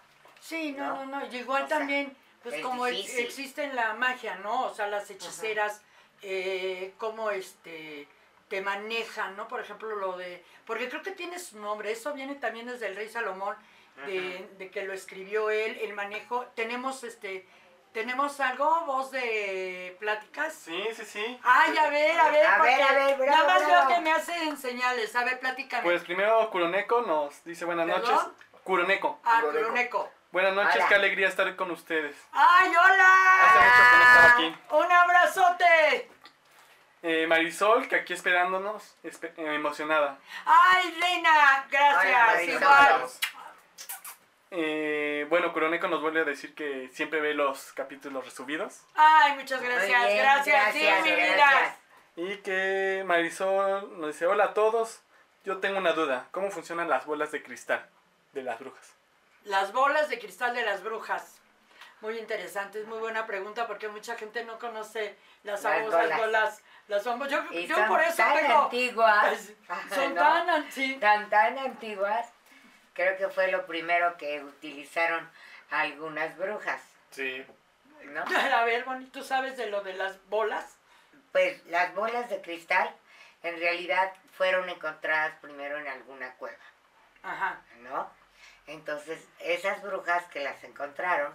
Sí, 0.41 0.73
no, 0.73 1.05
no, 1.05 1.05
¿no? 1.05 1.19
no. 1.21 1.25
Y 1.27 1.37
igual 1.37 1.63
O 1.63 1.67
sea, 1.67 1.77
también, 1.77 2.15
pues 2.43 2.55
es 2.55 2.61
como 2.61 2.87
ex- 2.87 3.15
existe 3.17 3.63
en 3.63 3.75
la 3.75 3.93
magia, 3.93 4.35
¿no? 4.35 4.65
O 4.65 4.73
sea, 4.73 4.87
las 4.87 5.09
hechiceras, 5.09 5.81
eh, 6.21 6.93
cómo 6.97 7.31
este 7.31 8.07
te 8.47 8.61
manejan, 8.61 9.37
¿no? 9.37 9.47
Por 9.47 9.61
ejemplo, 9.61 9.95
lo 9.95 10.17
de... 10.17 10.43
Porque 10.65 10.89
creo 10.89 11.01
que 11.01 11.11
tiene 11.11 11.39
su 11.39 11.57
nombre, 11.59 11.91
eso 11.91 12.13
viene 12.13 12.35
también 12.35 12.67
desde 12.67 12.87
el 12.87 12.97
rey 12.97 13.07
Salomón, 13.07 13.55
de, 14.05 14.49
de 14.57 14.69
que 14.69 14.83
lo 14.83 14.91
escribió 14.93 15.49
él, 15.49 15.77
el 15.81 15.93
manejo. 15.93 16.45
Tenemos 16.55 17.03
este... 17.03 17.47
¿Tenemos 17.93 18.39
algo? 18.39 18.85
¿Voz 18.85 19.11
de 19.11 19.97
pláticas? 19.99 20.53
Sí, 20.53 20.81
sí, 20.95 21.03
sí. 21.05 21.39
Ay, 21.43 21.77
a 21.77 21.89
ver, 21.89 22.17
a 22.19 22.29
ver, 22.31 22.45
A 22.45 22.57
porque 22.57 22.69
ver, 22.75 22.81
a 22.83 22.93
ver, 22.93 23.17
bravo, 23.17 23.31
nada 23.31 23.47
más 23.59 23.67
bravo. 23.67 23.87
veo 23.89 23.95
que 23.97 24.01
me 24.01 24.11
hacen 24.13 24.57
señales. 24.57 25.13
A 25.15 25.25
ver, 25.25 25.39
platícame. 25.41 25.83
Pues 25.83 26.01
primero 26.03 26.49
Kuroneko 26.51 27.01
nos 27.01 27.43
dice 27.43 27.65
buenas 27.65 27.85
¿Perdón? 27.87 28.11
noches. 28.15 28.31
Kuroneko. 28.63 29.19
ah, 29.25 29.41
Curoneco. 29.43 30.09
Curoneco. 30.31 30.53
Buenas 30.53 30.53
noches, 30.53 30.75
Hola. 30.77 30.87
qué 30.87 30.95
alegría 30.95 31.27
estar 31.27 31.55
con 31.55 31.71
ustedes. 31.71 32.15
¡Ay, 32.31 32.69
Hace 32.69 32.77
hola! 32.77 33.13
mucho 33.53 33.89
que 33.91 33.97
no 33.97 34.03
estaba 34.03 34.31
aquí. 34.33 34.55
¡Un 34.71 34.91
abrazote! 34.91 36.11
Eh, 37.03 37.25
Marisol, 37.27 37.87
que 37.87 37.95
aquí 37.95 38.13
esperándonos, 38.13 38.95
espe- 39.03 39.33
eh, 39.37 39.55
emocionada. 39.55 40.17
¡Ay, 40.45 40.95
Reina! 40.99 41.65
Gracias, 41.69 42.43
igual. 42.61 43.05
Eh, 44.51 45.25
bueno, 45.29 45.53
Kuroneko 45.53 45.87
nos 45.87 46.01
vuelve 46.01 46.21
a 46.21 46.25
decir 46.25 46.53
que 46.53 46.89
siempre 46.93 47.21
ve 47.21 47.33
los 47.33 47.71
capítulos 47.73 48.25
resubidos. 48.25 48.81
Ay, 48.95 49.33
muchas 49.35 49.61
gracias, 49.61 50.07
bien, 50.07 50.17
gracias, 50.17 50.73
sí, 50.73 50.79
mi 51.03 51.11
vida. 51.11 51.35
gracias. 51.35 51.77
Y 52.17 52.37
que 52.37 53.03
Marisol 53.05 53.99
nos 53.99 54.07
dice, 54.07 54.27
hola 54.27 54.45
a 54.45 54.53
todos, 54.53 55.01
yo 55.45 55.57
tengo 55.59 55.77
una 55.77 55.93
duda, 55.93 56.27
¿cómo 56.31 56.51
funcionan 56.51 56.89
las 56.89 57.05
bolas 57.05 57.31
de 57.31 57.41
cristal 57.41 57.89
de 58.33 58.43
las 58.43 58.59
brujas? 58.59 58.93
Las 59.43 59.71
bolas 59.71 60.09
de 60.09 60.19
cristal 60.19 60.53
de 60.55 60.63
las 60.63 60.83
brujas. 60.83 61.37
Muy 62.01 62.17
interesante, 62.17 62.81
es 62.81 62.87
muy 62.87 62.97
buena 62.99 63.25
pregunta 63.27 63.67
porque 63.67 63.87
mucha 63.87 64.15
gente 64.15 64.43
no 64.43 64.57
conoce 64.57 65.15
las 65.43 65.61
Las 65.63 65.73
famosas 65.73 66.01
bolas. 66.03 66.17
bolas. 66.19 66.63
Las 66.87 67.03
famosas, 67.03 67.31
yo, 67.31 67.43
Y 67.59 67.67
yo 67.67 67.75
son 67.75 67.87
por 67.87 68.01
eso 68.01 68.17
tan 68.17 68.37
tengo... 68.37 68.63
antiguas. 68.63 69.51
Son 69.93 70.15
¿no? 70.15 70.21
tan 70.21 70.49
antiguas. 70.49 70.99
tan 70.99 71.29
tan 71.29 71.59
antiguas. 71.59 72.29
Creo 72.93 73.17
que 73.17 73.29
fue 73.29 73.51
lo 73.51 73.65
primero 73.67 74.17
que 74.17 74.43
utilizaron 74.43 75.29
algunas 75.69 76.35
brujas, 76.37 76.81
Sí. 77.11 77.45
¿no? 78.03 78.23
A 78.57 78.65
ver, 78.65 78.83
Bonnie, 78.83 79.07
¿tú 79.09 79.23
sabes 79.23 79.55
de 79.57 79.67
lo 79.67 79.81
de 79.81 79.93
las 79.93 80.23
bolas? 80.27 80.75
Pues 81.31 81.63
las 81.67 81.93
bolas 81.95 82.29
de 82.29 82.41
cristal 82.41 82.93
en 83.43 83.57
realidad 83.59 84.11
fueron 84.33 84.67
encontradas 84.69 85.33
primero 85.39 85.77
en 85.77 85.87
alguna 85.87 86.33
cueva, 86.33 86.57
Ajá. 87.23 87.61
¿no? 87.79 88.09
Entonces, 88.71 89.19
esas 89.39 89.81
brujas 89.81 90.23
que 90.27 90.39
las 90.39 90.63
encontraron, 90.63 91.33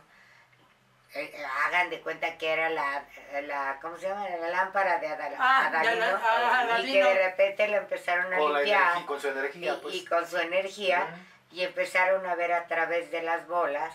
eh, 1.14 1.31
eh, 1.35 1.44
hagan 1.66 1.90
de 1.90 2.01
cuenta 2.01 2.37
que 2.38 2.51
era 2.53 2.68
la, 2.70 3.05
la 3.42 3.79
¿cómo 3.81 3.96
se 3.99 4.09
llama? 4.09 4.29
La 4.29 4.49
lámpara 4.49 4.99
de 4.99 5.09
Adal- 5.09 5.37
Ah, 5.38 5.68
de 5.70 5.79
Adalino, 5.79 6.18
ah, 6.22 6.79
y 6.81 6.92
que 6.92 7.05
de 7.05 7.25
repente 7.29 7.68
la 7.68 7.77
empezaron 7.79 8.33
a 8.33 8.38
Con, 8.38 8.53
la 8.53 8.59
limpiar 8.61 8.83
energía, 8.83 9.07
con 9.07 9.20
su 9.20 9.29
energía, 9.29 9.72
y, 9.75 9.77
pues. 9.81 9.94
y 9.94 10.05
con 10.07 10.27
su 10.27 10.38
energía 10.38 11.07
y 11.53 11.62
empezaron 11.62 12.27
a 12.27 12.35
ver 12.35 12.53
a 12.53 12.66
través 12.66 13.11
de 13.11 13.22
las 13.22 13.46
bolas, 13.46 13.94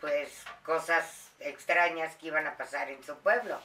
pues 0.00 0.44
cosas 0.64 1.30
extrañas 1.40 2.14
que 2.16 2.28
iban 2.28 2.46
a 2.46 2.56
pasar 2.56 2.88
en 2.90 3.02
su 3.02 3.16
pueblo. 3.18 3.60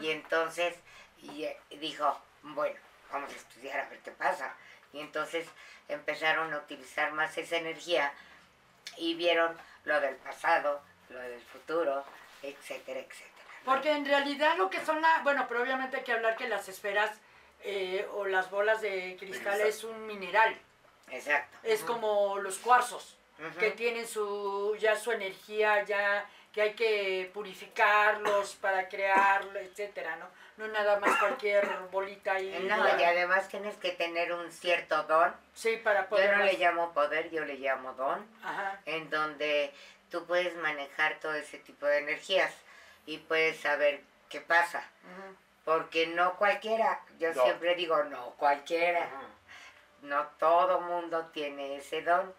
Y 0.00 0.10
entonces 0.10 0.74
y, 1.18 1.44
eh, 1.44 1.60
dijo, 1.70 2.18
bueno, 2.42 2.78
vamos 3.12 3.30
a 3.32 3.36
estudiar 3.36 3.80
a 3.80 3.88
ver 3.88 3.98
qué 4.00 4.10
pasa. 4.12 4.54
Y 4.92 5.00
entonces 5.00 5.46
empezaron 5.88 6.52
a 6.52 6.58
utilizar 6.58 7.12
más 7.12 7.36
esa 7.38 7.56
energía 7.56 8.12
y 8.96 9.14
vieron 9.14 9.56
lo 9.84 10.00
del 10.00 10.16
pasado, 10.16 10.82
lo 11.10 11.18
del 11.18 11.40
futuro, 11.40 12.04
etcétera, 12.42 13.00
etcétera. 13.00 13.32
Porque 13.64 13.92
en 13.92 14.04
realidad 14.04 14.56
lo 14.56 14.70
que 14.70 14.84
son 14.84 15.00
la, 15.00 15.20
bueno, 15.22 15.46
pero 15.48 15.62
obviamente 15.62 15.98
hay 15.98 16.04
que 16.04 16.12
hablar 16.12 16.36
que 16.36 16.48
las 16.48 16.68
esferas 16.68 17.10
eh, 17.64 18.06
o 18.12 18.26
las 18.26 18.50
bolas 18.50 18.80
de 18.80 19.16
cristal 19.18 19.60
es 19.60 19.84
un 19.84 20.06
mineral. 20.06 20.56
Exacto. 21.10 21.58
Es 21.62 21.82
como 21.82 22.38
los 22.38 22.58
cuarzos, 22.58 23.16
que 23.58 23.70
tienen 23.70 24.06
su, 24.06 24.76
ya 24.80 24.96
su 24.96 25.12
energía, 25.12 25.84
ya 25.84 26.28
que 26.58 26.62
hay 26.62 26.74
que 26.74 27.30
purificarlos 27.32 28.56
para 28.56 28.88
crearlo, 28.88 29.60
etcétera, 29.60 30.16
¿no? 30.16 30.26
No 30.56 30.66
nada 30.72 30.98
más 30.98 31.16
cualquier 31.20 31.64
bolita 31.92 32.32
ahí. 32.32 32.66
No, 32.68 32.98
y 32.98 33.04
además 33.04 33.46
tienes 33.48 33.76
que 33.76 33.92
tener 33.92 34.32
un 34.32 34.50
cierto 34.50 35.04
don. 35.04 35.32
Sí, 35.54 35.76
para 35.76 36.08
poder. 36.08 36.32
Yo 36.32 36.36
no 36.38 36.44
le 36.44 36.54
llamo 36.54 36.92
poder, 36.92 37.30
yo 37.30 37.44
le 37.44 37.54
llamo 37.58 37.92
don. 37.92 38.26
Ajá. 38.42 38.80
en 38.86 39.08
donde 39.08 39.72
tú 40.10 40.26
puedes 40.26 40.56
manejar 40.56 41.20
todo 41.20 41.34
ese 41.34 41.58
tipo 41.58 41.86
de 41.86 41.98
energías 41.98 42.52
y 43.06 43.18
puedes 43.18 43.60
saber 43.60 44.00
qué 44.28 44.40
pasa. 44.40 44.82
Porque 45.64 46.08
no 46.08 46.34
cualquiera, 46.38 47.00
yo 47.20 47.32
No. 47.34 47.44
siempre 47.44 47.76
digo 47.76 48.02
no 48.04 48.30
cualquiera, 48.30 49.08
no 50.02 50.26
todo 50.40 50.80
mundo 50.80 51.26
tiene 51.26 51.76
ese 51.76 52.02
don. 52.02 52.34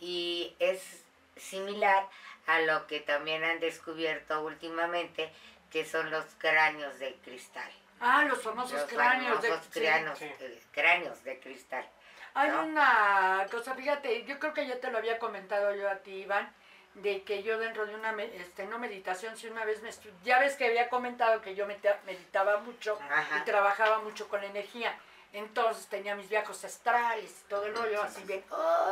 Y 0.00 0.56
es 0.58 1.04
similar 1.36 2.04
a 2.48 2.60
lo 2.60 2.86
que 2.86 3.00
también 3.00 3.44
han 3.44 3.60
descubierto 3.60 4.40
últimamente, 4.42 5.30
que 5.70 5.84
son 5.84 6.10
los 6.10 6.24
cráneos 6.38 6.98
de 6.98 7.14
cristal. 7.16 7.70
Ah, 8.00 8.24
los 8.24 8.42
famosos 8.42 8.72
Los 8.80 8.88
cráneos. 8.90 9.40
de- 9.42 9.48
famosos 9.48 9.70
sí. 9.72 9.80
cráneos, 9.80 10.18
Sí. 10.18 10.24
eh, 10.40 10.62
cráneos 10.72 11.22
de 11.24 11.38
cristal. 11.40 11.86
Hay 12.34 12.50
¿no? 12.50 12.64
una 12.64 13.46
cosa, 13.50 13.74
fíjate, 13.74 14.24
yo 14.24 14.38
creo 14.38 14.54
que 14.54 14.66
ya 14.66 14.80
te 14.80 14.90
lo 14.90 14.98
había 14.98 15.18
comentado 15.18 15.74
yo 15.74 15.90
a 15.90 15.96
ti, 15.96 16.22
Iván, 16.22 16.50
de 16.94 17.22
que 17.22 17.42
yo 17.42 17.58
dentro 17.58 17.84
de 17.86 17.94
una, 17.94 18.10
este, 18.22 18.64
no 18.66 18.78
meditación, 18.78 19.36
si 19.36 19.46
una 19.48 19.64
vez 19.64 19.82
me 19.82 19.90
ya 20.24 20.38
ves 20.38 20.54
que 20.56 20.66
había 20.66 20.88
comentado 20.88 21.42
que 21.42 21.54
yo 21.54 21.66
meditaba 21.66 22.58
mucho 22.58 22.98
Ajá. 23.10 23.38
y 23.38 23.44
trabajaba 23.44 23.98
mucho 24.00 24.26
con 24.28 24.40
la 24.40 24.46
energía. 24.46 24.98
Entonces 25.34 25.86
tenía 25.88 26.14
mis 26.16 26.28
viajes 26.30 26.64
astrales 26.64 27.42
y 27.44 27.48
todo 27.48 27.66
el 27.66 27.76
rollo, 27.76 28.02
así 28.02 28.22
bien, 28.24 28.42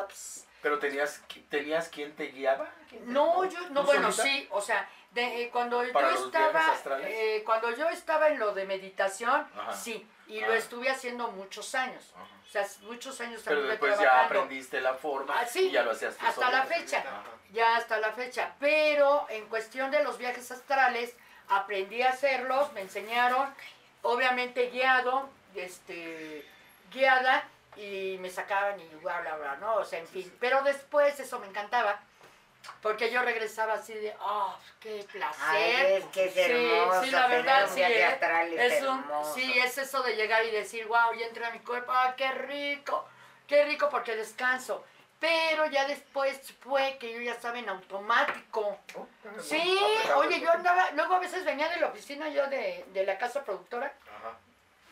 ups. 0.04 0.45
Pero 0.66 0.80
tenías, 0.80 1.22
tenías 1.48 1.88
quien 1.88 2.16
te 2.16 2.24
guiaba. 2.26 2.68
¿Quién 2.90 3.04
te- 3.04 3.12
No, 3.12 3.44
yo, 3.44 3.60
no, 3.70 3.82
¿Tú 3.82 3.86
bueno, 3.86 4.10
solita? 4.10 4.22
sí, 4.24 4.48
o 4.50 4.60
sea, 4.60 4.88
de, 5.12 5.44
eh, 5.44 5.50
cuando 5.52 5.80
¿Para 5.92 6.10
yo 6.10 6.26
estaba, 6.26 6.74
eh, 7.04 7.44
cuando 7.46 7.70
yo 7.76 7.88
estaba 7.88 8.26
en 8.30 8.40
lo 8.40 8.52
de 8.52 8.64
meditación, 8.64 9.46
Ajá. 9.56 9.72
sí, 9.72 10.04
y 10.26 10.40
lo 10.40 10.50
Ah. 10.54 10.56
estuve 10.56 10.90
haciendo 10.90 11.28
muchos 11.30 11.72
años, 11.76 12.12
Ajá. 12.16 12.24
o 12.44 12.50
sea, 12.50 12.66
muchos 12.80 13.20
años 13.20 13.42
Pero 13.44 13.62
después 13.62 13.92
ya 13.92 13.98
trabajando. 13.98 14.40
aprendiste 14.40 14.80
la 14.80 14.94
forma 14.94 15.38
Ah, 15.38 15.46
sí, 15.46 15.68
y 15.68 15.70
ya 15.70 15.84
lo 15.84 15.92
hacías 15.92 16.16
tú 16.16 16.26
hasta 16.26 16.50
la 16.50 16.64
fecha. 16.64 16.98
Ajá. 16.98 17.22
ya 17.52 17.76
hasta 17.76 17.98
la 18.00 18.10
fecha. 18.12 18.52
Pero 18.58 19.24
en 19.30 19.46
cuestión 19.46 19.92
de 19.92 20.02
los 20.02 20.18
viajes 20.18 20.50
astrales, 20.50 21.14
aprendí 21.48 22.02
a 22.02 22.08
hacerlos, 22.10 22.72
me 22.72 22.80
enseñaron, 22.80 23.54
obviamente 24.02 24.68
guiado, 24.70 25.30
este, 25.54 26.44
guiada, 26.92 27.44
y 27.76 28.16
me 28.20 28.30
sacaban 28.30 28.78
y 28.80 28.86
bla, 29.02 29.20
bla, 29.20 29.36
bla, 29.36 29.56
¿no? 29.56 29.76
O 29.76 29.84
sea, 29.84 29.98
en 29.98 30.06
fin. 30.08 30.32
Pero 30.40 30.62
después 30.62 31.18
eso 31.20 31.38
me 31.38 31.46
encantaba, 31.46 32.00
porque 32.82 33.10
yo 33.10 33.22
regresaba 33.22 33.74
así 33.74 33.94
de, 33.94 34.14
oh, 34.20 34.56
qué 34.80 35.04
placer. 35.12 35.36
Ay, 35.46 35.92
es 35.94 36.04
que 36.06 36.24
es 36.26 36.34
Sí, 36.34 36.40
hermoso. 36.40 37.04
sí, 37.04 37.10
la 37.10 37.26
verdad, 37.28 37.68
sí, 37.72 37.82
¿eh? 37.82 38.04
astral 38.04 38.52
es, 38.52 38.72
Es 38.74 38.82
un, 38.84 39.04
sí, 39.34 39.58
es 39.58 39.78
eso 39.78 40.02
de 40.02 40.16
llegar 40.16 40.44
y 40.44 40.50
decir, 40.50 40.86
wow, 40.86 41.12
ya 41.18 41.26
entré 41.26 41.44
a 41.44 41.50
mi 41.50 41.60
cuerpo, 41.60 41.92
ah, 41.92 42.14
qué 42.16 42.30
rico, 42.32 43.06
qué 43.46 43.64
rico 43.64 43.88
porque 43.88 44.16
descanso. 44.16 44.84
Pero 45.18 45.64
ya 45.66 45.86
después 45.86 46.38
fue 46.60 46.98
que 46.98 47.10
yo 47.12 47.20
ya 47.22 47.32
estaba 47.32 47.58
en 47.58 47.68
automático. 47.70 48.78
Oh, 48.96 49.06
Sí, 49.40 49.78
oye, 50.16 50.40
yo 50.40 50.50
andaba, 50.52 50.90
luego 50.90 51.14
a 51.14 51.18
veces 51.20 51.42
venía 51.44 51.68
de 51.70 51.78
la 51.80 51.86
oficina 51.86 52.28
yo 52.28 52.46
de, 52.48 52.84
de 52.92 53.04
la 53.06 53.16
casa 53.16 53.42
productora, 53.42 53.94
Ajá. 54.18 54.36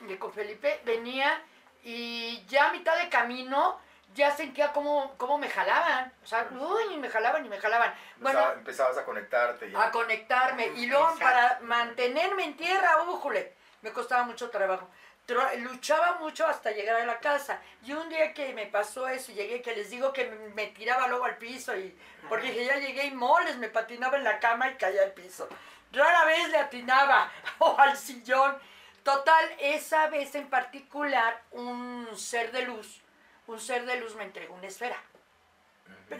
de 0.00 0.18
con 0.18 0.32
Felipe, 0.32 0.80
venía 0.84 1.42
y 1.84 2.44
ya 2.46 2.68
a 2.68 2.72
mitad 2.72 2.96
de 2.96 3.08
camino 3.08 3.78
ya 4.14 4.30
sentía 4.30 4.72
cómo, 4.72 5.14
cómo 5.16 5.38
me 5.38 5.48
jalaban. 5.48 6.12
O 6.22 6.26
sea, 6.26 6.46
uy, 6.50 6.96
me 6.98 7.08
jalaban 7.08 7.44
y 7.44 7.48
me 7.48 7.58
jalaban. 7.58 7.92
Bueno, 8.18 8.38
Empezaba- 8.38 8.52
empezabas 8.58 8.98
a 8.98 9.04
conectarte 9.04 9.70
ya. 9.70 9.82
a 9.82 9.90
conectarme. 9.90 10.66
Y 10.76 10.86
luego 10.86 11.04
Exacto. 11.12 11.24
para 11.24 11.58
mantenerme 11.62 12.44
en 12.44 12.56
tierra, 12.56 13.02
újule, 13.02 13.54
me 13.82 13.90
costaba 13.92 14.22
mucho 14.24 14.50
trabajo. 14.50 14.88
Tra- 15.26 15.56
luchaba 15.56 16.18
mucho 16.20 16.46
hasta 16.46 16.70
llegar 16.70 16.96
a 17.00 17.06
la 17.06 17.18
casa. 17.18 17.58
Y 17.82 17.92
un 17.92 18.08
día 18.08 18.32
que 18.34 18.52
me 18.52 18.66
pasó 18.66 19.08
eso, 19.08 19.32
llegué, 19.32 19.62
que 19.62 19.74
les 19.74 19.90
digo 19.90 20.12
que 20.12 20.26
me, 20.30 20.36
me 20.54 20.66
tiraba 20.68 21.08
luego 21.08 21.24
al 21.24 21.36
piso, 21.38 21.74
y 21.76 21.98
porque 22.28 22.48
dije, 22.52 22.66
ya 22.66 22.76
llegué 22.76 23.06
y 23.06 23.10
moles, 23.10 23.56
me 23.56 23.68
patinaba 23.68 24.16
en 24.16 24.24
la 24.24 24.38
cama 24.38 24.68
y 24.68 24.74
caía 24.76 25.02
al 25.02 25.12
piso. 25.12 25.48
Rara 25.92 26.24
vez 26.24 26.48
le 26.50 26.58
atinaba 26.58 27.30
o 27.58 27.74
al 27.78 27.96
sillón. 27.96 28.56
Total, 29.04 29.44
esa 29.60 30.08
vez 30.08 30.34
en 30.34 30.50
particular, 30.50 31.40
un 31.52 32.08
ser 32.16 32.50
de 32.50 32.62
luz, 32.62 33.00
un 33.46 33.60
ser 33.60 33.86
de 33.86 34.00
luz 34.00 34.16
me 34.16 34.24
entregó 34.24 34.54
una 34.54 34.66
esfera 34.66 35.00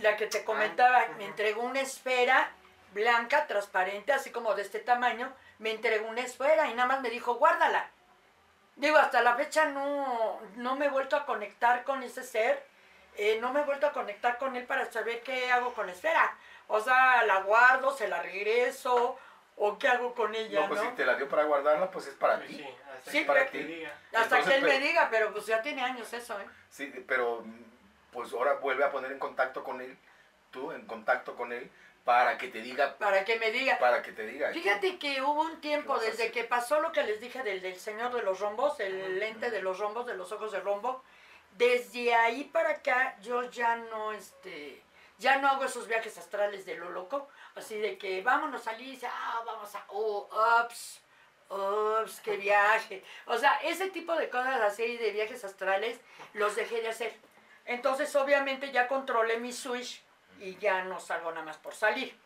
la 0.01 0.17
que 0.17 0.27
te 0.27 0.45
comentaba, 0.45 1.07
me 1.19 1.25
entregó 1.25 1.63
una 1.63 1.81
esfera 1.81 2.51
blanca, 2.93 3.47
transparente, 3.47 4.13
así 4.13 4.31
como 4.31 4.55
de 4.55 4.63
este 4.63 4.79
tamaño, 4.79 5.33
me 5.59 5.73
entregó 5.73 6.09
una 6.09 6.21
esfera 6.21 6.69
y 6.69 6.75
nada 6.75 6.89
más 6.89 7.01
me 7.01 7.11
dijo, 7.11 7.35
guárdala. 7.35 7.91
Digo, 8.77 8.97
hasta 8.97 9.23
la 9.23 9.35
fecha 9.35 9.67
no, 9.67 10.41
no 10.57 10.77
me 10.77 10.87
he 10.87 10.91
vuelto 10.91 11.17
a 11.17 11.27
conectar 11.27 11.85
con 11.85 12.03
ese 12.03 12.23
ser, 12.23 12.65
eh, 13.17 13.39
no 13.41 13.53
me 13.53 13.61
he 13.61 13.65
vuelto 13.65 13.87
a 13.87 13.93
conectar 13.93 14.39
con 14.39 14.57
él 14.57 14.65
para 14.65 14.91
saber 14.91 15.23
qué 15.23 15.51
hago 15.53 15.73
con 15.75 15.87
la 15.87 15.93
esfera. 15.93 16.37
O 16.67 16.81
sea, 16.81 17.25
la 17.25 17.41
guardo, 17.41 17.97
se 17.97 18.09
la 18.09 18.23
regreso, 18.23 19.19
o 19.57 19.79
qué 19.79 19.89
hago 19.89 20.15
con 20.15 20.35
ella, 20.35 20.61
no, 20.63 20.69
pues 20.69 20.83
¿no? 20.83 20.91
si 20.91 20.97
te 20.97 21.05
la 21.07 21.15
dio 21.15 21.29
para 21.29 21.45
guardarla, 21.45 21.91
pues 21.91 22.07
es 22.09 22.15
para 22.15 22.37
Pues 22.39 22.49
ti. 22.49 22.57
sí, 22.57 22.69
hasta 22.97 23.11
Sí, 23.11 23.19
que 23.21 23.25
para 23.25 23.47
te 23.47 23.59
ti. 23.59 23.65
diga. 23.65 23.95
Hasta 24.13 24.23
Entonces, 24.39 24.47
que 24.49 24.55
él 24.57 24.63
me 24.63 24.69
pero- 24.71 24.85
diga, 24.87 25.09
pero 25.11 25.33
pues 25.33 25.47
ya 25.47 25.63
tiene 25.63 25.83
años 25.83 26.13
eso, 26.13 26.41
¿eh? 26.41 26.47
Sí, 26.71 26.93
pero 27.07 27.45
pues 28.13 28.33
ahora 28.33 28.55
vuelve 28.55 28.85
a 28.85 28.91
poner 28.91 29.13
en 29.13 29.19
contacto 29.19 29.63
con 29.65 29.81
él, 29.81 29.97
tú 30.51 30.73
en 30.73 30.87
contacto 30.87 31.35
con 31.37 31.53
él, 31.53 31.71
para 32.05 32.37
que 32.37 32.49
te 32.49 32.61
diga, 32.61 32.97
Para 32.99 33.25
que 33.25 33.39
me 33.39 33.51
diga. 33.51 33.79
para 33.79 34.03
que 34.03 34.13
te 34.13 34.27
diga. 34.27 34.51
Fíjate 34.53 34.99
que 34.99 35.23
hubo 35.23 35.41
un 35.43 35.61
tiempo 35.61 35.95
¿Qué 35.95 35.99
vas 36.01 36.07
a 36.07 36.11
desde 36.11 36.31
que 36.33 36.45
pasó 36.45 36.81
lo 36.81 36.93
que 36.93 37.03
les 37.03 37.21
dije 37.21 37.43
del, 37.43 37.63
del 37.63 37.77
señor 37.77 38.13
de 38.15 38.23
los 38.23 38.41
rombos, 38.41 38.79
el 38.81 39.19
lente 39.19 39.51
de 39.51 39.63
los 39.63 39.79
rombos, 39.79 40.05
de 40.07 40.15
los 40.15 40.31
ojos 40.33 40.53
de 40.53 40.61
rombo. 40.61 41.03
Desde 41.57 42.15
ahí 42.15 42.45
para 42.45 42.71
acá 42.71 43.17
yo 43.23 43.45
ya 43.51 43.77
no, 43.77 44.13
este, 44.13 44.83
ya 45.19 45.39
no 45.39 45.49
hago 45.49 45.65
esos 45.65 45.87
viajes 45.87 46.19
astrales 46.19 46.67
de 46.67 46.75
lo 46.77 46.91
loco, 46.91 47.29
así 47.55 47.77
de 47.79 47.97
que 47.99 48.23
vámonos 48.23 48.67
a 48.67 48.71
Alicia, 48.71 49.11
ah, 49.13 49.43
vamos 49.45 49.75
a, 49.75 49.85
oh, 49.89 50.29
ups, 50.63 51.01
ups, 51.49 52.21
qué 52.21 52.37
viaje. 52.37 53.05
O 53.27 53.37
sea, 53.39 53.61
ese 53.63 53.91
tipo 53.91 54.15
de 54.17 54.29
cosas 54.29 54.61
así 54.61 54.97
de 54.97 55.13
viajes 55.13 55.45
astrales 55.45 56.01
los 56.33 56.57
dejé 56.57 56.83
de 56.83 56.89
hacer. 56.89 57.17
Entonces 57.65 58.15
obviamente 58.17 58.73
ya 58.73 58.89
controlé 58.89 59.39
mi 59.39 59.53
switch 59.53 60.03
y 60.41 60.57
ya 60.57 60.85
no 60.85 61.01
salgo 61.01 61.31
nada 61.31 61.45
más 61.45 61.57
por 61.59 61.75
salir. 61.75 62.17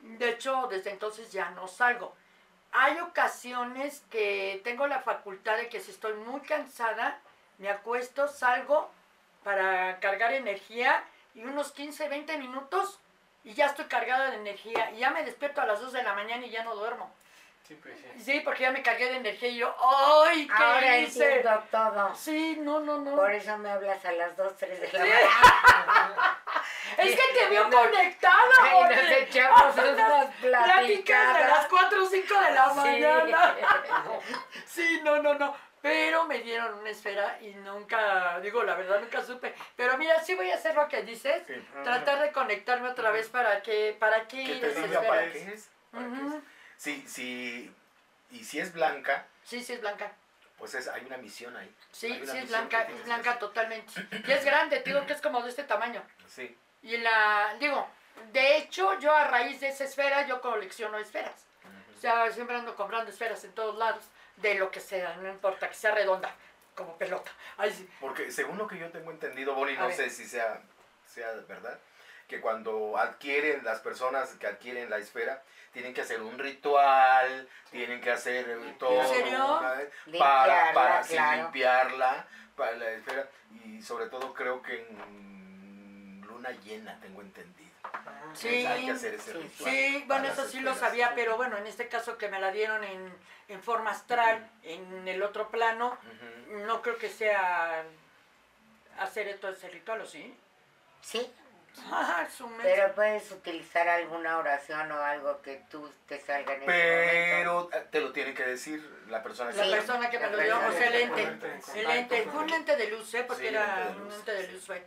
De 0.00 0.30
hecho, 0.30 0.68
desde 0.70 0.90
entonces 0.90 1.32
ya 1.32 1.50
no 1.50 1.68
salgo. 1.68 2.14
Hay 2.72 2.98
ocasiones 3.00 4.02
que 4.10 4.60
tengo 4.62 4.86
la 4.86 5.00
facultad 5.00 5.56
de 5.56 5.68
que 5.68 5.80
si 5.80 5.90
estoy 5.90 6.14
muy 6.14 6.40
cansada, 6.42 7.20
me 7.58 7.70
acuesto, 7.70 8.28
salgo 8.28 8.90
para 9.42 9.98
cargar 10.00 10.32
energía 10.32 11.04
y 11.34 11.44
unos 11.44 11.72
15, 11.72 12.08
20 12.08 12.38
minutos 12.38 13.00
y 13.48 13.54
ya 13.54 13.64
estoy 13.66 13.86
cargada 13.86 14.30
de 14.30 14.36
energía. 14.36 14.90
Y 14.90 14.98
ya 14.98 15.08
me 15.10 15.24
despierto 15.24 15.62
a 15.62 15.66
las 15.66 15.80
2 15.80 15.90
de 15.94 16.02
la 16.02 16.12
mañana 16.12 16.44
y 16.44 16.50
ya 16.50 16.62
no 16.64 16.74
duermo. 16.74 17.10
Sí, 17.66 17.74
pues 17.82 17.94
sí. 17.98 18.22
Sí, 18.22 18.40
porque 18.40 18.62
ya 18.64 18.70
me 18.72 18.82
cargué 18.82 19.06
de 19.10 19.16
energía 19.16 19.48
y 19.48 19.56
yo, 19.56 19.74
¡ay, 20.26 20.46
qué 20.46 20.62
Ahora 20.62 20.98
hice! 20.98 21.36
entiendo 21.36 21.62
todo. 21.70 22.14
Sí, 22.14 22.56
no, 22.60 22.80
no, 22.80 22.98
no. 22.98 23.14
Por 23.16 23.30
eso 23.32 23.56
me 23.58 23.70
hablas 23.70 24.04
a 24.04 24.12
las 24.12 24.36
2, 24.36 24.56
3 24.58 24.80
de 24.80 24.92
la 24.92 25.04
Sí. 25.04 25.10
mañana. 25.10 26.38
Es 26.96 27.10
que 27.14 27.22
te 27.38 27.48
veo 27.50 27.68
No, 27.68 27.78
conectada, 27.82 28.44
Y 28.64 28.82
nos 28.84 28.90
oye. 29.02 29.22
echamos 29.22 29.76
unas 29.76 30.34
Pláticas 30.36 30.40
de 30.40 30.50
las 30.50 30.68
platicadas. 30.70 31.66
4 31.68 32.02
o 32.02 32.06
5 32.06 32.40
de 32.40 32.50
la 32.52 32.68
Sí. 32.70 32.76
mañana. 32.76 33.54
Sí, 34.66 35.00
no, 35.04 35.22
no, 35.22 35.34
no. 35.34 35.54
Pero 35.80 36.24
me 36.26 36.40
dieron 36.40 36.74
una 36.78 36.90
esfera 36.90 37.38
y 37.40 37.54
nunca, 37.54 38.40
digo, 38.40 38.62
la 38.64 38.74
verdad 38.74 39.00
nunca 39.00 39.22
supe. 39.22 39.54
Pero 39.76 39.96
mira, 39.96 40.20
sí 40.22 40.34
voy 40.34 40.50
a 40.50 40.56
hacer 40.56 40.74
lo 40.74 40.88
que 40.88 41.02
dices. 41.02 41.42
Sí. 41.46 41.54
Tratar 41.84 42.20
de 42.20 42.32
conectarme 42.32 42.88
otra 42.88 43.10
vez 43.10 43.28
para 43.28 43.62
que, 43.62 43.96
para 43.98 44.26
qué 44.26 44.42
ir 44.42 44.64
esa 44.64 44.80
esfera. 44.80 45.08
para 45.08 45.32
qué 45.32 45.52
es. 45.54 45.70
para 45.90 46.04
qué 46.08 46.26
es. 46.26 46.42
Sí, 46.76 47.04
sí, 47.08 47.74
y 48.30 48.44
si 48.44 48.60
es 48.60 48.72
blanca, 48.72 49.26
Sí, 49.44 49.62
sí 49.64 49.72
es 49.72 49.80
blanca. 49.80 50.12
pues 50.58 50.74
es, 50.74 50.88
hay 50.88 51.04
una 51.06 51.16
misión 51.16 51.56
ahí. 51.56 51.74
Sí, 51.90 52.08
sí 52.24 52.38
es 52.38 52.48
blanca, 52.48 52.82
es 52.82 53.04
blanca 53.04 53.38
totalmente. 53.38 53.92
Y 54.26 54.30
es 54.30 54.44
grande, 54.44 54.82
digo 54.84 55.06
que 55.06 55.12
es 55.14 55.22
como 55.22 55.40
de 55.42 55.48
este 55.50 55.64
tamaño. 55.64 56.02
Sí. 56.26 56.56
Y 56.82 56.96
la, 56.98 57.56
digo, 57.58 57.88
de 58.32 58.58
hecho, 58.58 58.98
yo 58.98 59.14
a 59.14 59.24
raíz 59.24 59.60
de 59.60 59.68
esa 59.68 59.84
esfera, 59.84 60.26
yo 60.26 60.40
colecciono 60.40 60.98
esferas. 60.98 61.46
O 61.96 62.00
sea, 62.00 62.30
siempre 62.30 62.56
ando 62.56 62.76
comprando 62.76 63.10
esferas 63.10 63.42
en 63.44 63.52
todos 63.52 63.76
lados, 63.76 64.04
de 64.40 64.54
lo 64.54 64.70
que 64.70 64.80
sea, 64.80 65.16
no 65.16 65.28
importa, 65.28 65.68
que 65.68 65.74
sea 65.74 65.92
redonda. 65.94 66.34
como 66.74 66.96
pelota. 66.96 67.30
Ay, 67.56 67.72
sí. 67.72 67.88
Porque 68.00 68.30
según 68.30 68.56
lo 68.56 68.66
que 68.68 68.78
yo 68.78 68.88
tengo 68.90 69.10
entendido, 69.10 69.54
Bonnie, 69.54 69.76
A 69.76 69.80
no 69.80 69.86
ver. 69.88 69.96
sé 69.96 70.10
si 70.10 70.24
sea, 70.26 70.60
sea 71.06 71.32
verdad, 71.48 71.76
que 72.28 72.40
cuando 72.40 72.96
adquieren, 72.96 73.64
las 73.64 73.80
personas 73.80 74.30
que 74.34 74.46
adquieren 74.46 74.88
la 74.90 74.98
esfera, 74.98 75.42
tienen 75.72 75.92
que 75.92 76.02
hacer 76.02 76.22
un 76.22 76.38
ritual, 76.38 77.48
tienen 77.72 78.00
que 78.00 78.10
hacer 78.12 78.46
todo. 78.78 79.02
para, 80.18 80.72
para 80.72 81.02
sí, 81.02 81.14
claro. 81.14 81.42
limpiarla, 81.42 82.26
para 82.56 82.72
la 82.76 82.90
esfera, 82.92 83.28
y 83.64 83.82
sobre 83.82 84.06
todo 84.06 84.32
creo 84.34 84.62
que 84.62 84.86
en 84.88 86.20
luna 86.26 86.50
llena, 86.62 86.98
tengo 87.00 87.22
entendido. 87.22 87.67
Sí. 88.34 88.66
Hay 88.66 88.84
que 88.86 88.92
hacer 88.92 89.14
ese 89.14 89.32
Sí, 89.32 89.38
ritual. 89.38 89.70
Sí, 89.70 90.04
bueno, 90.06 90.28
eso 90.28 90.46
sí 90.46 90.60
lo 90.60 90.74
sabía, 90.74 91.12
pero 91.14 91.36
bueno, 91.36 91.56
en 91.56 91.66
este 91.66 91.88
caso 91.88 92.18
que 92.18 92.28
me 92.28 92.38
la 92.40 92.50
dieron 92.50 92.84
en, 92.84 93.12
en 93.48 93.62
forma 93.62 93.90
astral, 93.90 94.48
en 94.62 95.08
el 95.08 95.22
otro 95.22 95.48
plano, 95.48 95.98
no 96.50 96.82
creo 96.82 96.98
que 96.98 97.08
sea 97.08 97.84
hacer 98.98 99.38
todo 99.38 99.52
ese 99.52 99.68
ritual, 99.70 100.00
¿o 100.02 100.06
sí? 100.06 100.36
Sí, 101.00 101.32
Ah, 101.92 102.26
pero 102.60 102.92
puedes 102.94 103.30
utilizar 103.30 103.88
alguna 103.88 104.38
oración 104.38 104.90
o 104.90 105.00
algo 105.00 105.40
que 105.42 105.62
tú 105.70 105.88
te 106.08 106.18
salga 106.20 106.54
en. 106.54 106.64
Pero 106.66 107.70
eh, 107.72 107.86
te 107.92 108.00
lo 108.00 108.10
tiene 108.12 108.34
que 108.34 108.44
decir 108.44 108.80
la 109.08 109.22
persona 109.22 109.52
que 109.52 109.58
La 109.58 109.64
Sí. 109.64 109.70
persona 109.70 110.10
que 110.10 110.18
me 110.18 110.28
lo 110.30 110.38
dio, 110.38 110.58
o 110.58 110.72
sea, 110.72 110.86
el 110.88 110.92
que 110.92 110.98
lente. 111.24 111.60
ponerte 111.66 112.16
en 112.16 112.22
El 112.22 112.24
con 112.24 112.32
fue 112.32 112.40
un 112.42 112.44
él. 112.46 112.50
lente 112.50 112.76
de 112.76 112.88
luz, 112.90 113.14
¿eh? 113.14 113.22
Porque 113.24 113.42
Sí, 113.42 113.48
era 113.54 113.92
un 113.96 114.04
luz, 114.04 114.14
lente 114.14 114.32
de 114.32 114.48
luz, 114.52 114.66
fue. 114.66 114.84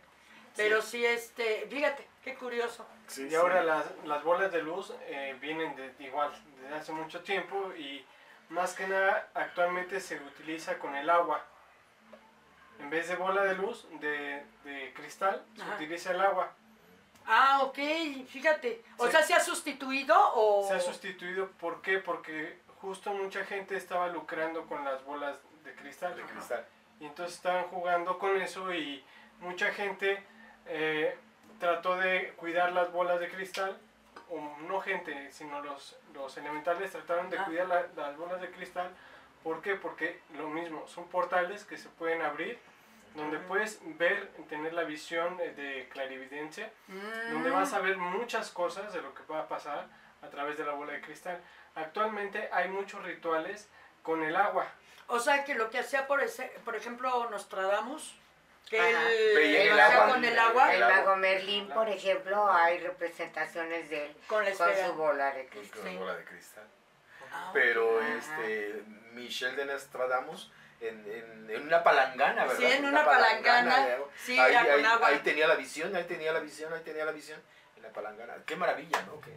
Pero 0.54 0.82
sí, 0.82 1.06
este, 1.06 1.66
fíjate, 1.70 2.06
qué 2.22 2.34
curioso. 2.34 2.86
Sí, 3.06 3.24
Y 3.26 3.30
sí. 3.30 3.34
ahora 3.34 3.62
las, 3.62 3.84
las 4.04 4.22
bolas 4.24 4.50
de 4.52 4.62
luz 4.62 4.92
eh, 5.02 5.36
vienen 5.40 5.74
de, 5.76 5.94
igual 5.98 6.32
desde 6.60 6.74
hace 6.74 6.92
mucho 6.92 7.20
tiempo 7.22 7.72
y 7.76 8.04
más 8.48 8.74
que 8.74 8.86
nada 8.86 9.28
actualmente 9.34 10.00
se 10.00 10.16
utiliza 10.16 10.78
con 10.78 10.94
el 10.94 11.08
agua. 11.10 11.44
En 12.78 12.90
vez 12.90 13.08
de 13.08 13.16
bola 13.16 13.44
de 13.44 13.54
luz 13.54 13.86
de, 14.00 14.44
de 14.64 14.92
cristal, 14.94 15.44
se 15.56 15.62
utiliza 15.74 16.10
el 16.12 16.20
agua. 16.20 16.52
Ah, 17.26 17.60
ok, 17.62 17.78
fíjate. 18.28 18.82
O 18.96 19.06
Sí. 19.06 19.12
sea, 19.12 19.22
¿se 19.22 19.34
ha 19.34 19.40
sustituido 19.40 20.14
o...? 20.34 20.66
Se 20.66 20.74
ha 20.74 20.80
sustituido, 20.80 21.48
¿por 21.52 21.80
qué? 21.80 21.98
Porque 21.98 22.58
justo 22.80 23.12
mucha 23.14 23.44
gente 23.44 23.76
estaba 23.76 24.08
lucrando 24.08 24.66
con 24.66 24.84
las 24.84 25.04
bolas 25.04 25.36
de 25.64 25.72
cristal. 25.74 26.16
De 26.16 26.22
cristal. 26.22 26.66
Y 26.98 27.06
entonces 27.06 27.36
estaban 27.36 27.64
jugando 27.64 28.18
con 28.18 28.40
eso 28.40 28.72
y 28.74 29.04
mucha 29.40 29.70
gente 29.72 30.22
eh, 30.66 31.16
trató 31.62 31.96
de 31.96 32.32
cuidar 32.36 32.72
las 32.72 32.90
bolas 32.90 33.20
de 33.20 33.28
cristal, 33.30 33.78
o 34.30 34.56
no 34.66 34.80
gente, 34.80 35.30
sino 35.30 35.60
los, 35.62 35.96
los 36.12 36.36
elementales 36.36 36.90
trataron 36.90 37.30
de 37.30 37.38
Ah. 37.38 37.44
cuidar 37.44 37.68
la- 37.68 37.86
las 37.94 38.16
bolas 38.16 38.40
de 38.40 38.50
cristal. 38.50 38.90
¿Por 39.44 39.62
qué? 39.62 39.76
Porque 39.76 40.20
lo 40.36 40.48
mismo, 40.48 40.88
son 40.88 41.06
portales 41.08 41.64
que 41.64 41.76
se 41.78 41.88
pueden 41.88 42.20
abrir, 42.20 42.58
donde 43.14 43.38
puedes 43.38 43.78
ver, 43.96 44.28
tener 44.48 44.72
la 44.72 44.82
visión 44.82 45.38
eh, 45.40 45.50
de 45.50 45.88
clarividencia, 45.92 46.68
Mm. 46.88 47.32
donde 47.32 47.50
vas 47.50 47.72
a 47.74 47.78
ver 47.78 47.96
muchas 47.96 48.50
cosas 48.50 48.92
de 48.92 49.00
lo 49.00 49.14
que 49.14 49.22
va 49.30 49.40
a 49.42 49.48
pasar 49.48 49.86
a 50.20 50.28
través 50.30 50.58
de 50.58 50.64
la 50.64 50.72
bola 50.72 50.94
de 50.94 51.00
cristal. 51.00 51.40
Actualmente 51.76 52.48
hay 52.52 52.68
muchos 52.70 53.04
rituales 53.04 53.70
con 54.02 54.24
el 54.24 54.34
agua. 54.34 54.66
O 55.06 55.20
sea, 55.20 55.44
que 55.44 55.54
lo 55.54 55.70
que 55.70 55.78
hacía, 55.78 56.08
por, 56.08 56.20
ese, 56.22 56.44
por 56.64 56.74
ejemplo, 56.74 57.28
Nostradamus, 57.30 58.18
que 58.68 58.78
lo 58.78 58.84
el 59.40 59.70
hacía 59.80 59.86
agua. 60.02 60.14
con 60.14 60.24
el 60.24 60.38
agua, 60.38 60.74
El 60.74 60.80
mago 60.80 61.16
Merlín, 61.16 61.68
por 61.68 61.88
ejemplo, 61.88 62.50
hay 62.52 62.78
representaciones 62.78 63.90
de 63.90 64.06
él 64.06 64.16
con 64.26 64.44
la 64.44 64.52
con 64.52 64.68
su 64.74 64.92
bola 64.94 65.30
de 65.32 65.46
cristal. 65.46 65.80
Con 65.80 65.90
Sí. 65.90 65.96
bola 65.98 66.14
de 66.16 66.24
cristal. 66.24 66.64
Ah, 67.32 67.50
Pero 67.52 67.98
Ajá. 68.00 68.08
este 68.18 68.82
Michel 69.12 69.56
de 69.56 69.64
Nostradamus 69.66 70.50
en, 70.80 70.98
en, 71.10 71.50
en 71.50 71.62
una 71.66 71.82
palangana, 71.84 72.44
¿verdad? 72.44 72.58
Sí, 72.58 72.64
en 72.64 72.84
una 72.84 73.04
palangana, 73.04 73.86
de 73.86 73.92
agua. 73.94 74.08
sí, 74.16 74.38
ahí, 74.38 74.50
era 74.52 74.62
con 74.64 74.72
ahí- 74.74 74.84
agua. 74.84 75.08
ahí 75.08 75.18
tenía 75.20 75.46
la 75.46 75.54
visión, 75.54 75.94
ahí 75.94 76.04
tenía 76.04 76.32
la 76.32 76.40
visión, 76.40 76.72
ahí 76.72 76.80
tenía 76.80 77.04
la 77.04 77.12
visión 77.12 77.40
en 77.76 77.82
la 77.82 77.90
palangana. 77.90 78.34
Qué 78.46 78.56
maravilla, 78.56 79.00
¿no? 79.02 79.20
Qué, 79.20 79.30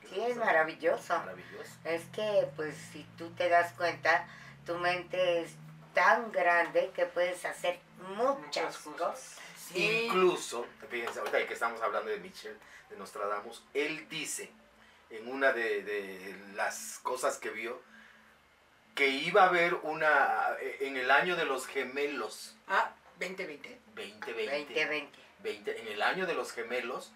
qué 0.00 0.08
Sí, 0.08 0.20
es 0.24 0.36
maravilloso. 0.36 1.18
Maravilloso. 1.18 1.70
Es 1.84 2.04
que, 2.14 2.48
pues, 2.56 2.74
si 2.92 3.04
tú 3.18 3.30
te 3.34 3.48
das 3.48 3.72
cuenta, 3.74 4.26
tu 4.64 4.76
mente 4.78 5.40
es 5.42 5.54
tan 5.96 6.30
grande 6.30 6.90
que 6.94 7.06
puedes 7.06 7.42
hacer 7.46 7.78
muchas 8.16 8.38
Muchas 8.38 8.76
cosas. 8.76 9.00
cosas. 9.00 9.38
Sí. 9.56 10.02
Incluso, 10.04 10.66
fíjense, 10.90 11.18
ahorita 11.20 11.46
que 11.46 11.54
estamos 11.54 11.80
hablando 11.80 12.10
de 12.10 12.18
Michel 12.18 12.56
de 12.90 12.96
Nostradamus, 12.96 13.64
él 13.72 14.06
dice 14.10 14.50
en 15.08 15.26
una 15.26 15.52
de, 15.54 15.82
de 15.82 16.36
las 16.54 17.00
cosas 17.02 17.38
que 17.38 17.48
vio 17.50 17.80
que 18.94 19.08
iba 19.08 19.44
a 19.44 19.48
haber 19.48 19.74
una 19.74 20.56
en 20.80 20.96
el 20.98 21.10
año 21.10 21.34
de 21.34 21.46
los 21.46 21.66
gemelos 21.66 22.56
Ah, 22.68 22.92
2020. 23.18 23.78
2020 23.94 24.32
2020. 24.32 25.18
20, 25.42 25.80
en 25.80 25.88
el 25.88 26.02
año 26.02 26.26
de 26.26 26.34
los 26.34 26.52
gemelos 26.52 27.12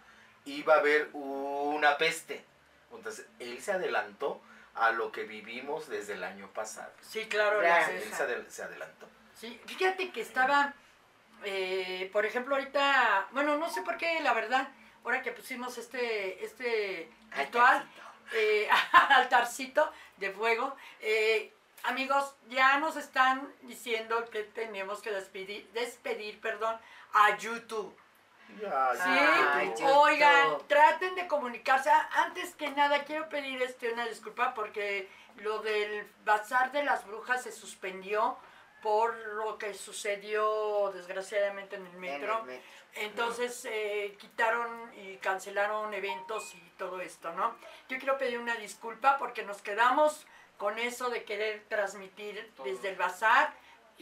iba 0.47 0.75
a 0.75 0.79
haber 0.79 1.11
una 1.13 1.99
peste. 1.99 2.45
Entonces, 2.93 3.27
él 3.39 3.61
se 3.63 3.73
adelantó 3.73 4.41
a 4.75 4.91
lo 4.93 5.11
que 5.13 5.25
vivimos 5.25 5.89
desde 5.89 6.15
el 6.15 6.25
año 6.25 6.49
pasado. 6.53 6.93
Sí, 7.03 7.27
claro, 7.27 7.61
las 7.63 7.89
Él 7.89 8.03
se, 8.15 8.23
adel- 8.25 8.49
se 8.49 8.63
adelantó. 8.63 9.09
Sí, 9.35 9.61
fíjate 9.67 10.11
que 10.11 10.21
estaba, 10.21 10.75
eh, 11.45 12.09
por 12.13 12.27
ejemplo, 12.27 12.55
ahorita, 12.57 13.29
bueno, 13.33 13.57
no 13.57 13.69
sé 13.71 13.83
por 13.83 13.97
qué, 13.97 14.21
la 14.21 14.33
verdad, 14.35 14.69
ahora 15.05 15.23
que 15.23 15.33
pusimos 15.33 15.77
este, 15.79 16.45
este 16.45 17.11
ritual, 17.31 17.77
Altarcito. 17.79 18.03
eh, 18.35 18.69
altarcito 19.11 19.93
de 20.19 20.31
fuego, 20.31 20.77
eh, 21.01 21.53
amigos, 21.85 22.35
ya 22.49 22.79
nos 22.79 22.97
están 22.97 23.51
diciendo 23.63 24.25
que 24.31 24.43
tenemos 24.45 25.01
que 25.01 25.11
despedir, 25.11 25.69
despedir, 25.73 26.41
perdón, 26.41 26.79
a 27.15 27.37
YouTube. 27.39 27.97
Ya, 28.61 28.91
Sí, 28.95 29.01
Ay, 29.05 29.75
oigan, 29.85 30.59
traten 30.67 31.15
de 31.15 31.27
comunicarse. 31.27 31.91
Antes 31.91 32.55
que 32.55 32.71
nada, 32.71 33.05
quiero 33.05 33.29
pedir 33.29 33.61
este, 33.63 33.93
una 33.93 34.07
disculpa 34.07 34.55
porque 34.55 35.09
lo 35.37 35.61
del 35.61 36.07
bazar 36.25 36.73
de 36.73 36.83
las 36.85 37.07
brujas 37.07 37.43
se 37.43 37.53
suspendió 37.53 38.37
por 38.83 39.15
lo 39.15 39.59
que 39.59 39.75
sucedió 39.75 40.91
desgraciadamente 40.95 41.77
en 41.77 41.87
el 41.87 41.93
En 41.95 42.01
metro. 42.01 42.39
el 42.41 42.45
metro. 42.45 42.65
Entonces 42.95 43.65
eh, 43.71 44.17
quitaron 44.19 44.93
y 44.97 45.17
cancelaron 45.19 45.93
eventos 45.95 46.55
y 46.55 46.61
todo 46.77 47.01
esto, 47.01 47.33
¿no? 47.35 47.55
Yo 47.89 47.99
quiero 47.99 48.19
pedir 48.19 48.39
una 48.39 48.57
disculpa 48.57 49.17
porque 49.19 49.45
nos 49.45 49.63
quedamos 49.63 50.27
con 50.59 50.79
eso 50.79 51.09
de 51.09 51.25
querer 51.25 51.65
transmitir 51.69 52.53
Todo. 52.57 52.67
desde 52.67 52.89
el 52.91 52.97
bazar 52.97 53.53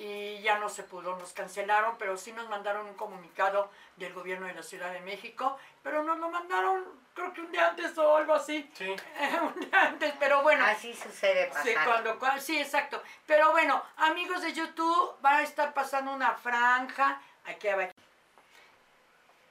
y 0.00 0.40
ya 0.42 0.58
no 0.60 0.68
se 0.68 0.84
pudo, 0.84 1.16
nos 1.16 1.32
cancelaron, 1.32 1.96
pero 1.98 2.16
sí 2.16 2.30
nos 2.32 2.48
mandaron 2.48 2.86
un 2.86 2.94
comunicado 2.94 3.68
del 3.96 4.12
gobierno 4.14 4.46
de 4.46 4.54
la 4.54 4.62
Ciudad 4.62 4.92
de 4.92 5.00
México, 5.00 5.58
pero 5.82 6.04
nos 6.04 6.18
lo 6.18 6.28
mandaron 6.30 6.84
creo 7.14 7.32
que 7.34 7.40
un 7.40 7.50
día 7.50 7.66
antes 7.70 7.98
o 7.98 8.16
algo 8.16 8.32
así, 8.32 8.70
Sí, 8.74 8.88
un 9.42 9.60
día 9.60 9.82
antes, 9.86 10.14
pero 10.20 10.42
bueno. 10.42 10.64
Así 10.64 10.94
sucede 10.94 11.50
Sí, 11.64 11.70
pasar. 11.74 11.84
cuando, 11.84 12.18
cua- 12.20 12.38
sí, 12.38 12.56
exacto. 12.60 13.02
Pero 13.26 13.50
bueno, 13.50 13.82
amigos 13.96 14.40
de 14.42 14.52
YouTube, 14.52 15.16
van 15.20 15.34
a 15.38 15.42
estar 15.42 15.74
pasando 15.74 16.12
una 16.12 16.34
franja 16.34 17.20
aquí 17.44 17.66
abajo. 17.66 17.90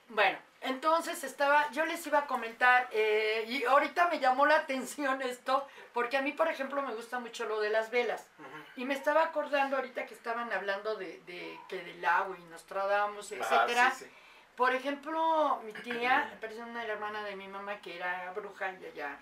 Bueno, 0.10 0.38
entonces 0.62 1.24
estaba, 1.26 1.70
yo 1.72 1.86
les 1.86 2.08
iba 2.08 2.20
a 2.20 2.26
comentar, 2.28 2.88
eh, 2.92 3.44
y 3.50 3.66
ahorita 3.66 4.08
me 4.08 4.20
llamó 4.20 4.46
la 4.46 4.56
atención 4.60 5.22
esto, 5.22 5.68
porque 5.94 6.16
a 6.16 6.22
mí, 6.22 6.32
por 6.32 6.48
ejemplo, 6.48 6.82
me 6.82 6.94
gusta 6.96 7.20
mucho 7.20 7.46
lo 7.46 7.60
de 7.60 7.70
las 7.70 7.90
velas. 7.92 8.26
Ujú. 8.40 8.57
Y 8.78 8.86
me 8.86 8.94
estaba 8.94 9.24
acordando 9.24 9.76
ahorita 9.76 10.06
que 10.06 10.14
estaban 10.14 10.52
hablando 10.54 10.96
de, 10.96 11.20
de 11.26 11.60
que 11.68 11.84
del 11.84 12.04
agua 12.06 12.38
y 12.40 12.44
Nostradamus, 12.44 13.32
Ajá, 13.34 13.64
etcétera. 13.66 13.92
sí, 13.92 14.06
sí. 14.06 14.12
Por 14.56 14.74
ejemplo, 14.74 15.60
mi 15.66 15.74
tía, 15.74 16.36
parece 16.42 16.62
una 16.62 16.84
hermana 16.84 17.24
de 17.24 17.36
mi 17.36 17.48
mamá 17.48 17.80
que 17.82 17.96
era 17.96 18.32
bruja, 18.36 18.72
ya, 18.80 18.90
ya, 18.96 19.20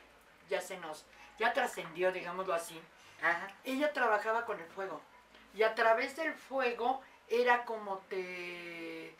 ya 0.49 0.61
se 0.61 0.77
nos, 0.77 1.05
ya 1.39 1.51
trascendió, 1.53 2.11
digámoslo 2.11 2.53
así. 2.53 2.79
Ajá. 3.21 3.47
Ella 3.63 3.91
trabajaba 3.91 4.45
con 4.45 4.59
el 4.59 4.67
fuego. 4.67 5.01
Y 5.53 5.63
a 5.63 5.73
través 5.73 6.15
del 6.15 6.33
fuego 6.33 7.01
era 7.27 7.63
como 7.65 7.97
te... 8.09 9.15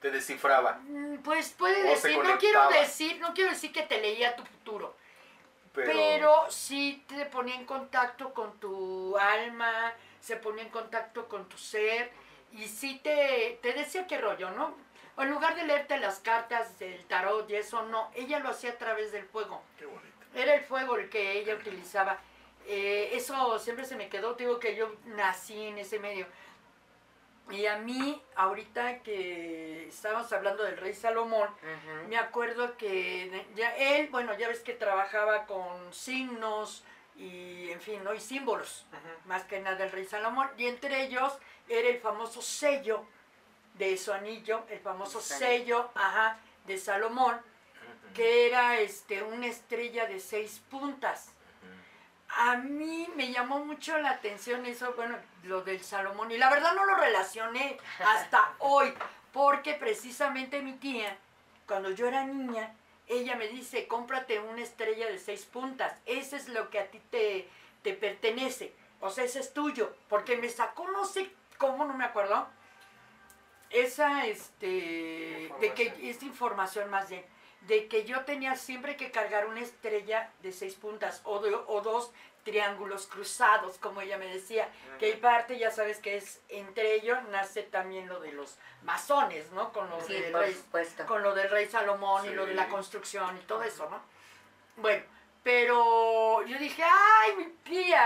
Te 0.00 0.10
descifraba. 0.10 0.78
Mm, 0.82 1.18
Pues 1.18 1.50
puede 1.50 1.84
O 1.84 1.90
decir, 1.90 2.16
no 2.22 2.38
quiero 2.38 2.68
decir, 2.70 3.20
no 3.20 3.34
quiero 3.34 3.50
decir 3.50 3.72
que 3.72 3.82
te 3.82 4.00
leía 4.00 4.36
tu 4.36 4.44
futuro, 4.44 4.96
Pero, 5.76 5.92
pero, 5.92 6.50
sí 6.50 7.04
te 7.06 7.26
ponía 7.26 7.54
en 7.54 7.66
contacto 7.66 8.32
con 8.32 8.58
tu 8.58 9.16
alma, 9.18 9.92
se 10.20 10.36
ponía 10.36 10.64
en 10.64 10.70
contacto 10.70 11.28
con 11.28 11.48
tu 11.48 11.58
ser 11.58 12.10
y 12.52 12.66
sí 12.66 12.98
te, 13.04 13.58
te 13.62 13.74
decía 13.74 14.06
qué 14.06 14.18
rollo, 14.18 14.50
¿no? 14.52 14.74
O 15.16 15.22
en 15.22 15.30
lugar 15.30 15.54
de 15.54 15.64
leerte 15.64 15.98
las 15.98 16.18
cartas 16.20 16.78
del 16.78 17.04
tarot 17.04 17.48
y 17.50 17.56
eso, 17.56 17.82
no, 17.82 18.10
ella 18.14 18.38
lo 18.38 18.48
hacía 18.48 18.70
a 18.70 18.78
través 18.78 19.12
del 19.12 19.24
fuego. 19.24 19.62
Qué 19.78 19.86
bonito. 19.86 20.06
Era 20.34 20.54
el 20.54 20.64
fuego 20.64 20.96
el 20.96 21.08
que 21.10 21.38
ella 21.38 21.54
utilizaba. 21.54 22.18
Eh, 22.66 23.10
eso 23.12 23.58
siempre 23.58 23.84
se 23.84 23.96
me 23.96 24.08
quedó, 24.08 24.34
te 24.34 24.44
digo 24.44 24.58
que 24.58 24.74
yo 24.74 24.94
nací 25.04 25.66
en 25.66 25.78
ese 25.78 25.98
medio. 25.98 26.26
Y 27.50 27.66
a 27.66 27.78
mí, 27.78 28.20
ahorita 28.34 29.02
que 29.02 29.86
estábamos 29.86 30.32
hablando 30.32 30.64
del 30.64 30.76
rey 30.76 30.94
Salomón, 30.94 31.48
me 32.08 32.16
acuerdo 32.16 32.76
que 32.76 33.46
ya 33.54 33.74
él, 33.76 34.08
bueno, 34.10 34.36
ya 34.36 34.48
ves 34.48 34.60
que 34.60 34.72
trabajaba 34.72 35.46
con 35.46 35.92
signos 35.92 36.82
y 37.14 37.70
en 37.70 37.80
fin, 37.80 38.02
¿no? 38.02 38.14
Y 38.14 38.20
símbolos, 38.20 38.86
más 39.26 39.44
que 39.44 39.60
nada 39.60 39.76
del 39.76 39.92
rey 39.92 40.04
Salomón. 40.04 40.48
Y 40.58 40.66
entre 40.66 41.04
ellos 41.04 41.38
era 41.68 41.88
el 41.88 42.00
famoso 42.00 42.42
sello 42.42 43.06
de 43.74 43.96
su 43.96 44.12
anillo, 44.12 44.64
el 44.68 44.80
famoso 44.80 45.20
sello, 45.20 45.90
ajá, 45.94 46.38
de 46.66 46.78
Salomón, 46.78 47.40
que 48.12 48.48
era 48.48 48.80
este, 48.80 49.22
una 49.22 49.46
estrella 49.46 50.06
de 50.06 50.18
seis 50.18 50.60
puntas. 50.68 51.32
A 52.28 52.56
mí 52.56 53.08
me 53.16 53.32
llamó 53.32 53.64
mucho 53.64 53.96
la 53.98 54.10
atención 54.10 54.66
eso, 54.66 54.92
bueno, 54.94 55.16
lo 55.44 55.62
del 55.62 55.82
Salomón. 55.82 56.30
Y 56.30 56.38
la 56.38 56.50
verdad 56.50 56.74
no 56.74 56.84
lo 56.84 56.96
relacioné 56.96 57.78
hasta 58.00 58.54
hoy, 58.58 58.92
porque 59.32 59.74
precisamente 59.74 60.60
mi 60.62 60.74
tía, 60.74 61.16
cuando 61.66 61.90
yo 61.90 62.06
era 62.08 62.24
niña, 62.24 62.74
ella 63.08 63.36
me 63.36 63.48
dice, 63.48 63.86
cómprate 63.86 64.40
una 64.40 64.62
estrella 64.62 65.06
de 65.06 65.18
seis 65.18 65.44
puntas. 65.44 65.94
Ese 66.06 66.36
es 66.36 66.48
lo 66.48 66.70
que 66.70 66.80
a 66.80 66.90
ti 66.90 67.00
te, 67.10 67.48
te 67.82 67.94
pertenece. 67.94 68.74
O 69.00 69.10
sea, 69.10 69.24
ese 69.24 69.40
es 69.40 69.54
tuyo. 69.54 69.94
Porque 70.08 70.36
me 70.36 70.48
sacó, 70.48 70.90
no 70.90 71.04
sé 71.04 71.30
cómo, 71.58 71.84
no 71.84 71.94
me 71.94 72.04
acuerdo. 72.04 72.48
Esa, 73.70 74.26
este, 74.26 74.66
de 75.60 75.72
que, 75.74 75.84
Información. 75.84 76.10
esta 76.10 76.24
información 76.24 76.90
más 76.90 77.08
bien, 77.08 77.24
de 77.62 77.88
que 77.88 78.04
yo 78.04 78.24
tenía 78.24 78.54
siempre 78.56 78.96
que 78.96 79.10
cargar 79.10 79.46
una 79.46 79.60
estrella 79.60 80.30
de 80.42 80.52
seis 80.52 80.74
puntas 80.74 81.20
o, 81.24 81.40
de- 81.40 81.54
o 81.54 81.80
dos 81.80 82.12
triángulos 82.44 83.08
cruzados, 83.08 83.76
como 83.78 84.00
ella 84.02 84.18
me 84.18 84.26
decía, 84.28 84.68
que 85.00 85.06
hay 85.06 85.16
parte, 85.16 85.58
ya 85.58 85.72
sabes 85.72 85.98
que 85.98 86.16
es, 86.16 86.40
entre 86.48 86.94
ellos 86.94 87.18
nace 87.30 87.64
también 87.64 88.06
lo 88.06 88.20
de 88.20 88.30
los 88.32 88.56
masones, 88.84 89.50
¿no? 89.50 89.72
Con 89.72 89.90
lo, 89.90 90.00
Sí, 90.02 90.12
del, 90.12 90.32
rey, 90.32 90.54
supuesto. 90.54 91.06
con 91.06 91.24
lo 91.24 91.34
del 91.34 91.50
rey 91.50 91.66
Salomón 91.66 92.24
y 92.24 92.30
lo 92.34 92.46
de 92.46 92.54
la 92.54 92.68
construcción 92.68 93.36
y 93.36 93.40
todo 93.46 93.64
eso, 93.64 93.90
¿no? 93.90 94.00
Bueno, 94.76 95.02
pero 95.42 96.42
yo 96.44 96.56
dije, 96.58 96.84
ay, 96.84 97.34
mi 97.36 97.44
tía, 97.64 98.04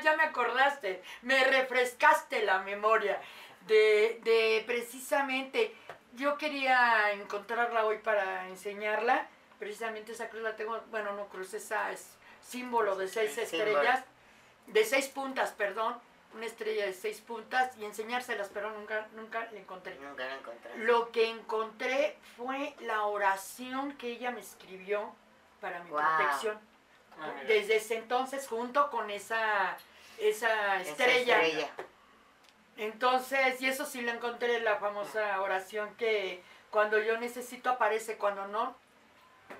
ya 0.04 0.16
me 0.16 0.24
acordaste, 0.24 1.02
me 1.22 1.42
refrescaste 1.42 2.44
la 2.44 2.58
memoria 2.60 3.20
de, 3.66 4.20
de 4.22 4.62
precisamente, 4.64 5.74
yo 6.12 6.36
quería 6.38 7.12
encontrarla 7.12 7.84
hoy 7.84 7.98
para 7.98 8.48
enseñarla, 8.48 9.26
precisamente 9.58 10.12
esa 10.12 10.28
cruz 10.28 10.42
la 10.42 10.56
tengo, 10.56 10.80
bueno, 10.90 11.12
no 11.12 11.26
cruz, 11.26 11.54
esa 11.54 11.90
es 11.92 12.16
símbolo 12.40 12.96
de 12.96 13.08
seis 13.08 13.36
estrellas, 13.38 14.04
de 14.66 14.84
seis 14.84 15.08
puntas, 15.08 15.52
perdón, 15.52 15.96
una 16.34 16.46
estrella 16.46 16.86
de 16.86 16.94
seis 16.94 17.20
puntas 17.20 17.76
y 17.76 17.84
enseñárselas, 17.84 18.50
pero 18.52 18.70
nunca, 18.70 19.06
nunca 19.14 19.48
la 19.52 19.58
encontré. 19.58 19.94
Nunca 19.96 20.26
lo 20.26 20.34
encontré. 20.36 20.78
Lo 20.78 21.12
que 21.12 21.28
encontré 21.28 22.16
fue 22.36 22.74
la 22.80 23.02
oración 23.04 23.92
que 23.98 24.08
ella 24.12 24.30
me 24.30 24.40
escribió 24.40 25.14
para 25.60 25.80
mi 25.84 25.90
Wow. 25.90 26.00
protección. 26.00 26.58
Ah. 27.20 27.32
Desde 27.46 27.76
ese 27.76 27.96
entonces, 27.98 28.48
junto 28.48 28.90
con 28.90 29.10
esa, 29.10 29.76
esa 30.18 30.80
Esa 30.80 30.90
estrella. 30.90 31.40
Entonces, 32.76 33.60
y 33.60 33.68
eso 33.68 33.84
sí 33.86 34.00
lo 34.00 34.10
encontré, 34.12 34.60
la 34.60 34.76
famosa 34.76 35.40
oración 35.40 35.94
que 35.96 36.42
cuando 36.70 36.98
yo 36.98 37.18
necesito 37.18 37.70
aparece, 37.70 38.16
cuando 38.16 38.46
no, 38.48 38.74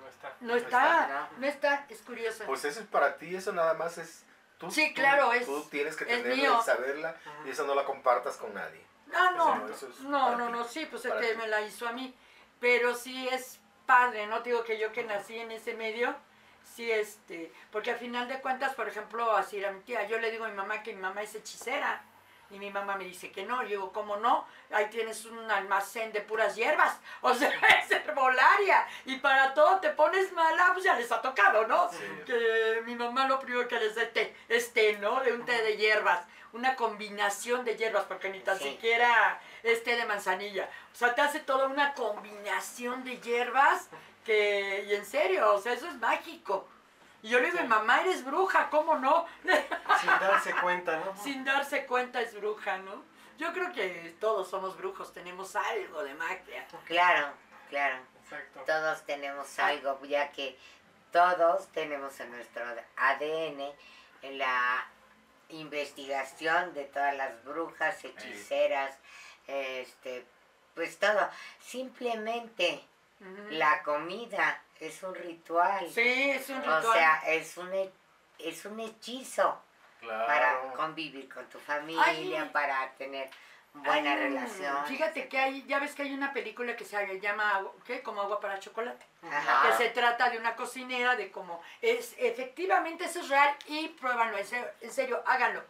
No 0.01 0.09
está. 0.09 0.33
no 0.41 0.55
está, 0.57 1.03
está, 1.03 1.29
no 1.39 1.47
está, 1.47 1.87
es 1.91 2.01
curioso. 2.03 2.45
Pues 2.47 2.65
eso 2.65 2.81
es 2.81 2.87
para 2.87 3.17
ti, 3.19 3.37
eso 3.37 3.53
nada 3.53 3.75
más 3.75 3.99
es 3.99 4.25
tú. 4.59 4.71
Sí, 4.71 4.89
tú- 4.89 4.95
claro, 5.01 5.33
es- 5.33 5.45
Tú 5.47 5.63
tienes 5.71 5.95
que 5.97 6.07
tenerla 6.07 6.35
mío. 6.35 6.59
y 6.61 6.65
saberla 6.65 7.17
y 7.45 7.51
eso 7.51 7.67
no 7.67 7.75
la 7.75 7.85
compartas 7.85 8.37
con 8.39 8.55
nadie. 8.55 8.81
Ah, 9.15 9.33
no, 9.37 9.55
Eso 9.55 9.57
no, 9.67 9.75
eso 9.75 9.89
es 9.89 10.01
no, 10.01 10.37
no, 10.37 10.49
no, 10.49 10.65
sí, 10.65 10.87
pues 10.87 11.05
es 11.05 11.13
que 11.13 11.33
ti. 11.33 11.37
me 11.37 11.47
la 11.49 11.61
hizo 11.61 11.87
a 11.87 11.93
mí. 11.93 12.15
Pero 12.61 12.95
sí 12.95 13.29
es 13.29 13.61
padre, 13.85 14.27
¿no? 14.27 14.41
Digo 14.41 14.65
que 14.65 14.79
yo 14.79 14.91
que 14.93 15.05
nací 15.05 15.39
en 15.39 15.51
ese 15.51 15.75
medio, 15.75 16.15
sí, 16.65 16.91
este, 16.91 17.53
porque 17.71 17.91
al 17.91 17.99
final 17.99 18.27
de 18.29 18.41
cuentas, 18.41 18.75
por 18.75 18.89
ejemplo, 18.89 19.33
así 19.37 19.59
era 19.59 19.71
mi 19.73 19.81
tía, 19.81 20.07
yo 20.07 20.19
le 20.19 20.31
digo 20.31 20.47
a 20.47 20.49
mi 20.49 20.55
mamá 20.57 20.83
que 20.83 20.95
mi 20.95 21.03
mamá 21.03 21.21
es 21.23 21.35
hechicera. 21.35 22.03
Y 22.53 22.59
mi 22.59 22.71
mamá 22.71 22.97
me 22.97 23.05
dice 23.05 23.33
que 23.33 23.45
no, 23.45 23.63
yo 23.63 23.69
digo, 23.69 23.93
¿cómo 23.93 24.17
no? 24.19 24.47
Ahí 24.71 24.87
tienes 24.91 25.25
un 25.25 25.51
almacén 25.51 26.13
de 26.13 26.21
puras 26.21 26.55
hierbas, 26.55 27.01
o 27.23 27.35
sea, 27.35 27.49
es 27.83 27.91
herbolaria, 27.91 28.87
y 29.07 29.17
para 29.17 29.55
todo 29.55 29.81
te 29.81 29.89
pones 29.91 30.31
mala, 30.33 30.71
pues 30.75 30.85
ya 30.85 30.95
les 30.95 31.11
ha 31.11 31.21
tocado, 31.23 31.67
¿no? 31.67 31.91
Sí. 31.91 31.99
que 32.27 32.83
mi 32.85 32.95
mamá 32.95 33.27
lo 33.27 33.41
primero 33.41 33.67
que 33.67 33.79
les 33.81 33.95
dé 33.95 34.07
té, 34.07 34.37
es 34.49 34.73
té, 34.75 34.99
¿no? 34.99 35.21
De 35.21 35.33
un 35.33 35.45
té 35.47 35.63
de 35.63 35.77
hierbas, 35.79 36.27
una 36.53 36.77
combinación 36.77 37.65
de 37.65 37.77
hierbas, 37.77 38.05
porque 38.05 38.29
ni 38.29 38.41
tan 38.41 38.59
Sí. 38.59 38.65
siquiera 38.65 39.41
es 39.63 39.83
té 39.83 39.97
de 39.97 40.05
manzanilla. 40.05 40.69
O 40.93 40.95
sea, 40.97 41.15
te 41.15 41.23
hace 41.23 41.41
toda 41.41 41.67
una 41.67 41.95
combinación 41.95 43.03
de 43.05 43.19
hierbas 43.19 43.89
que, 44.27 44.85
y 44.89 44.95
en 44.95 45.07
serio, 45.07 45.55
o 45.55 45.59
sea, 45.61 45.73
eso 45.73 45.89
es 45.89 45.95
mágico. 45.95 46.69
Y 47.23 47.29
yo 47.29 47.39
le 47.39 47.47
digo, 47.47 47.59
Sí. 47.59 47.65
mamá, 47.69 48.01
eres 48.01 48.25
bruja, 48.25 48.69
¿cómo 48.69 48.97
no? 48.97 49.27
Sin 50.01 50.11
darse 50.21 50.55
cuenta, 50.61 50.99
¿no? 50.99 51.17
Sin 51.17 51.45
darse 51.45 51.87
cuenta 51.87 52.21
es 52.21 52.35
bruja, 52.35 52.79
¿no? 52.79 53.05
Yo 53.39 53.53
creo 53.53 53.73
que 53.73 54.15
todos 54.21 54.51
somos 54.51 54.77
brujos, 54.77 55.13
tenemos 55.13 55.57
algo 55.57 56.03
de 56.03 56.15
magia. 56.15 56.67
Claro, 56.87 57.29
claro. 57.71 57.97
Exacto. 58.25 58.61
Todos 58.67 59.03
tenemos 59.05 59.59
algo, 59.59 60.01
ya 60.05 60.31
que 60.33 60.59
todos 61.11 61.69
tenemos 61.73 62.19
en 62.21 62.31
nuestro 62.31 62.65
ADN 62.97 63.73
la 64.39 64.87
investigación 65.49 66.73
de 66.75 66.85
todas 66.85 67.15
las 67.17 67.45
brujas, 67.45 68.03
hechiceras, 68.05 68.97
este, 69.47 70.25
pues 70.75 70.99
todo. 70.99 71.29
Simplemente 71.61 72.85
la 73.51 73.83
comida 73.83 74.63
es 74.87 75.03
un 75.03 75.15
ritual. 75.15 75.89
Sí, 75.91 76.31
es 76.31 76.49
un 76.51 76.59
ritual. 76.59 76.85
O 76.87 76.93
sea, 76.93 77.23
es 77.27 77.57
un, 77.57 77.71
es 78.39 78.65
un 78.65 78.81
hechizo 78.81 79.61
Claro. 80.01 80.27
para 80.27 80.73
convivir 80.75 81.33
con 81.33 81.49
tu 81.49 81.61
familia, 81.61 82.03
Ay. 82.43 82.51
para 82.53 82.91
tener 82.95 83.31
buena 83.73 84.13
Ay, 84.15 84.19
relación. 84.19 84.85
Fíjate 84.87 85.29
que 85.29 85.39
hay, 85.39 85.65
ya 85.67 85.79
ves 85.79 85.95
que 85.95 86.03
hay 86.03 86.13
una 86.13 86.33
película 86.33 86.75
que 86.77 86.85
se 86.85 87.21
llama, 87.21 87.65
¿qué? 87.87 88.03
Como 88.03 88.21
agua 88.21 88.41
para 88.41 88.59
chocolate. 88.59 89.07
Ajá. 89.31 89.69
Que 89.71 89.85
se 89.85 89.91
trata 89.91 90.29
de 90.29 90.39
una 90.39 90.57
cocinera, 90.57 91.15
de 91.15 91.31
cómo 91.31 91.63
es, 91.81 92.17
efectivamente 92.19 93.05
eso 93.05 93.21
es 93.21 93.29
real 93.29 93.55
y 93.67 93.89
pruébanlo, 93.91 94.37
en 94.39 94.45
serio, 94.47 94.67
en 94.81 94.91
serio, 94.91 95.23
háganlo. 95.25 95.63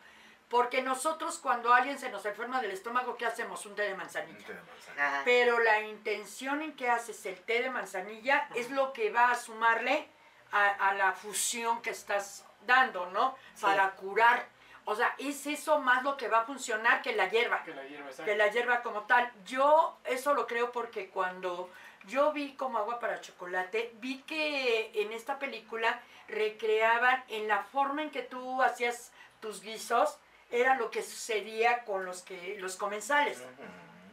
Porque 0.53 0.83
nosotros 0.83 1.39
cuando 1.39 1.73
alguien 1.73 1.99
se 1.99 2.11
nos 2.11 2.25
enferma 2.27 2.61
del 2.61 2.71
estómago, 2.73 3.17
¿qué 3.17 3.25
hacemos? 3.27 3.65
Un 3.67 3.75
té 3.75 3.83
de 3.83 3.93
Un 3.93 3.99
manzanilla. 3.99 4.47
té 4.47 4.53
de 4.53 4.61
manzana. 4.63 5.07
Ajá. 5.09 5.23
Pero 5.25 5.59
la 5.61 5.81
intención 5.81 6.61
en 6.61 6.77
que 6.77 6.89
haces 6.91 7.25
el 7.27 7.41
té 7.41 7.63
de 7.63 7.71
manzanilla 7.71 8.49
es 8.55 8.71
lo 8.71 8.93
que 8.93 9.11
va 9.11 9.31
a 9.31 9.35
sumarle 9.35 10.07
a, 10.53 10.69
a 10.91 10.95
la 10.95 11.13
fusión 11.13 11.81
que 11.81 11.89
estás 11.91 12.45
dando, 12.67 13.07
¿no? 13.07 13.35
Sí. 13.55 13.63
Para 13.63 13.93
curar. 13.93 14.47
O 14.85 14.95
sea, 14.95 15.15
es 15.17 15.47
eso 15.47 15.79
más 15.79 16.03
lo 16.03 16.17
que 16.19 16.29
va 16.29 16.41
a 16.41 16.45
funcionar 16.45 17.01
que 17.03 17.15
la 17.15 17.29
hierba 17.31 17.63
Que 17.63 17.73
la 17.73 17.85
hierba 17.85 18.11
está. 18.11 18.25
que 18.25 18.37
la 18.37 18.49
hierba 18.49 18.83
como 18.83 19.03
tal. 19.07 19.33
Yo 19.47 19.97
eso 20.05 20.35
lo 20.35 20.47
creo 20.47 20.71
porque 20.71 21.09
cuando 21.09 21.71
yo 22.09 22.33
vi 22.33 22.55
como 22.57 22.77
agua 22.79 22.99
para 23.01 23.21
chocolate, 23.23 23.93
vi 24.01 24.23
que 24.23 24.91
en 25.03 25.13
esta 25.13 25.39
película 25.39 26.01
recreaban 26.29 27.25
en 27.29 27.49
la 27.49 27.63
forma 27.63 28.03
en 28.03 28.11
que 28.11 28.23
tú 28.23 28.61
hacías 28.63 29.13
tus 29.41 29.63
guisos, 29.63 30.19
era 30.53 30.77
lo 30.77 30.91
que 30.91 31.03
sucedía 31.03 31.85
con 31.85 32.05
los 32.05 32.23
que 32.23 32.57
los 32.61 32.77
comensales. 32.77 33.43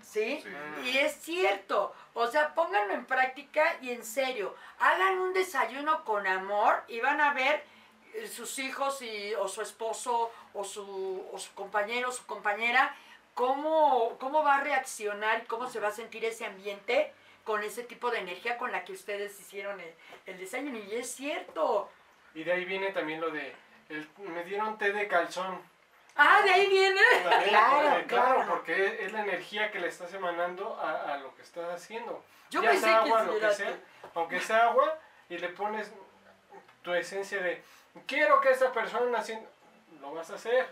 ¿Sí? 0.02 0.42
Sí. 0.44 0.50
Y 0.90 0.98
es 0.98 1.14
cierto, 1.22 1.94
o 2.16 2.26
sea, 2.26 2.56
pónganlo 2.56 2.96
en 2.96 3.06
práctica 3.06 3.78
y 3.82 3.92
en 3.92 4.04
serio, 4.04 4.56
hagan 4.80 5.20
un 5.20 5.34
desayuno 5.34 6.04
con 6.04 6.26
amor 6.26 6.84
y 6.88 7.00
van 7.00 7.22
a 7.22 7.34
ver 7.34 7.64
eh, 8.16 8.28
sus 8.28 8.58
hijos 8.58 9.04
y, 9.04 9.36
o 9.36 9.48
su 9.48 9.62
esposo 9.62 10.32
o 10.54 10.64
su, 10.64 11.28
o 11.32 11.38
su 11.38 11.54
compañero 11.54 12.10
o 12.10 12.12
su 12.12 12.26
compañera, 12.26 12.96
cómo, 13.36 14.18
cómo 14.20 14.42
va 14.44 14.56
a 14.56 14.64
reaccionar 14.64 15.44
y 15.44 15.46
cómo 15.46 15.70
se 15.70 15.80
va 15.80 15.90
a 15.90 15.92
sentir 15.92 16.26
ese 16.26 16.46
ambiente 16.46 17.14
con 17.44 17.62
ese 17.64 17.84
tipo 17.84 18.10
de 18.10 18.20
energía 18.20 18.58
con 18.58 18.72
la 18.72 18.84
que 18.86 18.94
ustedes 18.94 19.40
hicieron 19.40 19.80
el, 19.80 19.94
el 20.26 20.40
desayuno. 20.40 20.80
Y 20.80 20.96
es 20.96 21.12
cierto. 21.14 21.90
Y 22.34 22.44
de 22.44 22.52
ahí 22.54 22.66
viene 22.66 22.92
también 22.94 23.22
lo 23.22 23.30
de. 23.30 23.54
el- 23.90 24.10
me 24.18 24.44
dieron 24.44 24.78
té 24.80 24.92
de 24.92 25.08
calzón. 25.08 25.62
Ah, 26.22 26.42
de 26.44 26.52
ahí 26.52 26.68
viene. 26.68 27.02
También, 27.24 27.50
Claro, 27.50 27.90
porque- 27.92 28.06
claro, 28.08 28.36
claro. 28.36 28.50
porque 28.54 29.06
es, 29.06 29.12
la 29.14 29.22
energía 29.22 29.72
que 29.72 29.80
le 29.80 29.88
estás 29.88 30.14
emanando 30.14 30.78
a, 30.80 31.14
a 31.14 31.18
lo 31.18 31.34
que 31.36 31.42
estás 31.42 31.70
haciendo. 31.74 32.24
Yo 32.50 32.62
ya 32.62 32.72
pensé 32.72 32.86
sea 32.86 33.04
que 33.04 33.10
agua, 33.10 33.24
lo 33.24 33.40
que 33.40 33.52
sea, 33.54 33.78
aunque 34.16 34.40
sea 34.40 34.66
agua, 34.66 34.98
y 35.30 35.38
le 35.38 35.50
pones 35.50 35.92
tu 36.82 36.94
esencia 36.94 37.42
de 37.42 37.64
quiero 38.08 38.42
que 38.42 38.52
esta 38.52 38.72
persona 38.72 39.20
haciendo, 39.20 39.48
lo 40.02 40.14
vas 40.14 40.30
a 40.32 40.36
hacer. 40.36 40.68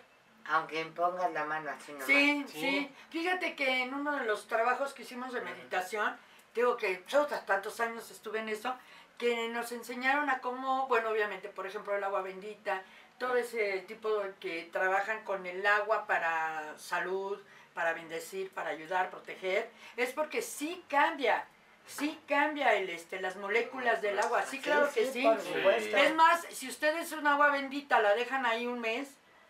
Aunque 0.49 0.83
pongas 0.85 1.31
la 1.33 1.43
mano 1.45 1.69
así 1.71 1.91
nomás. 1.91 2.07
Sí, 2.07 2.45
Sí. 2.47 2.59
sí. 2.59 2.95
Fíjate 3.09 3.55
que 3.55 3.83
en 3.83 3.93
uno 3.93 4.15
de 4.17 4.25
los 4.25 4.47
trabajos 4.47 4.93
que 4.93 5.03
hicimos 5.03 5.33
de 5.33 5.41
meditación, 5.41 6.17
digo 6.55 6.77
que 6.77 7.03
yo 7.07 7.25
tras 7.25 7.45
tantos 7.45 7.79
años 7.79 8.09
estuve 8.11 8.39
en 8.39 8.49
eso, 8.49 8.73
que 9.17 9.49
nos 9.49 9.71
enseñaron 9.71 10.29
a 10.29 10.39
cómo, 10.39 10.87
bueno, 10.87 11.09
obviamente, 11.09 11.49
por 11.49 11.67
ejemplo, 11.67 11.95
el 11.95 12.03
agua 12.03 12.21
bendita, 12.21 12.81
todo 13.17 13.35
ese 13.35 13.79
tipo 13.87 14.19
de 14.19 14.33
que 14.35 14.69
trabajan 14.71 15.23
con 15.23 15.45
el 15.45 15.65
agua 15.65 16.05
para 16.07 16.77
salud, 16.77 17.39
para 17.73 17.93
bendecir, 17.93 18.51
para 18.51 18.69
ayudar, 18.71 19.09
proteger, 19.09 19.69
es 19.95 20.11
porque 20.13 20.41
sí 20.41 20.83
cambia, 20.89 21.45
sí 21.85 22.19
cambia 22.27 22.73
el 22.75 22.89
este 22.89 23.19
las 23.21 23.35
moléculas 23.35 24.01
del 24.01 24.19
agua. 24.19 24.43
Sí, 24.43 24.59
claro 24.59 24.89
que 24.93 25.05
sí. 25.11 25.23
por 25.23 25.39
Sí. 25.41 25.53
supuesto. 25.53 25.97
Es 25.97 26.13
más, 26.15 26.45
si 26.51 26.67
ustedes 26.69 27.11
un 27.11 27.25
agua 27.27 27.49
bendita 27.49 27.99
la 27.99 28.13
dejan 28.15 28.45
ahí 28.45 28.65
un 28.67 28.79
mes 28.79 29.09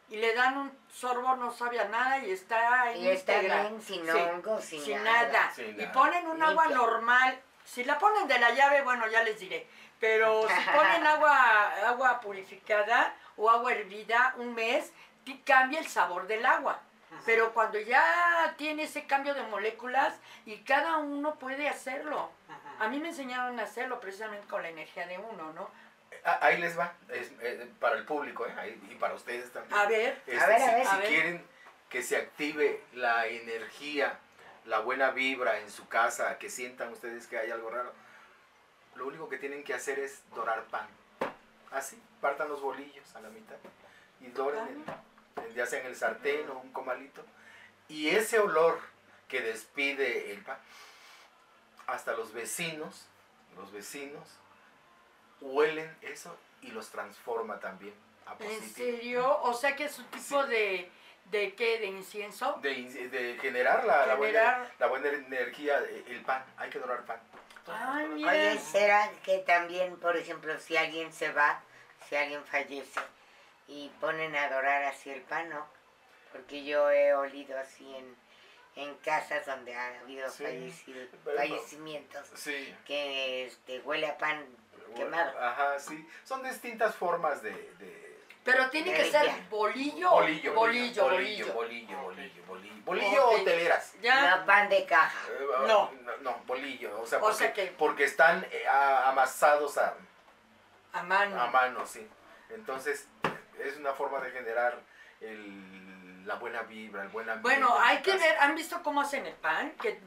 y 0.09 0.17
le 0.17 0.33
dan 0.33 0.57
un 0.57 0.71
sorbo, 0.93 1.35
no 1.35 1.51
sabe 1.51 1.79
a 1.79 1.85
nada 1.85 2.19
y 2.19 2.31
está 2.31 2.83
ahí 2.83 3.03
Y 3.05 3.09
está 3.09 3.39
bien, 3.39 3.81
sin 3.81 4.03
Sí, 4.05 4.09
hongos, 4.11 4.63
sin, 4.63 4.81
sin 4.81 5.03
nada. 5.03 5.23
nada. 5.27 5.51
Sin 5.53 5.69
Y 5.69 5.73
nada. 5.73 5.91
ponen 5.91 6.27
un 6.27 6.41
agua 6.41 6.67
normal. 6.67 7.39
Si 7.65 7.83
la 7.83 7.99
ponen 7.99 8.27
de 8.29 8.39
la 8.39 8.51
llave, 8.51 8.81
bueno, 8.83 9.07
ya 9.07 9.23
les 9.23 9.37
diré. 9.39 9.67
Pero 9.99 10.47
si 10.47 10.53
ponen 10.77 11.05
agua, 11.05 11.87
agua 11.87 12.19
purificada 12.21 13.13
o 13.37 13.49
agua 13.49 13.71
hervida 13.71 14.33
un 14.37 14.53
mes, 14.55 14.91
cambia 15.45 15.79
el 15.79 15.87
sabor 15.87 16.27
del 16.27 16.45
agua. 16.45 16.79
Pero 17.25 17.53
cuando 17.53 17.79
ya 17.79 18.53
tiene 18.57 18.83
ese 18.83 19.05
cambio 19.05 19.33
de 19.33 19.43
moléculas 19.43 20.13
y 20.45 20.57
cada 20.59 20.97
uno 20.97 21.35
puede 21.35 21.67
hacerlo. 21.69 22.29
A 22.79 22.87
mí 22.89 22.99
me 22.99 23.09
enseñaron 23.09 23.59
a 23.59 23.63
hacerlo 23.63 23.99
precisamente 23.99 24.47
con 24.47 24.61
la 24.61 24.69
energía 24.69 25.07
de 25.07 25.17
uno, 25.17 25.51
¿no? 25.53 25.69
Ah, 26.23 26.39
Ahí 26.41 26.57
les 26.57 26.77
va, 26.77 26.93
es, 27.09 27.31
eh, 27.41 27.69
para 27.79 27.95
el 27.95 28.05
público 28.05 28.45
¿eh? 28.45 28.53
Ahí- 28.57 28.81
y 28.89 28.95
para 28.95 29.13
ustedes 29.13 29.51
también. 29.51 29.73
A 29.79 29.85
ver, 29.85 30.21
Este, 30.25 30.39
A 30.39 30.47
ver, 30.47 30.61
a 30.61 30.65
si, 30.65 30.71
ver. 30.75 30.85
si 30.85 30.95
A 30.95 30.97
ver. 30.97 31.07
quieren 31.07 31.45
que 31.89 32.03
se 32.03 32.17
active 32.17 32.83
la 32.93 33.27
energía, 33.27 34.17
la 34.65 34.79
buena 34.79 35.11
vibra 35.11 35.59
en 35.59 35.71
su 35.71 35.87
casa, 35.87 36.37
que 36.37 36.49
sientan 36.49 36.91
ustedes 36.91 37.27
que 37.27 37.37
hay 37.37 37.51
algo 37.51 37.69
raro, 37.69 37.93
lo 38.95 39.07
único 39.07 39.29
que 39.29 39.37
tienen 39.37 39.63
que 39.63 39.73
hacer 39.73 39.99
es 39.99 40.21
dorar 40.35 40.63
pan. 40.65 40.87
Así, 41.71 42.01
partan 42.21 42.49
los 42.49 42.61
bolillos 42.61 43.15
a 43.15 43.21
la 43.21 43.29
mitad 43.29 43.57
y 44.21 44.27
doren, 44.27 44.67
en- 44.67 45.43
en- 45.43 45.53
ya 45.53 45.65
sea 45.65 45.79
en 45.81 45.87
el 45.87 45.95
sartén 45.95 46.49
o 46.49 46.59
un 46.59 46.71
comalito. 46.71 47.23
Y 47.87 48.09
ese 48.09 48.39
olor 48.39 48.79
que 49.27 49.41
despide 49.41 50.31
el 50.31 50.41
pan, 50.43 50.57
hasta 51.87 52.13
los 52.13 52.33
vecinos, 52.33 53.07
los 53.55 53.71
vecinos, 53.71 54.27
huelen 55.41 55.95
eso 56.01 56.35
y 56.61 56.71
los 56.71 56.89
transforma 56.89 57.59
también 57.59 57.93
a 58.25 58.31
¿en 58.31 58.37
positivo. 58.37 58.73
serio? 58.75 59.41
O 59.43 59.53
sea 59.53 59.75
que 59.75 59.85
es 59.85 59.99
un 59.99 60.05
tipo 60.05 60.43
Sí. 60.43 60.49
de, 60.49 60.91
de 61.25 61.55
qué, 61.55 61.79
de 61.79 61.85
incienso. 61.87 62.59
de, 62.61 62.73
de 63.09 63.37
generar 63.39 63.85
la, 63.85 64.05
la 64.05 64.15
buena, 64.15 64.39
Generar. 64.39 64.73
la 64.79 64.87
buena 64.87 65.09
energía, 65.09 65.77
el 66.07 66.21
pan, 66.23 66.43
hay 66.57 66.69
que 66.69 66.79
dorar 66.79 67.05
pan. 67.05 67.19
Ay, 67.69 68.07
mira. 68.09 68.31
Oye, 68.31 68.59
¿será 68.59 69.11
que 69.23 69.39
también, 69.39 69.97
por 69.99 70.15
ejemplo, 70.17 70.57
si 70.59 70.77
alguien 70.77 71.11
se 71.13 71.31
va, 71.31 71.61
si 72.07 72.15
alguien 72.15 72.43
fallece, 72.45 72.99
y 73.67 73.89
ponen 73.99 74.35
a 74.35 74.45
adorar 74.45 74.83
así 74.83 75.09
el 75.09 75.21
pan, 75.23 75.49
¿no? 75.49 75.67
Porque 76.31 76.63
yo 76.63 76.89
he 76.91 77.13
olido 77.13 77.57
así 77.59 77.93
en, 77.95 78.15
en 78.75 78.95
casas 78.97 79.45
donde 79.45 79.75
ha 79.75 79.99
habido 79.99 80.29
Sí. 80.29 80.43
falleci- 80.43 81.09
Pero- 81.23 81.37
fallecimientos, 81.37 82.27
Sí. 82.35 82.75
que 82.85 83.45
este, 83.45 83.79
huele 83.79 84.07
a 84.07 84.17
pan 84.17 84.45
quemado. 84.95 85.37
Ajá, 85.39 85.77
sí. 85.79 86.07
Son 86.23 86.41
distintas 86.43 86.95
formas 86.95 87.41
de... 87.41 87.51
de- 87.51 88.06
Pero 88.47 88.69
tiene 88.69 88.93
que 88.93 89.11
ser 89.11 89.29
bolillo. 89.49 90.09
Bolillo, 90.09 90.53
bolillo, 90.53 91.03
bolillo, 91.03 91.53
bolillo. 91.53 91.53
bolillo, 91.53 92.43
bolillo, 92.47 92.81
bolillo, 92.85 93.27
hoteleras. 93.31 93.93
Ya. 94.01 94.37
No 94.37 94.45
pan 94.45 94.69
de 94.69 94.85
caja. 94.85 95.19
Eh, 95.29 95.67
No. 95.67 95.91
no, 96.21 96.37
bolillo, 96.45 96.97
o 97.01 97.05
sea, 97.05 97.19
O 97.19 97.29
porque, 97.77 98.05
están 98.05 98.47
eh, 98.49 98.65
amasados 98.65 99.77
a, 99.77 99.95
A 100.93 101.03
mano. 101.03 101.41
a 101.41 101.47
mano, 101.47 101.85
sí. 101.85 102.07
Entonces, 102.49 103.09
es 103.59 103.75
una 103.75 103.91
forma 103.93 104.21
de 104.21 104.31
generar 104.31 104.79
el- 105.19 105.86
la 106.27 106.35
buena 106.35 106.61
vibra, 106.63 107.03
el 107.03 107.07
buen 107.07 107.29
ambiente. 107.29 107.61
Bueno, 107.61 107.75
en 107.77 107.83
hay 107.83 107.97
que 108.01 108.11
ver, 108.17 108.37
¿han 108.39 108.53
visto 108.53 108.83
cómo 108.83 108.99
hacen 109.01 109.25
el 109.25 109.33
pan? 109.35 109.71
Que 109.81 109.99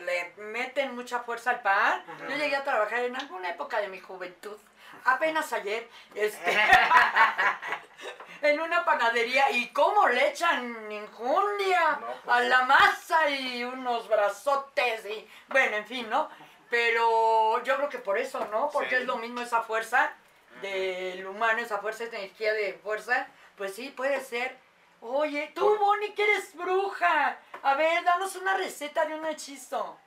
le 0.00 0.34
meten 0.42 0.94
mucha 0.94 1.20
fuerza 1.20 1.50
al 1.50 1.62
pan. 1.62 2.02
Yo 2.28 2.36
llegué 2.36 2.56
a 2.56 2.64
trabajar 2.64 2.98
en 3.04 3.14
alguna 3.14 3.50
época 3.50 3.80
de 3.80 3.86
mi 3.88 4.00
juventud, 4.00 4.56
apenas 5.04 5.52
ayer, 5.52 5.88
este, 6.14 6.58
en 8.42 8.60
una 8.60 8.84
panadería. 8.84 9.50
¿Y 9.52 9.68
cómo 9.72 10.08
le 10.08 10.28
echan 10.30 10.90
injundia 10.90 11.98
No, 12.00 12.06
pues 12.24 12.36
a 12.36 12.40
la 12.40 12.62
masa 12.64 13.30
y 13.30 13.62
unos 13.64 14.08
brazotes? 14.08 15.06
y 15.06 15.28
Bueno, 15.48 15.76
en 15.76 15.86
fin, 15.86 16.10
¿no? 16.10 16.28
Pero 16.70 17.62
yo 17.62 17.76
creo 17.76 17.88
que 17.88 17.98
por 17.98 18.18
eso, 18.18 18.44
¿no? 18.50 18.68
Porque 18.70 18.90
Sí. 18.90 18.94
es 18.96 19.04
lo 19.06 19.16
mismo 19.16 19.40
esa 19.40 19.62
fuerza 19.62 20.12
del 20.60 21.24
humano, 21.26 21.60
esa 21.60 21.78
fuerza, 21.78 22.04
esa 22.04 22.16
energía 22.16 22.52
de 22.52 22.74
fuerza. 22.82 23.28
Pues 23.56 23.74
sí, 23.74 23.90
puede 23.90 24.20
ser. 24.20 24.56
Oye, 25.00 25.52
tú, 25.54 25.78
Bonnie, 25.78 26.14
que 26.14 26.22
eres 26.24 26.54
bruja. 26.56 27.38
A 27.62 27.74
ver, 27.74 28.02
danos 28.04 28.34
una 28.36 28.56
receta 28.56 29.04
de 29.06 29.14
un 29.14 29.26
hechizo. 29.26 29.98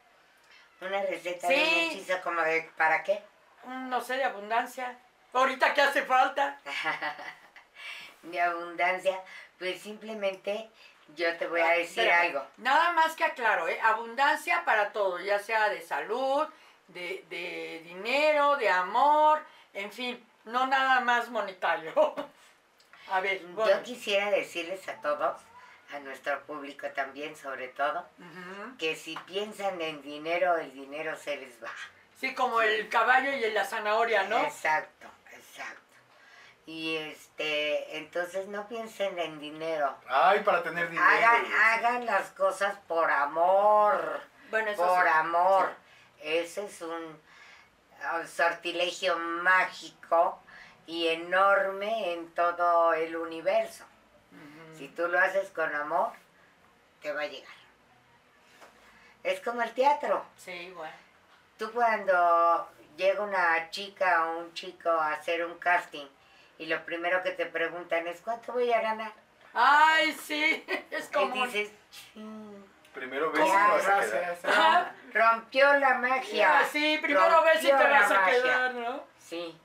Una 0.82 1.02
receta 1.04 1.48
Sí. 1.48 1.54
de 1.56 1.62
un 1.64 1.70
hechizo 1.92 2.22
como 2.24 2.42
de, 2.42 2.70
¿para 2.78 3.04
qué? 3.04 3.24
No 3.66 4.02
sé, 4.02 4.18
de 4.18 4.24
abundancia. 4.24 4.98
Ahorita 5.34 5.74
que 5.74 5.82
hace 5.82 6.02
falta. 6.04 6.60
De 8.24 8.40
abundancia. 8.40 9.20
Pues 9.58 9.82
simplemente 9.82 10.70
yo 11.16 11.36
te 11.38 11.48
voy 11.48 11.62
a 11.62 11.70
decir 11.72 12.04
Espérame. 12.04 12.22
algo. 12.28 12.48
Nada 12.58 12.92
más 12.94 13.16
que 13.16 13.24
aclaro, 13.24 13.68
¿eh? 13.68 13.80
Abundancia 13.82 14.64
para 14.66 14.92
todo, 14.92 15.20
ya 15.20 15.40
sea 15.40 15.70
de 15.70 15.82
salud, 15.82 16.48
de, 16.88 17.26
de 17.30 17.82
dinero, 17.84 18.58
de 18.58 18.70
amor, 18.70 19.44
en 19.74 19.92
fin, 19.92 20.24
no 20.46 20.68
nada 20.68 21.00
más 21.00 21.30
monetario. 21.30 21.94
A 23.12 23.20
ver, 23.22 23.42
Yo 23.42 23.48
bueno. 23.50 23.84
quisiera 23.84 24.30
decirles 24.32 24.88
a 24.88 24.96
todos, 25.02 25.42
a 25.94 26.00
nuestro 26.00 26.42
público 26.44 26.88
también 26.92 27.36
sobre 27.36 27.68
todo, 27.70 28.06
que 28.80 28.96
si 28.96 29.16
piensan 29.26 29.82
en 29.82 30.02
dinero, 30.02 30.58
el 30.58 30.72
dinero 30.74 31.16
se 31.18 31.36
les 31.38 31.62
va. 31.64 31.70
Sí, 32.20 32.34
como 32.34 32.62
el 32.62 32.88
caballo 32.90 33.32
y 33.34 33.52
la 33.52 33.66
zanahoria, 33.66 34.24
¿no? 34.24 34.38
Exacto, 34.40 35.08
exacto. 35.32 35.82
Y 36.68 36.96
este, 36.96 37.98
entonces 37.98 38.48
no 38.48 38.68
piensen 38.70 39.18
en 39.20 39.40
dinero. 39.40 39.98
Ay, 40.08 40.40
para 40.42 40.64
tener 40.64 40.90
dinero. 40.90 41.06
Hagan, 41.08 41.46
hagan 41.54 42.06
las 42.06 42.30
cosas 42.32 42.76
por 42.88 43.10
amor, 43.12 44.22
Bueno, 44.50 44.70
eso 44.72 44.86
por 44.86 45.04
sí. 45.04 45.10
amor. 45.14 45.74
Ese 46.22 46.66
es 46.66 46.82
un, 46.82 47.20
un 48.20 48.28
sortilegio 48.28 49.18
mágico 49.18 50.42
y 50.88 51.08
enorme 51.08 52.14
en 52.14 52.32
todo 52.34 52.94
el 52.94 53.16
universo. 53.16 53.86
Si 54.78 54.88
tú 54.88 55.08
lo 55.08 55.20
haces 55.20 55.50
con 55.52 55.74
amor, 55.76 56.12
te 57.02 57.12
va 57.14 57.22
a 57.22 57.28
llegar. 57.28 57.54
Es 59.24 59.40
como 59.42 59.62
el 59.62 59.72
teatro. 59.74 60.26
Sí, 60.38 60.72
bueno. 60.76 60.94
Tú 61.58 61.72
cuando 61.72 62.68
llega 62.98 63.22
una 63.22 63.70
chica 63.70 64.26
o 64.28 64.40
un 64.40 64.54
chico 64.54 64.90
a 64.90 65.14
hacer 65.14 65.46
un 65.46 65.60
casting 65.60 66.08
y 66.58 66.66
lo 66.66 66.84
primero 66.86 67.22
que 67.22 67.32
te 67.32 67.46
preguntan 67.46 68.08
es 68.08 68.22
¿cuánto 68.22 68.54
voy 68.54 68.72
a 68.74 68.82
ganar? 68.82 69.12
Ay, 69.54 70.12
sí, 70.14 70.66
es 70.92 71.08
como... 71.10 71.36
Y 71.36 71.48
dices, 71.48 71.72
"Chin, 71.92 72.66
Primero 72.94 73.32
ves 73.32 73.40
¿Cómo? 73.42 73.54
si 73.54 73.86
vas 73.88 73.88
a 73.88 74.42
quedar. 74.42 74.94
Rompió 75.14 75.74
la 75.78 75.94
magia. 76.00 76.66
Sí, 76.72 76.98
primero 77.02 77.42
ves 77.44 77.60
si 77.62 77.68
te 77.68 77.74
vas 77.74 78.12
a 78.12 78.20
magia". 78.22 78.42
quedar, 78.42 78.74
¿no? 78.74 79.04
Sí, 79.20 79.58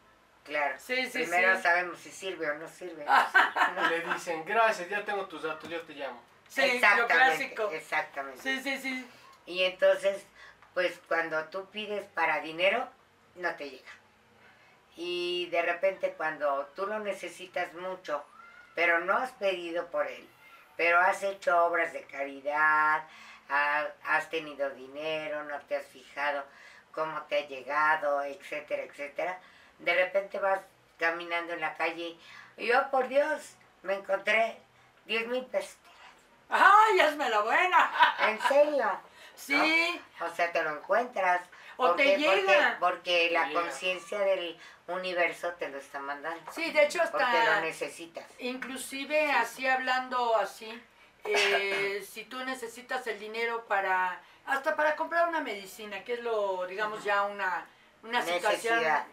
claro. 0.46 0.74
Sí, 0.78 1.04
sí, 1.06 1.18
Primero 1.24 1.56
sí. 1.56 1.62
sabemos 1.62 1.98
si 1.98 2.10
sirve 2.10 2.50
o 2.50 2.54
no 2.54 2.68
sirve. 2.68 3.04
Le 3.90 4.00
dicen, 4.14 4.44
gracias, 4.44 4.88
ya 4.88 5.04
tengo 5.04 5.26
tus 5.26 5.42
datos, 5.42 5.68
yo 5.68 5.82
te 5.82 5.92
llamo. 5.94 6.20
Sí, 6.48 6.80
lo 6.96 7.06
clásico. 7.06 7.70
Exactamente. 7.70 8.40
Sí, 8.42 8.60
sí, 8.62 8.78
sí. 8.78 9.10
Y 9.46 9.62
entonces, 9.64 10.24
pues 10.74 10.98
cuando 11.08 11.44
tú 11.44 11.68
pides 11.70 12.04
para 12.14 12.40
dinero, 12.40 12.88
no 13.34 13.54
te 13.56 13.68
llega. 13.70 13.90
Y 14.96 15.46
de 15.50 15.62
repente 15.62 16.14
cuando 16.16 16.66
tú 16.74 16.86
lo 16.86 16.98
necesitas 17.00 17.72
mucho, 17.74 18.24
pero 18.74 19.00
no 19.00 19.16
has 19.16 19.30
pedido 19.32 19.86
por 19.90 20.06
él, 20.06 20.26
pero 20.76 20.98
has 21.00 21.22
hecho 21.22 21.64
obras 21.66 21.92
de 21.92 22.02
caridad, 22.04 23.04
ha- 23.48 23.86
has 24.04 24.30
tenido 24.30 24.70
dinero, 24.70 25.44
no 25.44 25.58
te 25.62 25.76
has 25.76 25.86
fijado 25.86 26.44
cómo 26.92 27.20
te 27.24 27.38
ha 27.44 27.46
llegado, 27.46 28.22
etcétera, 28.22 28.84
etcétera, 28.84 29.38
de 29.78 29.94
repente 29.94 30.38
vas 30.38 30.60
caminando 30.98 31.52
en 31.52 31.60
la 31.60 31.74
calle 31.74 32.16
y 32.56 32.66
yo, 32.66 32.90
por 32.90 33.08
Dios, 33.08 33.54
me 33.82 33.94
encontré 33.94 34.58
10 35.06 35.28
mil 35.28 35.44
pesos. 35.46 35.76
¡Ay, 36.48 37.00
hazme 37.00 37.28
la 37.28 37.40
buena! 37.40 37.90
¿En 38.20 38.40
serio? 38.42 39.00
Sí, 39.36 40.00
O 40.22 40.34
sea, 40.34 40.50
te 40.50 40.62
lo 40.62 40.78
encuentras. 40.78 41.42
O 41.76 41.88
¿Por 41.88 41.96
te 41.96 42.04
qué? 42.04 42.16
llega. 42.16 42.78
Porque, 42.80 43.28
porque 43.28 43.30
la 43.32 43.52
conciencia 43.52 44.18
del 44.20 44.58
universo 44.88 45.52
te 45.58 45.68
lo 45.68 45.76
está 45.76 45.98
mandando. 45.98 46.50
sí, 46.52 46.72
de 46.72 46.86
hecho 46.86 47.00
Porque 47.12 47.18
lo 47.22 47.26
hasta... 47.26 47.60
necesitas. 47.60 48.24
Inclusive 48.38 49.30
así 49.32 49.66
hablando 49.68 50.34
así, 50.36 50.82
eh, 51.24 52.02
si 52.10 52.24
tú 52.24 52.42
necesitas 52.46 53.06
el 53.08 53.20
dinero 53.20 53.66
para, 53.66 54.18
hasta 54.46 54.74
para 54.74 54.96
comprar 54.96 55.28
una 55.28 55.40
medicina, 55.42 56.02
que 56.02 56.14
es 56.14 56.20
lo, 56.20 56.66
digamos, 56.66 57.04
ya 57.04 57.24
una, 57.24 57.66
una 58.04 58.22
situación 58.22 58.76
Necesidad. 58.76 59.06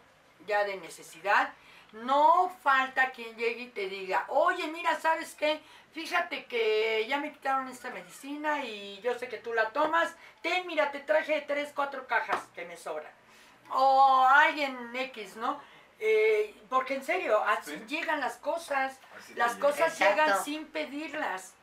Ya 0.45 0.63
de 0.63 0.77
necesidad, 0.77 1.53
No 1.91 2.49
falta 2.63 3.11
quien 3.11 3.35
llegue 3.37 3.61
y 3.61 3.67
te 3.67 3.87
diga, 3.87 4.25
oye, 4.29 4.65
mira, 4.67 4.99
¿sabes 4.99 5.35
qué? 5.35 5.61
Fíjate 5.91 6.45
que 6.45 7.05
ya 7.07 7.19
me 7.19 7.31
quitaron 7.31 7.67
esta 7.67 7.91
medicina 7.91 8.65
y 8.65 8.99
yo 9.03 9.13
sé 9.19 9.27
que 9.27 9.37
tú 9.37 9.53
la 9.53 9.69
tomas. 9.69 10.15
Ten, 10.41 10.65
mira, 10.65 10.89
te 10.91 11.01
traje 11.01 11.41
tres, 11.41 11.71
cuatro 11.75 12.07
cajas 12.07 12.47
que 12.55 12.65
me 12.65 12.77
sobran. 12.77 13.11
O 13.69 14.25
alguien 14.27 14.95
X, 14.95 15.35
¿no? 15.35 15.61
Eh, 15.99 16.55
porque 16.67 16.95
en 16.95 17.03
serio, 17.03 17.43
así 17.43 17.77
Sí. 17.77 17.85
llegan 17.87 18.19
las 18.19 18.37
cosas. 18.37 18.99
Así 19.15 19.35
Las 19.35 19.53
cosas 19.57 19.93
Exacto. 19.93 20.03
llegan 20.23 20.43
sin 20.43 20.65
pedirlas. 20.65 21.53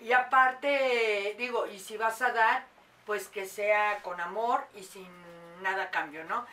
Y 0.00 0.10
aparte, 0.12 1.36
digo, 1.38 1.68
y 1.68 1.78
si 1.78 1.96
vas 1.96 2.20
a 2.22 2.32
dar, 2.32 2.66
pues 3.06 3.28
que 3.28 3.46
sea 3.46 4.02
con 4.02 4.20
amor 4.20 4.66
y 4.74 4.82
sin 4.82 5.06
nada 5.62 5.84
a 5.84 5.90
cambio, 5.92 6.24
¿no? 6.24 6.44